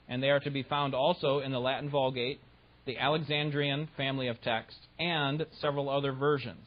And 0.10 0.24
they 0.24 0.30
are 0.30 0.40
to 0.40 0.50
be 0.50 0.64
found 0.64 0.96
also 0.96 1.40
in 1.40 1.52
the 1.52 1.60
Latin 1.60 1.90
Vulgate, 1.90 2.40
the 2.86 2.98
Alexandrian 2.98 3.90
family 3.98 4.28
of 4.28 4.42
texts, 4.42 4.80
and 4.98 5.46
several 5.60 5.90
other 5.90 6.14
versions. 6.14 6.66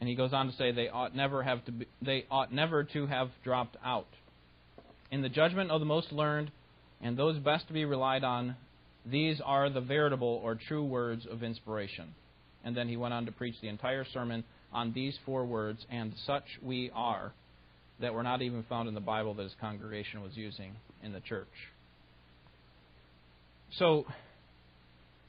And 0.00 0.08
he 0.08 0.14
goes 0.14 0.32
on 0.32 0.46
to 0.50 0.56
say 0.56 0.72
they 0.72 0.88
ought 0.88 1.14
never 1.14 1.42
have 1.42 1.64
to 1.66 1.72
be, 1.72 1.86
they 2.00 2.26
ought 2.30 2.52
never 2.52 2.84
to 2.84 3.06
have 3.06 3.30
dropped 3.42 3.76
out. 3.84 4.08
In 5.10 5.22
the 5.22 5.28
judgment 5.28 5.70
of 5.70 5.80
the 5.80 5.86
most 5.86 6.12
learned 6.12 6.50
and 7.02 7.16
those 7.16 7.38
best 7.38 7.66
to 7.68 7.72
be 7.72 7.84
relied 7.84 8.24
on, 8.24 8.56
these 9.04 9.40
are 9.44 9.70
the 9.70 9.80
veritable 9.80 10.40
or 10.42 10.54
true 10.54 10.84
words 10.84 11.26
of 11.30 11.42
inspiration. 11.42 12.14
And 12.64 12.76
then 12.76 12.88
he 12.88 12.96
went 12.96 13.14
on 13.14 13.26
to 13.26 13.32
preach 13.32 13.56
the 13.60 13.68
entire 13.68 14.04
sermon 14.12 14.44
on 14.72 14.92
these 14.92 15.18
four 15.24 15.44
words, 15.44 15.84
and 15.90 16.12
such 16.26 16.44
we 16.62 16.90
are 16.94 17.32
that 18.00 18.14
were 18.14 18.22
not 18.22 18.42
even 18.42 18.62
found 18.64 18.88
in 18.88 18.94
the 18.94 19.00
Bible 19.00 19.34
that 19.34 19.42
his 19.42 19.54
congregation 19.60 20.22
was 20.22 20.36
using 20.36 20.72
in 21.02 21.12
the 21.12 21.20
church. 21.20 21.48
So, 23.78 24.06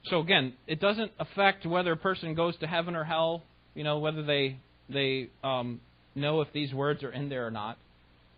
so 0.05 0.19
again, 0.19 0.53
it 0.67 0.79
doesn't 0.79 1.11
affect 1.19 1.65
whether 1.65 1.91
a 1.91 1.97
person 1.97 2.33
goes 2.33 2.57
to 2.57 2.67
heaven 2.67 2.95
or 2.95 3.03
hell. 3.03 3.43
You 3.75 3.83
know 3.83 3.99
whether 3.99 4.23
they 4.23 4.57
they 4.89 5.29
um, 5.43 5.79
know 6.15 6.41
if 6.41 6.51
these 6.53 6.73
words 6.73 7.03
are 7.03 7.11
in 7.11 7.29
there 7.29 7.45
or 7.45 7.51
not, 7.51 7.77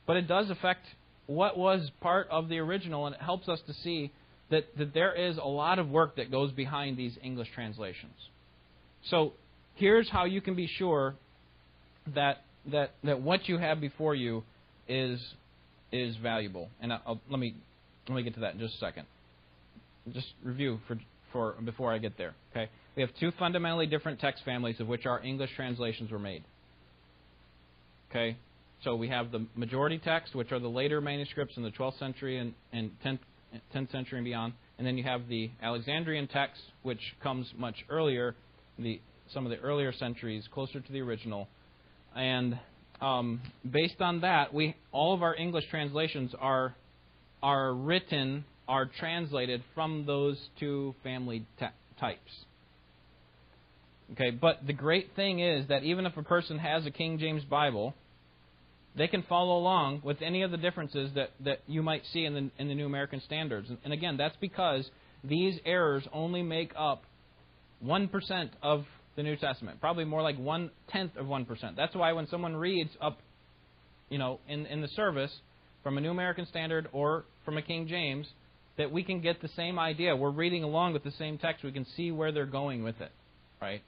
but 0.06 0.18
it 0.18 0.28
does 0.28 0.50
affect 0.50 0.86
what 1.26 1.58
was 1.58 1.90
part 2.02 2.28
of 2.30 2.50
the 2.50 2.60
original, 2.60 3.06
and 3.06 3.16
it 3.16 3.22
helps 3.22 3.48
us 3.48 3.60
to 3.68 3.74
see 3.74 4.12
that, 4.50 4.66
that 4.78 4.94
there 4.94 5.14
is 5.14 5.38
a 5.38 5.48
lot 5.48 5.80
of 5.80 5.90
work 5.90 6.18
that 6.18 6.30
goes 6.30 6.52
behind 6.52 6.98
these 6.98 7.18
English 7.24 7.48
translations. 7.56 8.14
So 9.10 9.34
here's 9.76 10.10
how 10.10 10.26
you 10.26 10.42
can 10.42 10.56
be 10.56 10.68
sure 10.68 11.16
that 12.14 12.44
that 12.72 12.92
that 13.04 13.22
what 13.22 13.48
you 13.48 13.58
have 13.58 13.82
before 13.82 14.16
you 14.16 14.44
is 14.88 15.20
is 15.92 16.16
valuable. 16.18 16.70
And 16.82 16.94
I'll, 16.94 17.20
let 17.30 17.40
me 17.40 17.56
let 18.08 18.16
me 18.16 18.24
get 18.24 18.34
to 18.36 18.42
that 18.42 18.54
in 18.54 18.60
just 18.60 18.76
a 18.76 18.80
second. 18.80 19.06
Just 20.14 20.28
review 20.44 20.80
for 20.88 20.98
for 21.32 21.56
before 21.64 21.94
I 21.94 21.98
get 21.98 22.18
there. 22.18 22.34
Okay, 22.52 22.70
we 22.96 23.02
have 23.02 23.12
two 23.20 23.32
fundamentally 23.40 23.88
different 23.88 24.20
text 24.20 24.44
families 24.44 24.80
of 24.80 24.88
which 24.88 25.06
our 25.06 25.22
English 25.24 25.52
translations 25.56 26.12
were 26.12 26.20
made. 26.20 26.44
Okay, 28.10 28.38
so 28.84 28.96
we 28.96 29.08
have 29.10 29.32
the 29.32 29.46
majority 29.56 29.98
text, 29.98 30.36
which 30.36 30.52
are 30.52 30.60
the 30.60 30.68
later 30.68 31.02
manuscripts 31.02 31.58
in 31.58 31.64
the 31.64 31.72
12th 31.72 31.98
century 31.98 32.38
and, 32.38 32.54
and 32.72 32.92
10th, 33.04 33.20
10th 33.74 33.92
century 33.92 34.20
and 34.20 34.26
beyond, 34.26 34.54
and 34.78 34.86
then 34.86 34.98
you 34.98 35.04
have 35.04 35.28
the 35.28 35.50
Alexandrian 35.64 36.28
text, 36.28 36.62
which 36.84 37.00
comes 37.24 37.48
much 37.58 37.76
earlier, 37.90 38.36
the 38.78 39.00
some 39.34 39.46
of 39.46 39.52
the 39.52 39.58
earlier 39.60 39.92
centuries, 39.94 40.44
closer 40.54 40.80
to 40.80 40.92
the 40.92 41.02
original, 41.02 41.48
and 42.16 42.60
um, 43.02 43.42
based 43.70 44.02
on 44.02 44.22
that, 44.22 44.54
we 44.54 44.76
all 44.92 45.14
of 45.14 45.24
our 45.24 45.36
English 45.36 45.66
translations 45.70 46.34
are 46.40 46.76
are 47.42 47.74
written, 47.74 48.46
are 48.68 48.86
translated 48.86 49.62
from 49.76 50.06
those 50.06 50.38
two 50.60 50.96
family 51.04 51.46
types. 52.00 52.46
Okay, 54.14 54.32
but 54.32 54.66
the 54.66 54.74
great 54.74 55.16
thing 55.16 55.40
is 55.40 55.68
that 55.68 55.84
even 55.84 56.06
if 56.06 56.16
a 56.16 56.24
person 56.24 56.60
has 56.60 56.86
a 56.86 56.92
King 56.92 57.18
James 57.18 57.44
Bible, 57.44 57.94
they 58.96 59.08
can 59.08 59.24
follow 59.24 59.58
along 59.58 60.02
with 60.04 60.22
any 60.22 60.44
of 60.44 60.52
the 60.52 60.58
differences 60.58 61.12
that, 61.16 61.32
that 61.44 61.60
you 61.68 61.82
might 61.82 62.04
see 62.14 62.26
in 62.26 62.34
the, 62.34 62.52
in 62.60 62.68
the 62.68 62.76
New 62.76 62.86
American 62.86 63.22
Standards. 63.22 63.70
And, 63.70 63.78
and 63.84 63.92
again, 63.92 64.18
that's 64.18 64.36
because 64.40 64.90
these 65.24 65.60
errors 65.66 66.04
only 66.14 66.44
make 66.44 66.74
up 66.78 67.04
1% 67.84 68.50
of 68.62 68.86
the 69.16 69.24
New 69.24 69.36
Testament, 69.36 69.80
probably 69.80 70.06
more 70.06 70.22
like 70.22 70.38
one 70.38 70.72
tenth 70.90 71.16
of 71.18 71.28
1%. 71.28 71.48
That's 71.76 71.96
why 71.96 72.14
when 72.14 72.28
someone 72.28 72.56
reads 72.56 72.92
up, 73.02 73.20
you 74.10 74.18
know, 74.18 74.40
in, 74.48 74.66
in 74.66 74.82
the 74.82 74.88
service 74.90 75.32
from 75.84 75.98
a 75.98 76.02
New 76.02 76.12
American 76.12 76.46
Standard 76.48 76.88
or 76.92 77.26
from 77.46 77.58
a 77.58 77.62
King 77.62 77.88
James, 77.88 78.28
that 78.78 78.92
we 78.92 79.04
can 79.04 79.22
get 79.22 79.42
the 79.42 79.50
same 79.50 79.78
idea. 79.78 80.16
We're 80.16 80.32
reading 80.32 80.64
along 80.64 80.94
with 80.94 81.04
the 81.04 81.12
same 81.12 81.38
text. 81.38 81.64
We 81.64 81.72
can 81.72 81.86
see 81.96 82.12
where 82.12 82.32
they're 82.32 82.46
going 82.46 82.84
with 82.84 83.00
it, 83.02 83.12
right? 83.62 83.82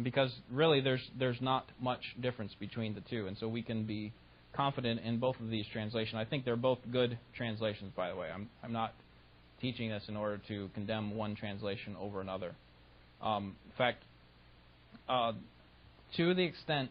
because 0.00 0.32
really 0.50 0.80
there's 0.80 1.02
there's 1.18 1.40
not 1.40 1.66
much 1.80 2.00
difference 2.20 2.52
between 2.58 2.94
the 2.94 3.02
two, 3.10 3.26
and 3.26 3.36
so 3.38 3.48
we 3.48 3.62
can 3.62 3.84
be 3.84 4.12
confident 4.54 5.00
in 5.04 5.18
both 5.18 5.38
of 5.40 5.50
these 5.50 5.66
translations. 5.72 6.16
I 6.16 6.24
think 6.24 6.44
they're 6.44 6.56
both 6.56 6.78
good 6.90 7.18
translations, 7.36 7.92
by 7.96 8.08
the 8.08 8.16
way. 8.16 8.28
I'm 8.32 8.48
I'm 8.62 8.72
not 8.72 8.94
teaching 9.60 9.90
this 9.90 10.02
in 10.08 10.16
order 10.16 10.40
to 10.48 10.70
condemn 10.74 11.14
one 11.14 11.36
translation 11.36 11.96
over 12.00 12.20
another. 12.20 12.54
Um, 13.20 13.56
in 13.66 13.72
fact, 13.76 14.02
uh, 15.08 15.32
to 16.16 16.34
the 16.34 16.44
extent 16.44 16.90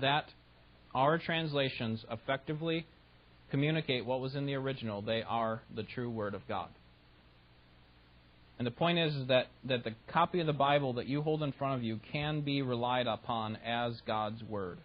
that 0.00 0.26
our 0.94 1.18
translations 1.18 2.04
effectively 2.10 2.86
communicate 3.50 4.06
what 4.06 4.20
was 4.20 4.34
in 4.34 4.46
the 4.46 4.54
original, 4.54 5.02
they 5.02 5.22
are 5.22 5.62
the 5.74 5.82
true 5.82 6.10
Word 6.10 6.34
of 6.34 6.46
God. 6.48 6.68
And 8.58 8.66
the 8.66 8.70
point 8.72 8.98
is, 8.98 9.14
is 9.16 9.28
that, 9.28 9.46
that 9.64 9.84
the 9.84 9.94
copy 10.12 10.40
of 10.40 10.46
the 10.46 10.52
Bible 10.52 10.94
that 10.94 11.06
you 11.06 11.22
hold 11.22 11.42
in 11.42 11.52
front 11.52 11.76
of 11.76 11.82
you 11.82 11.98
can 12.12 12.42
be 12.42 12.62
relied 12.62 13.06
upon 13.06 13.56
as 13.64 13.94
God's 14.06 14.42
Word. 14.44 14.78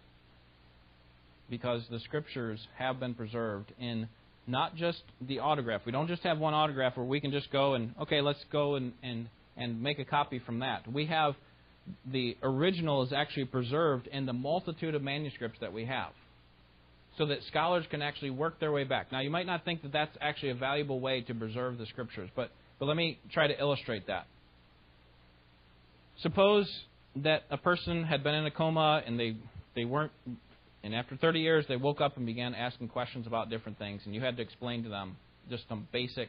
Because 1.50 1.82
the 1.90 2.00
Scriptures 2.00 2.66
have 2.78 2.98
been 2.98 3.14
preserved 3.14 3.72
in 3.78 4.08
not 4.46 4.76
just 4.76 5.02
the 5.20 5.40
autograph. 5.40 5.82
We 5.84 5.92
don't 5.92 6.08
just 6.08 6.22
have 6.22 6.38
one 6.38 6.54
autograph 6.54 6.96
where 6.96 7.06
we 7.06 7.20
can 7.20 7.32
just 7.32 7.50
go 7.52 7.74
and, 7.74 7.94
okay, 8.00 8.20
let's 8.20 8.42
go 8.50 8.76
and, 8.76 8.92
and, 9.02 9.28
and 9.56 9.82
make 9.82 9.98
a 9.98 10.04
copy 10.04 10.38
from 10.38 10.60
that. 10.60 10.90
We 10.90 11.06
have 11.06 11.34
the 12.10 12.36
original 12.42 13.02
is 13.02 13.12
actually 13.12 13.44
preserved 13.44 14.06
in 14.08 14.26
the 14.26 14.32
multitude 14.32 14.94
of 14.94 15.02
manuscripts 15.02 15.58
that 15.60 15.72
we 15.72 15.84
have 15.84 16.12
so 17.18 17.26
that 17.26 17.38
scholars 17.48 17.84
can 17.90 18.02
actually 18.02 18.30
work 18.30 18.60
their 18.60 18.72
way 18.72 18.84
back. 18.84 19.10
Now, 19.10 19.20
you 19.20 19.30
might 19.30 19.46
not 19.46 19.64
think 19.64 19.82
that 19.82 19.92
that's 19.92 20.16
actually 20.20 20.50
a 20.50 20.54
valuable 20.54 21.00
way 21.00 21.22
to 21.22 21.34
preserve 21.34 21.78
the 21.78 21.86
scriptures, 21.86 22.28
but 22.36 22.50
but 22.78 22.86
let 22.86 22.96
me 22.96 23.18
try 23.32 23.46
to 23.46 23.58
illustrate 23.58 24.06
that. 24.06 24.26
Suppose 26.20 26.70
that 27.16 27.42
a 27.50 27.56
person 27.56 28.04
had 28.04 28.22
been 28.22 28.34
in 28.34 28.46
a 28.46 28.50
coma 28.50 29.02
and 29.06 29.18
they, 29.18 29.36
they 29.74 29.84
weren't, 29.84 30.12
and 30.82 30.94
after 30.94 31.16
30 31.16 31.40
years 31.40 31.64
they 31.68 31.76
woke 31.76 32.00
up 32.00 32.16
and 32.16 32.26
began 32.26 32.54
asking 32.54 32.88
questions 32.88 33.26
about 33.26 33.50
different 33.50 33.78
things, 33.78 34.02
and 34.04 34.14
you 34.14 34.20
had 34.20 34.36
to 34.36 34.42
explain 34.42 34.82
to 34.82 34.88
them 34.88 35.16
just 35.48 35.68
some 35.68 35.88
basic 35.92 36.28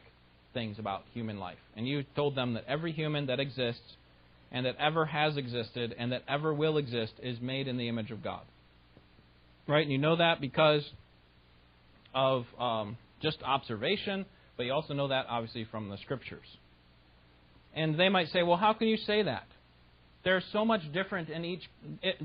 things 0.54 0.78
about 0.78 1.02
human 1.12 1.38
life. 1.38 1.58
And 1.76 1.86
you 1.86 2.04
told 2.16 2.34
them 2.34 2.54
that 2.54 2.64
every 2.66 2.92
human 2.92 3.26
that 3.26 3.40
exists 3.40 3.96
and 4.50 4.66
that 4.66 4.76
ever 4.78 5.06
has 5.06 5.36
existed 5.36 5.94
and 5.98 6.12
that 6.12 6.22
ever 6.28 6.52
will 6.52 6.78
exist 6.78 7.12
is 7.22 7.40
made 7.40 7.68
in 7.68 7.76
the 7.76 7.88
image 7.88 8.10
of 8.10 8.22
God. 8.22 8.42
Right? 9.66 9.82
And 9.82 9.92
you 9.92 9.98
know 9.98 10.16
that 10.16 10.40
because 10.40 10.82
of 12.14 12.46
um, 12.58 12.96
just 13.20 13.42
observation 13.42 14.24
but 14.58 14.66
you 14.66 14.72
also 14.72 14.92
know 14.92 15.08
that, 15.08 15.26
obviously, 15.30 15.64
from 15.70 15.88
the 15.88 15.96
Scriptures. 15.98 16.44
And 17.74 17.98
they 17.98 18.08
might 18.08 18.28
say, 18.32 18.42
well, 18.42 18.56
how 18.56 18.72
can 18.72 18.88
you 18.88 18.96
say 18.96 19.22
that? 19.22 19.46
There's 20.24 20.44
so 20.52 20.64
much 20.64 20.80
different 20.92 21.30
in 21.30 21.44
each, 21.44 21.62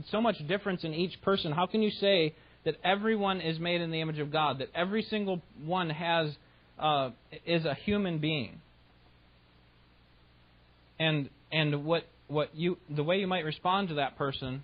so 0.09 0.19
much 0.19 0.36
difference 0.47 0.84
in 0.84 0.95
each 0.95 1.21
person. 1.21 1.51
How 1.51 1.67
can 1.67 1.84
you 1.84 1.91
say 1.91 2.34
that 2.65 2.76
everyone 2.84 3.39
is 3.39 3.59
made 3.59 3.82
in 3.82 3.91
the 3.91 4.01
image 4.01 4.17
of 4.17 4.32
God? 4.32 4.59
That 4.59 4.69
every 4.74 5.03
single 5.03 5.41
one 5.63 5.91
has 5.91 6.32
uh, 6.80 7.11
is 7.45 7.65
a 7.65 7.76
human 7.76 8.17
being? 8.17 8.59
And 10.99 11.30
and 11.51 11.86
what 11.86 12.03
what 12.34 12.56
you 12.56 12.78
the 12.90 13.04
way 13.04 13.18
you 13.18 13.28
might 13.28 13.46
respond 13.46 13.90
to 13.90 13.96
that 13.96 14.18
person 14.18 14.64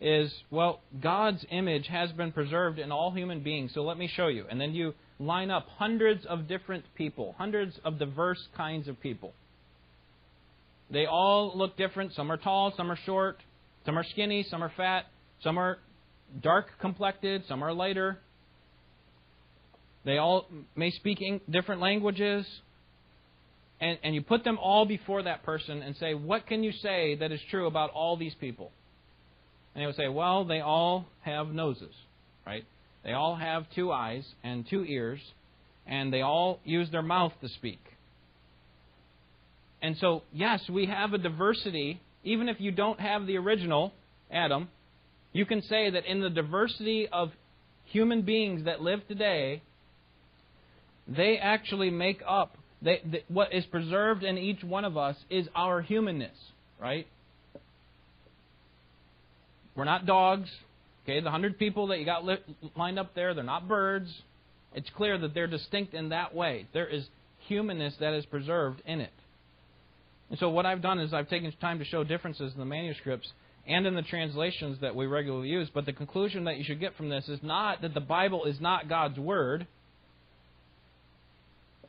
is 0.00 0.32
well 0.50 0.80
God's 1.00 1.44
image 1.50 1.86
has 1.86 2.12
been 2.12 2.32
preserved 2.32 2.78
in 2.78 2.92
all 2.92 3.10
human 3.12 3.42
beings 3.42 3.72
so 3.74 3.82
let 3.82 3.96
me 3.96 4.10
show 4.14 4.28
you 4.28 4.44
and 4.50 4.60
then 4.60 4.74
you 4.74 4.94
line 5.18 5.50
up 5.50 5.66
hundreds 5.78 6.26
of 6.26 6.48
different 6.48 6.84
people, 6.94 7.34
hundreds 7.38 7.78
of 7.84 7.98
diverse 7.98 8.48
kinds 8.56 8.88
of 8.88 9.00
people. 9.00 9.32
They 10.90 11.06
all 11.06 11.52
look 11.56 11.76
different. 11.76 12.12
Some 12.14 12.30
are 12.30 12.36
tall, 12.36 12.72
some 12.76 12.90
are 12.90 12.98
short, 13.04 13.38
some 13.84 13.98
are 13.98 14.04
skinny, 14.04 14.46
some 14.48 14.62
are 14.62 14.72
fat, 14.76 15.06
some 15.42 15.58
are 15.58 15.78
dark 16.42 16.66
complected, 16.80 17.42
some 17.48 17.62
are 17.62 17.72
lighter. 17.72 18.18
They 20.04 20.18
all 20.18 20.46
may 20.76 20.90
speak 20.90 21.18
different 21.50 21.80
languages. 21.80 22.46
And, 23.80 23.98
and 24.02 24.14
you 24.14 24.22
put 24.22 24.44
them 24.44 24.58
all 24.58 24.86
before 24.86 25.22
that 25.24 25.42
person 25.42 25.82
and 25.82 25.96
say, 25.96 26.14
What 26.14 26.46
can 26.46 26.62
you 26.62 26.72
say 26.72 27.16
that 27.16 27.32
is 27.32 27.40
true 27.50 27.66
about 27.66 27.90
all 27.90 28.16
these 28.16 28.34
people? 28.34 28.70
And 29.74 29.82
they 29.82 29.86
would 29.86 29.96
say, 29.96 30.08
Well, 30.08 30.44
they 30.44 30.60
all 30.60 31.06
have 31.22 31.48
noses, 31.48 31.94
right? 32.46 32.64
They 33.04 33.12
all 33.12 33.36
have 33.36 33.66
two 33.74 33.92
eyes 33.92 34.24
and 34.42 34.64
two 34.68 34.84
ears, 34.84 35.20
and 35.86 36.12
they 36.12 36.22
all 36.22 36.60
use 36.64 36.90
their 36.90 37.02
mouth 37.02 37.32
to 37.42 37.48
speak. 37.48 37.80
And 39.82 39.96
so, 39.98 40.22
yes, 40.32 40.60
we 40.68 40.86
have 40.86 41.12
a 41.12 41.18
diversity. 41.18 42.00
Even 42.24 42.48
if 42.48 42.60
you 42.60 42.72
don't 42.72 42.98
have 42.98 43.26
the 43.26 43.36
original 43.36 43.92
Adam, 44.32 44.68
you 45.32 45.44
can 45.44 45.62
say 45.62 45.90
that 45.90 46.06
in 46.06 46.20
the 46.20 46.30
diversity 46.30 47.08
of 47.12 47.30
human 47.84 48.22
beings 48.22 48.64
that 48.64 48.80
live 48.80 49.06
today, 49.06 49.62
they 51.06 51.38
actually 51.38 51.90
make 51.90 52.20
up 52.26 52.56
they, 52.82 53.00
they, 53.04 53.24
what 53.28 53.52
is 53.52 53.64
preserved 53.66 54.22
in 54.22 54.38
each 54.38 54.62
one 54.62 54.84
of 54.84 54.96
us 54.96 55.16
is 55.30 55.46
our 55.54 55.80
humanness, 55.80 56.36
right? 56.80 57.06
We're 59.74 59.84
not 59.84 60.06
dogs. 60.06 60.48
Okay, 61.04 61.20
the 61.20 61.30
hundred 61.30 61.58
people 61.58 61.88
that 61.88 61.98
you 61.98 62.04
got 62.04 62.24
li- 62.24 62.42
lined 62.76 62.98
up 62.98 63.14
there, 63.14 63.34
they're 63.34 63.44
not 63.44 63.68
birds. 63.68 64.12
It's 64.74 64.90
clear 64.96 65.16
that 65.18 65.34
they're 65.34 65.46
distinct 65.46 65.94
in 65.94 66.10
that 66.10 66.34
way. 66.34 66.66
There 66.72 66.86
is 66.86 67.06
humanness 67.46 67.94
that 68.00 68.12
is 68.12 68.26
preserved 68.26 68.82
in 68.86 69.00
it. 69.00 69.12
And 70.30 70.38
so 70.38 70.50
what 70.50 70.66
I've 70.66 70.82
done 70.82 70.98
is 70.98 71.14
I've 71.14 71.28
taken 71.28 71.52
time 71.60 71.78
to 71.78 71.84
show 71.84 72.02
differences 72.02 72.52
in 72.52 72.58
the 72.58 72.66
manuscripts 72.66 73.30
and 73.66 73.86
in 73.86 73.94
the 73.94 74.02
translations 74.02 74.78
that 74.80 74.94
we 74.94 75.06
regularly 75.06 75.48
use. 75.48 75.68
But 75.72 75.86
the 75.86 75.92
conclusion 75.92 76.44
that 76.44 76.56
you 76.56 76.64
should 76.64 76.80
get 76.80 76.96
from 76.96 77.08
this 77.08 77.28
is 77.28 77.40
not 77.42 77.82
that 77.82 77.94
the 77.94 78.00
Bible 78.00 78.44
is 78.44 78.60
not 78.60 78.88
God's 78.88 79.18
Word. 79.18 79.66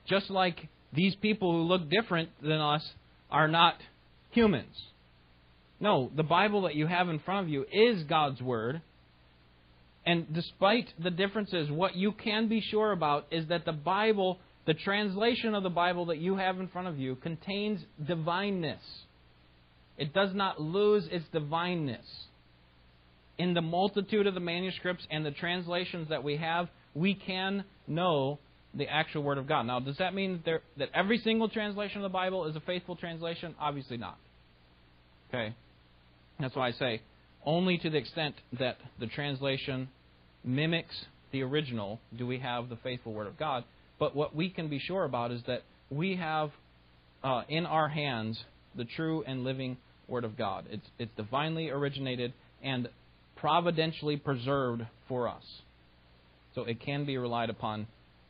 Just 0.08 0.30
like 0.30 0.68
these 0.98 1.16
people 1.16 1.54
who 1.54 1.62
look 1.64 1.90
different 1.90 2.30
than 2.42 2.60
us 2.60 2.86
are 3.32 3.48
not 3.48 3.76
humans. 4.32 4.76
No, 5.80 6.12
the 6.16 6.24
Bible 6.24 6.64
that 6.64 6.76
you 6.76 6.88
have 6.88 7.08
in 7.08 7.20
front 7.20 7.46
of 7.46 7.50
you 7.54 7.66
is 7.72 8.04
God's 8.04 8.42
Word 8.42 8.82
And 10.08 10.34
despite 10.34 10.88
the 11.04 11.12
differences, 11.12 11.70
what 11.70 11.98
you 11.98 12.14
can 12.14 12.48
be 12.48 12.62
sure 12.62 12.94
about 12.94 13.28
is 13.30 13.48
that 13.48 13.66
the 13.66 13.74
Bible, 13.74 14.40
the 14.66 14.74
translation 14.74 15.54
of 15.54 15.64
the 15.64 15.70
Bible 15.70 16.06
that 16.06 16.18
you 16.18 16.38
have 16.38 16.62
in 16.62 16.70
front 16.70 16.88
of 16.88 16.98
you, 16.98 17.16
contains 17.18 17.82
divineness. 18.08 18.82
It 19.98 20.14
does 20.14 20.34
not 20.34 20.62
lose 20.62 21.06
its 21.12 21.26
divineness. 21.34 22.06
In 23.38 23.54
the 23.54 23.62
multitude 23.62 24.28
of 24.28 24.34
the 24.34 24.40
manuscripts 24.40 25.06
and 25.12 25.26
the 25.26 25.32
translations 25.32 26.08
that 26.08 26.24
we 26.24 26.38
have, 26.38 26.70
we 26.94 27.14
can 27.14 27.66
know 27.86 28.40
the 28.78 28.88
actual 28.88 29.24
Word 29.24 29.38
of 29.38 29.48
God. 29.48 29.64
Now, 29.64 29.80
does 29.80 29.98
that 29.98 30.14
mean 30.14 30.34
that, 30.34 30.46
there, 30.46 30.62
that 30.78 30.90
every 30.94 31.18
single 31.20 31.50
translation 31.50 31.98
of 31.98 32.04
the 32.04 32.10
Bible 32.10 32.46
is 32.46 32.56
a 32.56 32.60
faithful 32.62 32.96
translation? 32.96 33.56
Obviously 33.60 33.98
not. 33.98 34.18
Okay? 35.30 35.54
That's 36.40 36.56
why 36.56 36.68
I 36.68 36.72
say 36.72 37.02
only 37.46 37.78
to 37.80 37.90
the 37.90 37.98
extent 37.98 38.36
that 38.60 38.78
the 39.00 39.08
translation 39.08 39.90
mimics 40.44 40.96
the 41.32 41.42
original 41.44 42.00
do 42.18 42.28
we 42.28 42.40
have 42.40 42.70
the 42.70 42.78
faithful 42.78 43.14
Word 43.14 43.28
of 43.28 43.38
God. 43.38 43.64
But 44.00 44.16
what 44.16 44.36
we 44.36 44.50
can 44.50 44.70
be 44.70 44.80
sure 44.80 45.04
about 45.04 45.32
is 45.32 45.42
that 45.48 45.64
we 45.90 46.16
have 46.18 46.52
uh, 47.24 47.44
in 47.50 47.66
our 47.66 47.90
hands 47.90 48.40
the 48.76 48.86
true 48.86 49.24
and 49.26 49.44
living 49.44 49.78
Word 50.08 50.24
of 50.24 50.38
God. 50.38 50.66
It's, 50.70 50.86
it's 51.00 51.12
divinely 51.18 51.70
originated 51.70 52.34
and 52.64 52.88
providentially 53.36 54.18
preserved 54.18 54.84
for 55.08 55.28
us. 55.28 55.44
So 56.56 56.64
it 56.64 56.82
can 56.82 57.06
be 57.06 57.18
relied 57.18 57.50
upon 57.50 57.88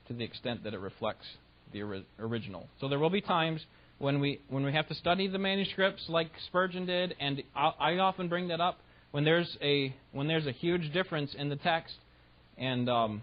to 0.07 0.13
the 0.13 0.23
extent 0.23 0.63
that 0.63 0.73
it 0.73 0.79
reflects 0.79 1.25
the 1.73 1.81
original. 2.19 2.67
So 2.79 2.87
there 2.87 2.99
will 2.99 3.09
be 3.09 3.21
times 3.21 3.61
when 3.99 4.19
we 4.19 4.39
when 4.49 4.63
we 4.63 4.71
have 4.73 4.87
to 4.87 4.95
study 4.95 5.27
the 5.27 5.39
manuscripts 5.39 6.03
like 6.07 6.29
Spurgeon 6.47 6.85
did, 6.85 7.15
and 7.19 7.41
I, 7.55 7.71
I 7.79 7.97
often 7.97 8.29
bring 8.29 8.47
that 8.49 8.61
up 8.61 8.79
when 9.11 9.23
there's 9.23 9.57
a 9.61 9.93
when 10.11 10.27
there's 10.27 10.47
a 10.47 10.51
huge 10.51 10.93
difference 10.93 11.33
in 11.37 11.49
the 11.49 11.55
text, 11.57 11.95
and 12.57 12.89
um, 12.89 13.21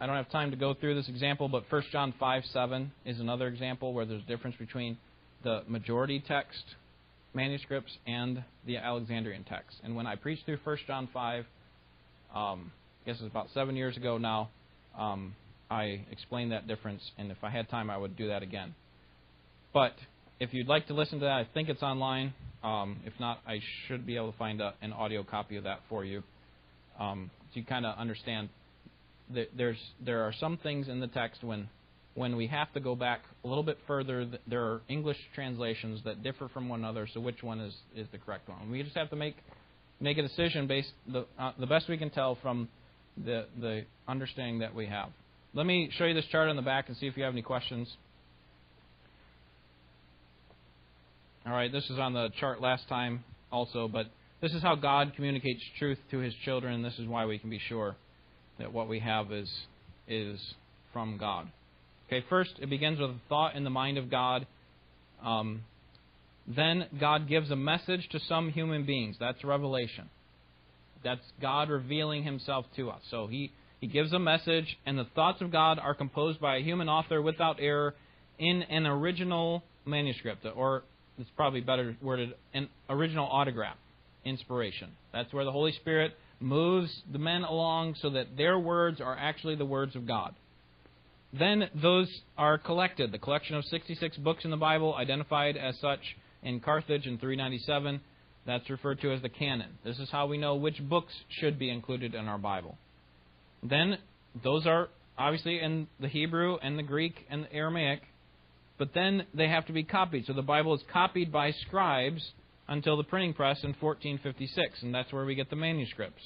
I 0.00 0.06
don't 0.06 0.16
have 0.16 0.30
time 0.30 0.50
to 0.50 0.56
go 0.56 0.74
through 0.74 0.94
this 0.94 1.08
example, 1.08 1.48
but 1.48 1.64
1 1.70 1.82
John 1.92 2.14
5 2.18 2.44
7 2.52 2.92
is 3.04 3.20
another 3.20 3.48
example 3.48 3.92
where 3.92 4.04
there's 4.04 4.22
a 4.22 4.26
difference 4.26 4.56
between 4.56 4.96
the 5.42 5.62
majority 5.68 6.22
text 6.26 6.62
manuscripts 7.34 7.92
and 8.06 8.42
the 8.66 8.76
Alexandrian 8.76 9.44
text. 9.44 9.76
And 9.82 9.96
when 9.96 10.06
I 10.06 10.16
preached 10.16 10.46
through 10.46 10.58
1 10.62 10.78
John 10.86 11.08
5, 11.12 11.44
um, 12.34 12.72
I 13.02 13.10
guess 13.10 13.16
it's 13.20 13.30
about 13.30 13.48
seven 13.52 13.76
years 13.76 13.96
ago 13.96 14.18
now, 14.18 14.50
um, 14.98 15.34
I 15.70 16.04
explained 16.10 16.52
that 16.52 16.66
difference, 16.68 17.02
and 17.18 17.30
if 17.30 17.38
I 17.42 17.50
had 17.50 17.68
time, 17.68 17.90
I 17.90 17.96
would 17.96 18.16
do 18.16 18.28
that 18.28 18.42
again. 18.42 18.74
But 19.72 19.94
if 20.40 20.52
you'd 20.52 20.68
like 20.68 20.86
to 20.88 20.94
listen 20.94 21.18
to 21.20 21.24
that, 21.24 21.32
I 21.32 21.48
think 21.52 21.68
it's 21.68 21.82
online. 21.82 22.34
Um, 22.62 22.98
if 23.04 23.12
not, 23.18 23.40
I 23.46 23.60
should 23.86 24.06
be 24.06 24.16
able 24.16 24.32
to 24.32 24.38
find 24.38 24.60
a, 24.60 24.74
an 24.82 24.92
audio 24.92 25.22
copy 25.22 25.56
of 25.56 25.64
that 25.64 25.80
for 25.88 26.04
you. 26.04 26.22
Um, 26.98 27.30
so 27.52 27.60
you 27.60 27.66
kind 27.66 27.84
of 27.84 27.98
understand 27.98 28.48
that 29.34 29.48
there's 29.56 29.78
there 30.04 30.22
are 30.22 30.32
some 30.38 30.58
things 30.58 30.88
in 30.88 31.00
the 31.00 31.06
text 31.06 31.42
when 31.42 31.68
when 32.14 32.36
we 32.36 32.46
have 32.46 32.72
to 32.72 32.80
go 32.80 32.94
back 32.94 33.22
a 33.44 33.48
little 33.48 33.62
bit 33.62 33.78
further. 33.86 34.26
There 34.46 34.62
are 34.62 34.80
English 34.88 35.18
translations 35.34 36.00
that 36.04 36.22
differ 36.22 36.48
from 36.48 36.68
one 36.68 36.80
another. 36.80 37.08
So 37.12 37.20
which 37.20 37.42
one 37.42 37.60
is 37.60 37.74
is 37.96 38.06
the 38.12 38.18
correct 38.18 38.48
one? 38.48 38.70
We 38.70 38.82
just 38.82 38.96
have 38.96 39.10
to 39.10 39.16
make 39.16 39.36
make 40.00 40.18
a 40.18 40.22
decision 40.22 40.66
based 40.66 40.92
the 41.10 41.26
uh, 41.38 41.52
the 41.58 41.66
best 41.66 41.88
we 41.88 41.98
can 41.98 42.10
tell 42.10 42.36
from 42.40 42.68
the 43.22 43.46
the 43.60 43.84
understanding 44.06 44.60
that 44.60 44.74
we 44.74 44.86
have. 44.86 45.10
Let 45.56 45.66
me 45.66 45.88
show 45.96 46.04
you 46.04 46.14
this 46.14 46.24
chart 46.32 46.48
on 46.48 46.56
the 46.56 46.62
back 46.62 46.88
and 46.88 46.96
see 46.96 47.06
if 47.06 47.16
you 47.16 47.22
have 47.22 47.32
any 47.32 47.42
questions. 47.42 47.88
All 51.46 51.52
right, 51.52 51.70
this 51.70 51.88
is 51.90 51.98
on 51.98 52.12
the 52.12 52.30
chart 52.40 52.60
last 52.60 52.88
time 52.88 53.22
also, 53.52 53.86
but 53.86 54.06
this 54.40 54.52
is 54.52 54.62
how 54.62 54.74
God 54.74 55.12
communicates 55.14 55.62
truth 55.78 55.98
to 56.10 56.18
his 56.18 56.34
children, 56.44 56.82
this 56.82 56.98
is 56.98 57.06
why 57.06 57.26
we 57.26 57.38
can 57.38 57.50
be 57.50 57.60
sure 57.68 57.94
that 58.58 58.72
what 58.72 58.88
we 58.88 58.98
have 58.98 59.30
is 59.30 59.48
is 60.08 60.40
from 60.92 61.18
God. 61.18 61.46
Okay, 62.08 62.24
first 62.28 62.54
it 62.60 62.68
begins 62.68 62.98
with 62.98 63.10
a 63.10 63.20
thought 63.28 63.54
in 63.54 63.62
the 63.62 63.70
mind 63.70 63.96
of 63.96 64.10
God. 64.10 64.48
Um, 65.22 65.62
then 66.48 66.86
God 66.98 67.28
gives 67.28 67.52
a 67.52 67.56
message 67.56 68.08
to 68.10 68.18
some 68.28 68.50
human 68.50 68.84
beings. 68.86 69.16
That's 69.20 69.44
revelation. 69.44 70.10
That's 71.04 71.24
God 71.40 71.70
revealing 71.70 72.24
Himself 72.24 72.66
to 72.74 72.90
us. 72.90 73.02
So 73.08 73.28
He 73.28 73.52
he 73.84 73.88
gives 73.88 74.14
a 74.14 74.18
message, 74.18 74.78
and 74.86 74.98
the 74.98 75.04
thoughts 75.14 75.42
of 75.42 75.52
God 75.52 75.78
are 75.78 75.94
composed 75.94 76.40
by 76.40 76.56
a 76.56 76.62
human 76.62 76.88
author 76.88 77.20
without 77.20 77.58
error 77.60 77.94
in 78.38 78.62
an 78.62 78.86
original 78.86 79.62
manuscript, 79.84 80.46
or 80.56 80.84
it's 81.18 81.28
probably 81.36 81.60
better 81.60 81.94
worded, 82.00 82.32
an 82.54 82.70
original 82.88 83.28
autograph, 83.30 83.76
inspiration. 84.24 84.88
That's 85.12 85.30
where 85.34 85.44
the 85.44 85.52
Holy 85.52 85.72
Spirit 85.72 86.12
moves 86.40 87.02
the 87.12 87.18
men 87.18 87.42
along 87.42 87.96
so 88.00 88.08
that 88.08 88.38
their 88.38 88.58
words 88.58 89.02
are 89.02 89.18
actually 89.18 89.56
the 89.56 89.66
words 89.66 89.94
of 89.94 90.06
God. 90.06 90.34
Then 91.38 91.68
those 91.74 92.08
are 92.38 92.56
collected. 92.56 93.12
The 93.12 93.18
collection 93.18 93.54
of 93.54 93.66
66 93.66 94.16
books 94.16 94.46
in 94.46 94.50
the 94.50 94.56
Bible, 94.56 94.94
identified 94.94 95.58
as 95.58 95.78
such 95.78 96.00
in 96.42 96.60
Carthage 96.60 97.06
in 97.06 97.18
397, 97.18 98.00
that's 98.46 98.70
referred 98.70 99.02
to 99.02 99.12
as 99.12 99.20
the 99.20 99.28
canon. 99.28 99.72
This 99.84 99.98
is 99.98 100.08
how 100.10 100.26
we 100.26 100.38
know 100.38 100.54
which 100.54 100.80
books 100.88 101.12
should 101.28 101.58
be 101.58 101.68
included 101.68 102.14
in 102.14 102.28
our 102.28 102.38
Bible 102.38 102.78
then 103.64 103.98
those 104.42 104.66
are 104.66 104.88
obviously 105.16 105.60
in 105.60 105.86
the 106.00 106.08
Hebrew 106.08 106.58
and 106.62 106.78
the 106.78 106.82
Greek 106.82 107.26
and 107.30 107.44
the 107.44 107.52
Aramaic, 107.52 108.02
but 108.78 108.92
then 108.94 109.26
they 109.34 109.48
have 109.48 109.66
to 109.66 109.72
be 109.72 109.84
copied. 109.84 110.26
So 110.26 110.32
the 110.32 110.42
Bible 110.42 110.74
is 110.74 110.82
copied 110.92 111.32
by 111.32 111.52
scribes 111.52 112.32
until 112.68 112.96
the 112.96 113.04
printing 113.04 113.34
press 113.34 113.62
in 113.62 113.74
1456, 113.78 114.82
and 114.82 114.94
that's 114.94 115.12
where 115.12 115.24
we 115.24 115.34
get 115.34 115.50
the 115.50 115.56
manuscripts. 115.56 116.22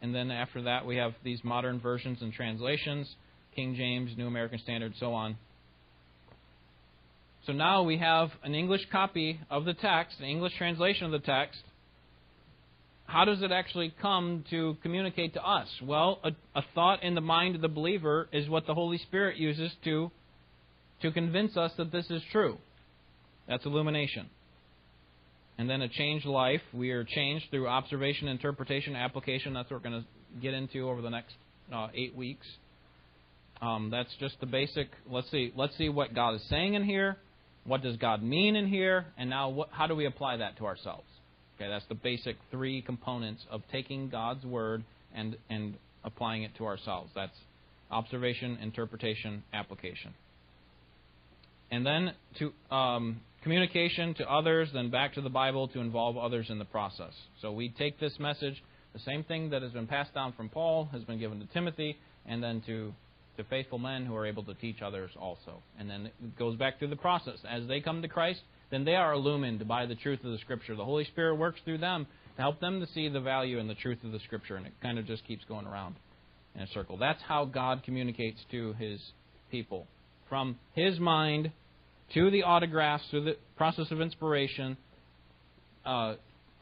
And 0.00 0.14
then 0.14 0.30
after 0.30 0.62
that, 0.62 0.86
we 0.86 0.96
have 0.96 1.14
these 1.24 1.42
modern 1.42 1.80
versions 1.80 2.22
and 2.22 2.32
translations 2.32 3.14
King 3.54 3.74
James, 3.74 4.16
New 4.16 4.26
American 4.26 4.58
Standard, 4.60 4.94
so 4.98 5.12
on. 5.12 5.36
So 7.46 7.52
now 7.52 7.82
we 7.82 7.98
have 7.98 8.30
an 8.44 8.54
English 8.54 8.86
copy 8.90 9.40
of 9.50 9.64
the 9.64 9.74
text, 9.74 10.20
an 10.20 10.24
English 10.24 10.56
translation 10.56 11.04
of 11.06 11.12
the 11.12 11.18
text, 11.18 11.60
how 13.12 13.26
does 13.26 13.42
it 13.42 13.52
actually 13.52 13.92
come 14.00 14.42
to 14.48 14.74
communicate 14.82 15.34
to 15.34 15.46
us? 15.46 15.68
Well, 15.82 16.18
a, 16.24 16.30
a, 16.54 16.64
thought 16.74 17.02
in 17.02 17.14
the 17.14 17.20
mind 17.20 17.54
of 17.54 17.60
the 17.60 17.68
believer 17.68 18.26
is 18.32 18.48
what 18.48 18.66
the 18.66 18.72
Holy 18.72 18.96
Spirit 18.96 19.36
uses 19.36 19.70
to, 19.84 20.10
to 21.02 21.12
convince 21.12 21.54
us 21.54 21.72
that 21.76 21.92
this 21.92 22.06
is 22.08 22.22
true. 22.32 22.56
That's 23.46 23.66
illumination. 23.66 24.30
And 25.58 25.68
then 25.68 25.82
a 25.82 25.90
changed 25.90 26.24
life. 26.24 26.62
We 26.72 26.92
are 26.92 27.04
changed 27.04 27.50
through 27.50 27.68
observation, 27.68 28.28
interpretation, 28.28 28.96
application. 28.96 29.52
That's 29.52 29.70
what 29.70 29.82
we're 29.82 29.90
going 29.90 30.02
to 30.02 30.40
get 30.40 30.54
into 30.54 30.88
over 30.88 31.02
the 31.02 31.10
next 31.10 31.34
uh, 31.70 31.88
eight 31.92 32.16
weeks. 32.16 32.46
Um, 33.60 33.90
that's 33.90 34.14
just 34.20 34.40
the 34.40 34.46
basic. 34.46 34.88
Let's 35.06 35.30
see. 35.30 35.52
Let's 35.54 35.76
see 35.76 35.90
what 35.90 36.14
God 36.14 36.36
is 36.36 36.42
saying 36.48 36.72
in 36.72 36.82
here. 36.82 37.18
What 37.64 37.82
does 37.82 37.98
God 37.98 38.22
mean 38.22 38.56
in 38.56 38.66
here? 38.66 39.04
And 39.18 39.28
now, 39.28 39.50
what, 39.50 39.68
how 39.70 39.86
do 39.86 39.94
we 39.94 40.06
apply 40.06 40.38
that 40.38 40.56
to 40.56 40.64
ourselves? 40.64 41.04
Okay, 41.56 41.68
that's 41.68 41.84
the 41.88 41.94
basic 41.94 42.36
three 42.50 42.82
components 42.82 43.42
of 43.50 43.62
taking 43.70 44.08
God's 44.08 44.44
word 44.44 44.84
and 45.14 45.36
and 45.50 45.74
applying 46.04 46.42
it 46.42 46.52
to 46.56 46.66
ourselves. 46.66 47.10
That's 47.14 47.36
observation, 47.90 48.58
interpretation, 48.60 49.44
application. 49.52 50.14
And 51.70 51.86
then 51.86 52.12
to 52.38 52.74
um, 52.74 53.20
communication 53.42 54.14
to 54.14 54.30
others, 54.30 54.68
then 54.74 54.90
back 54.90 55.14
to 55.14 55.20
the 55.20 55.30
Bible 55.30 55.68
to 55.68 55.80
involve 55.80 56.16
others 56.16 56.46
in 56.50 56.58
the 56.58 56.64
process. 56.64 57.12
So 57.40 57.52
we 57.52 57.68
take 57.70 57.98
this 57.98 58.18
message, 58.18 58.62
the 58.92 58.98
same 59.00 59.24
thing 59.24 59.50
that 59.50 59.62
has 59.62 59.72
been 59.72 59.86
passed 59.86 60.14
down 60.14 60.32
from 60.32 60.48
Paul 60.48 60.88
has 60.92 61.02
been 61.04 61.18
given 61.18 61.40
to 61.40 61.46
Timothy, 61.46 61.98
and 62.26 62.42
then 62.42 62.62
to 62.66 62.92
to 63.38 63.44
faithful 63.44 63.78
men 63.78 64.04
who 64.04 64.14
are 64.14 64.26
able 64.26 64.42
to 64.44 64.54
teach 64.54 64.82
others 64.82 65.10
also. 65.18 65.62
And 65.78 65.88
then 65.88 66.06
it 66.06 66.38
goes 66.38 66.56
back 66.56 66.78
through 66.78 66.88
the 66.88 66.96
process. 66.96 67.38
As 67.48 67.66
they 67.66 67.80
come 67.80 68.02
to 68.02 68.08
Christ, 68.08 68.40
then 68.72 68.84
they 68.84 68.94
are 68.96 69.12
illumined 69.12 69.68
by 69.68 69.84
the 69.84 69.94
truth 69.94 70.24
of 70.24 70.32
the 70.32 70.38
Scripture. 70.38 70.74
The 70.74 70.84
Holy 70.84 71.04
Spirit 71.04 71.36
works 71.36 71.60
through 71.64 71.78
them 71.78 72.06
to 72.36 72.42
help 72.42 72.58
them 72.58 72.80
to 72.80 72.86
see 72.94 73.08
the 73.08 73.20
value 73.20 73.58
and 73.58 73.68
the 73.68 73.74
truth 73.74 73.98
of 74.02 74.12
the 74.12 74.18
Scripture, 74.20 74.56
and 74.56 74.66
it 74.66 74.72
kind 74.82 74.98
of 74.98 75.06
just 75.06 75.26
keeps 75.26 75.44
going 75.44 75.66
around 75.66 75.94
in 76.54 76.62
a 76.62 76.66
circle. 76.68 76.96
That's 76.96 77.20
how 77.28 77.44
God 77.44 77.82
communicates 77.84 78.40
to 78.50 78.72
His 78.78 78.98
people. 79.50 79.86
From 80.30 80.58
His 80.72 80.98
mind 80.98 81.52
to 82.14 82.30
the 82.30 82.44
autographs, 82.44 83.04
through 83.10 83.24
the 83.24 83.36
process 83.58 83.90
of 83.90 84.00
inspiration, 84.00 84.78
uh, 85.84 86.14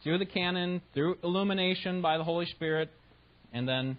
through 0.02 0.18
the 0.18 0.26
canon, 0.26 0.82
through 0.92 1.16
illumination 1.22 2.02
by 2.02 2.18
the 2.18 2.24
Holy 2.24 2.46
Spirit, 2.46 2.90
and 3.52 3.68
then 3.68 3.96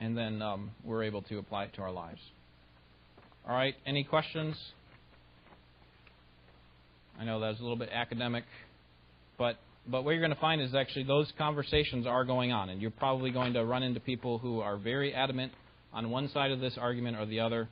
and 0.00 0.18
then 0.18 0.42
um, 0.42 0.72
we're 0.84 1.04
able 1.04 1.22
to 1.22 1.38
apply 1.38 1.64
it 1.64 1.74
to 1.76 1.80
our 1.80 1.92
lives. 1.92 2.20
All 3.48 3.54
right, 3.54 3.74
any 3.86 4.04
questions? 4.04 4.54
I 7.18 7.24
know 7.24 7.40
that 7.40 7.48
was 7.48 7.60
a 7.60 7.62
little 7.62 7.78
bit 7.78 7.90
academic, 7.92 8.44
but 9.38 9.56
but 9.88 10.04
what 10.04 10.10
you're 10.10 10.20
going 10.20 10.34
to 10.34 10.40
find 10.40 10.60
is 10.60 10.74
actually 10.74 11.04
those 11.04 11.32
conversations 11.38 12.06
are 12.06 12.24
going 12.24 12.52
on, 12.52 12.70
and 12.70 12.82
you're 12.82 12.90
probably 12.90 13.30
going 13.30 13.52
to 13.54 13.64
run 13.64 13.82
into 13.82 14.00
people 14.00 14.38
who 14.38 14.60
are 14.60 14.76
very 14.76 15.14
adamant 15.14 15.52
on 15.92 16.10
one 16.10 16.28
side 16.30 16.50
of 16.50 16.60
this 16.60 16.76
argument 16.78 17.16
or 17.16 17.26
the 17.26 17.40
other. 17.40 17.68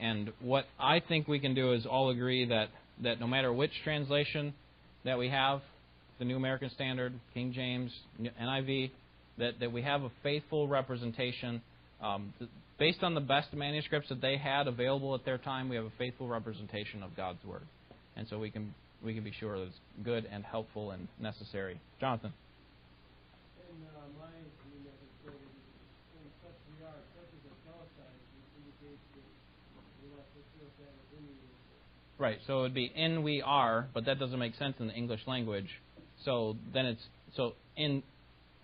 And 0.00 0.32
what 0.40 0.66
I 0.78 1.00
think 1.00 1.26
we 1.26 1.38
can 1.38 1.54
do 1.54 1.72
is 1.72 1.86
all 1.86 2.10
agree 2.10 2.46
that 2.46 2.68
that 3.02 3.20
no 3.20 3.26
matter 3.26 3.52
which 3.52 3.72
translation 3.82 4.54
that 5.04 5.18
we 5.18 5.28
have, 5.28 5.60
the 6.18 6.24
New 6.24 6.36
American 6.36 6.70
Standard, 6.70 7.12
King 7.32 7.52
James, 7.52 7.92
NIV, 8.20 8.90
that, 9.38 9.60
that 9.60 9.72
we 9.72 9.82
have 9.82 10.02
a 10.02 10.10
faithful 10.22 10.68
representation. 10.68 11.60
Um, 12.02 12.32
based 12.78 13.02
on 13.02 13.14
the 13.14 13.20
best 13.20 13.52
manuscripts 13.52 14.08
that 14.08 14.20
they 14.20 14.36
had 14.36 14.66
available 14.68 15.14
at 15.14 15.24
their 15.24 15.38
time, 15.38 15.68
we 15.68 15.76
have 15.76 15.84
a 15.84 15.92
faithful 15.98 16.28
representation 16.28 17.02
of 17.02 17.16
God's 17.16 17.44
Word. 17.44 17.62
And 18.16 18.26
so 18.28 18.38
we 18.38 18.50
can, 18.50 18.74
we 19.04 19.14
can 19.14 19.22
be 19.22 19.32
sure 19.38 19.58
that 19.58 19.66
it's 19.66 19.80
good 20.02 20.26
and 20.30 20.42
helpful 20.44 20.90
and 20.90 21.06
necessary. 21.20 21.78
Jonathan. 22.00 22.32
Uh, 22.32 24.00
my 24.18 24.32
New 24.32 24.80
Message 24.80 25.12
Translation, 25.20 25.52
in 26.16 26.28
such 26.40 26.56
we 26.72 26.84
are, 26.84 27.00
such 27.12 27.28
as 27.28 27.42
italicized, 27.44 28.26
which 28.32 28.50
indicates 28.64 29.04
that 29.12 29.28
we 30.00 30.08
want 30.08 30.24
to 30.32 30.40
feel 30.56 30.68
that 30.80 30.88
as 30.88 31.18
in 31.20 31.24
the 31.28 32.22
Right, 32.22 32.38
so 32.46 32.60
it 32.60 32.62
would 32.62 32.74
be 32.74 32.90
in 32.94 33.22
we 33.22 33.42
are, 33.42 33.88
but 33.92 34.06
that 34.06 34.18
doesn't 34.18 34.38
make 34.38 34.56
sense 34.56 34.76
in 34.80 34.88
the 34.88 34.94
English 34.94 35.20
language. 35.26 35.68
So 36.24 36.56
then 36.72 36.86
it's 36.86 37.04
so 37.36 37.52
in. 37.76 38.02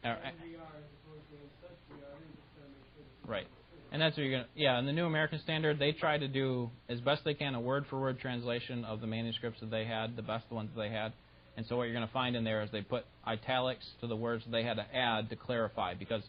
Uh, 0.03 0.09
in 0.09 0.33
we 0.41 0.57
are 0.57 0.73
as 0.73 0.89
opposed 1.05 1.27
to 1.29 1.37
in 1.37 1.51
such 1.61 1.77
we 1.93 2.01
are, 2.01 2.17
and 2.17 2.33
just 2.33 2.49
to 2.57 2.65
make 2.65 2.89
sure 2.97 3.31
Right. 3.31 3.47
And 3.93 4.01
that's 4.01 4.17
what 4.17 4.23
you're 4.23 4.39
gonna. 4.39 4.49
Yeah, 4.55 4.79
in 4.79 4.87
the 4.87 4.93
New 4.93 5.07
American 5.07 5.41
Standard, 5.41 5.79
they 5.79 5.93
try 5.93 6.17
to 6.17 6.29
do 6.29 6.71
as 6.89 7.01
best 7.01 7.25
they 7.25 7.35
can 7.35 7.55
a 7.55 7.61
word-for-word 7.61 8.21
translation 8.21 8.85
of 8.85 9.01
the 9.01 9.07
manuscripts 9.07 9.61
that 9.61 9.71
they 9.71 9.85
had, 9.85 10.17
the 10.17 10.23
best 10.23 10.51
ones 10.51 10.71
they 10.77 10.91
had. 10.91 11.13
And 11.57 11.67
so 11.67 11.77
what 11.77 11.85
you're 11.85 11.95
going 11.95 12.07
to 12.07 12.13
find 12.13 12.37
in 12.37 12.45
there 12.45 12.63
is 12.63 12.71
they 12.71 12.83
put 12.83 13.05
italics 13.27 13.85
to 14.01 14.07
the 14.07 14.17
words 14.17 14.45
that 14.45 14.53
they 14.53 14.63
had 14.63 14.75
to 14.75 14.87
add 14.97 15.29
to 15.31 15.37
clarify, 15.37 15.95
because 15.95 16.23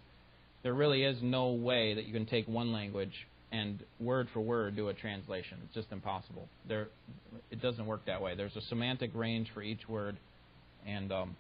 there 0.64 0.74
really 0.74 1.04
is 1.04 1.18
no 1.22 1.52
way 1.52 1.94
that 1.94 2.06
you 2.06 2.14
can 2.14 2.26
take 2.26 2.48
one 2.48 2.74
language 2.74 3.28
and 3.52 3.80
word 4.00 4.28
for 4.34 4.40
word 4.40 4.76
do 4.76 4.88
a 4.90 4.94
translation. 4.94 5.60
It's 5.66 5.76
just 5.76 5.92
impossible. 5.92 6.48
There, 6.68 6.88
it 7.52 7.62
doesn't 7.62 7.86
work 7.86 8.06
that 8.08 8.22
way. 8.22 8.36
There's 8.36 8.56
a 8.56 8.62
semantic 8.62 9.12
range 9.14 9.50
for 9.54 9.62
each 9.62 9.88
word, 9.88 10.18
and 10.88 11.12
um, 11.12 11.36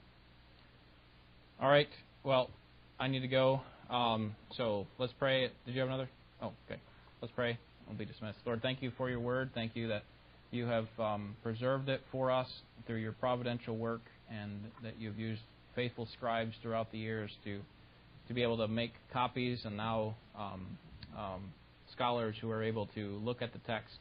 all 1.59 1.69
right. 1.69 1.89
Well, 2.23 2.49
I 2.99 3.07
need 3.07 3.21
to 3.21 3.27
go. 3.27 3.61
Um, 3.91 4.35
so 4.55 4.87
let's 4.99 5.13
pray. 5.19 5.49
Did 5.65 5.75
you 5.75 5.81
have 5.81 5.89
another? 5.89 6.09
Oh, 6.41 6.53
okay. 6.65 6.79
Let's 7.21 7.33
pray. 7.35 7.59
We'll 7.87 7.97
be 7.97 8.05
dismissed. 8.05 8.37
Lord, 8.45 8.61
thank 8.61 8.81
you 8.81 8.91
for 8.97 9.09
your 9.09 9.19
word. 9.19 9.49
Thank 9.53 9.75
you 9.75 9.89
that 9.89 10.03
you 10.49 10.65
have 10.65 10.87
um, 10.97 11.35
preserved 11.43 11.89
it 11.89 12.01
for 12.09 12.31
us 12.31 12.47
through 12.87 12.97
your 12.97 13.11
providential 13.11 13.75
work, 13.75 14.01
and 14.31 14.61
that 14.81 14.93
you've 14.97 15.19
used 15.19 15.41
faithful 15.75 16.07
scribes 16.17 16.53
throughout 16.61 16.91
the 16.91 16.97
years 16.97 17.31
to 17.43 17.59
to 18.27 18.33
be 18.33 18.43
able 18.43 18.57
to 18.57 18.67
make 18.67 18.93
copies, 19.11 19.59
and 19.65 19.75
now 19.75 20.15
um, 20.39 20.65
um, 21.17 21.41
scholars 21.91 22.35
who 22.39 22.49
are 22.49 22.63
able 22.63 22.85
to 22.95 23.19
look 23.23 23.41
at 23.41 23.51
the 23.51 23.59
text 23.59 23.97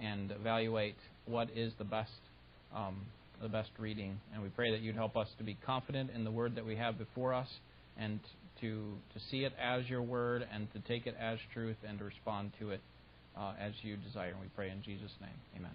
and 0.00 0.30
evaluate 0.30 0.96
what 1.26 1.48
is 1.54 1.72
the 1.76 1.84
best 1.84 2.12
um, 2.74 2.96
the 3.42 3.48
best 3.48 3.70
reading. 3.78 4.18
And 4.32 4.42
we 4.42 4.48
pray 4.48 4.70
that 4.70 4.80
you'd 4.80 4.96
help 4.96 5.18
us 5.18 5.28
to 5.36 5.44
be 5.44 5.58
confident 5.66 6.10
in 6.14 6.24
the 6.24 6.30
word 6.30 6.54
that 6.54 6.64
we 6.64 6.76
have 6.76 6.96
before 6.96 7.34
us, 7.34 7.48
and 7.98 8.20
to 8.60 8.94
to 9.14 9.20
see 9.30 9.44
it 9.44 9.52
as 9.60 9.88
your 9.88 10.02
word, 10.02 10.46
and 10.52 10.72
to 10.72 10.80
take 10.80 11.06
it 11.06 11.16
as 11.18 11.38
truth, 11.52 11.76
and 11.86 11.98
to 11.98 12.04
respond 12.04 12.52
to 12.60 12.70
it 12.70 12.80
uh, 13.36 13.54
as 13.60 13.72
you 13.82 13.96
desire. 13.96 14.30
And 14.30 14.40
we 14.40 14.48
pray 14.54 14.70
in 14.70 14.82
Jesus' 14.82 15.12
name, 15.20 15.30
Amen. 15.56 15.72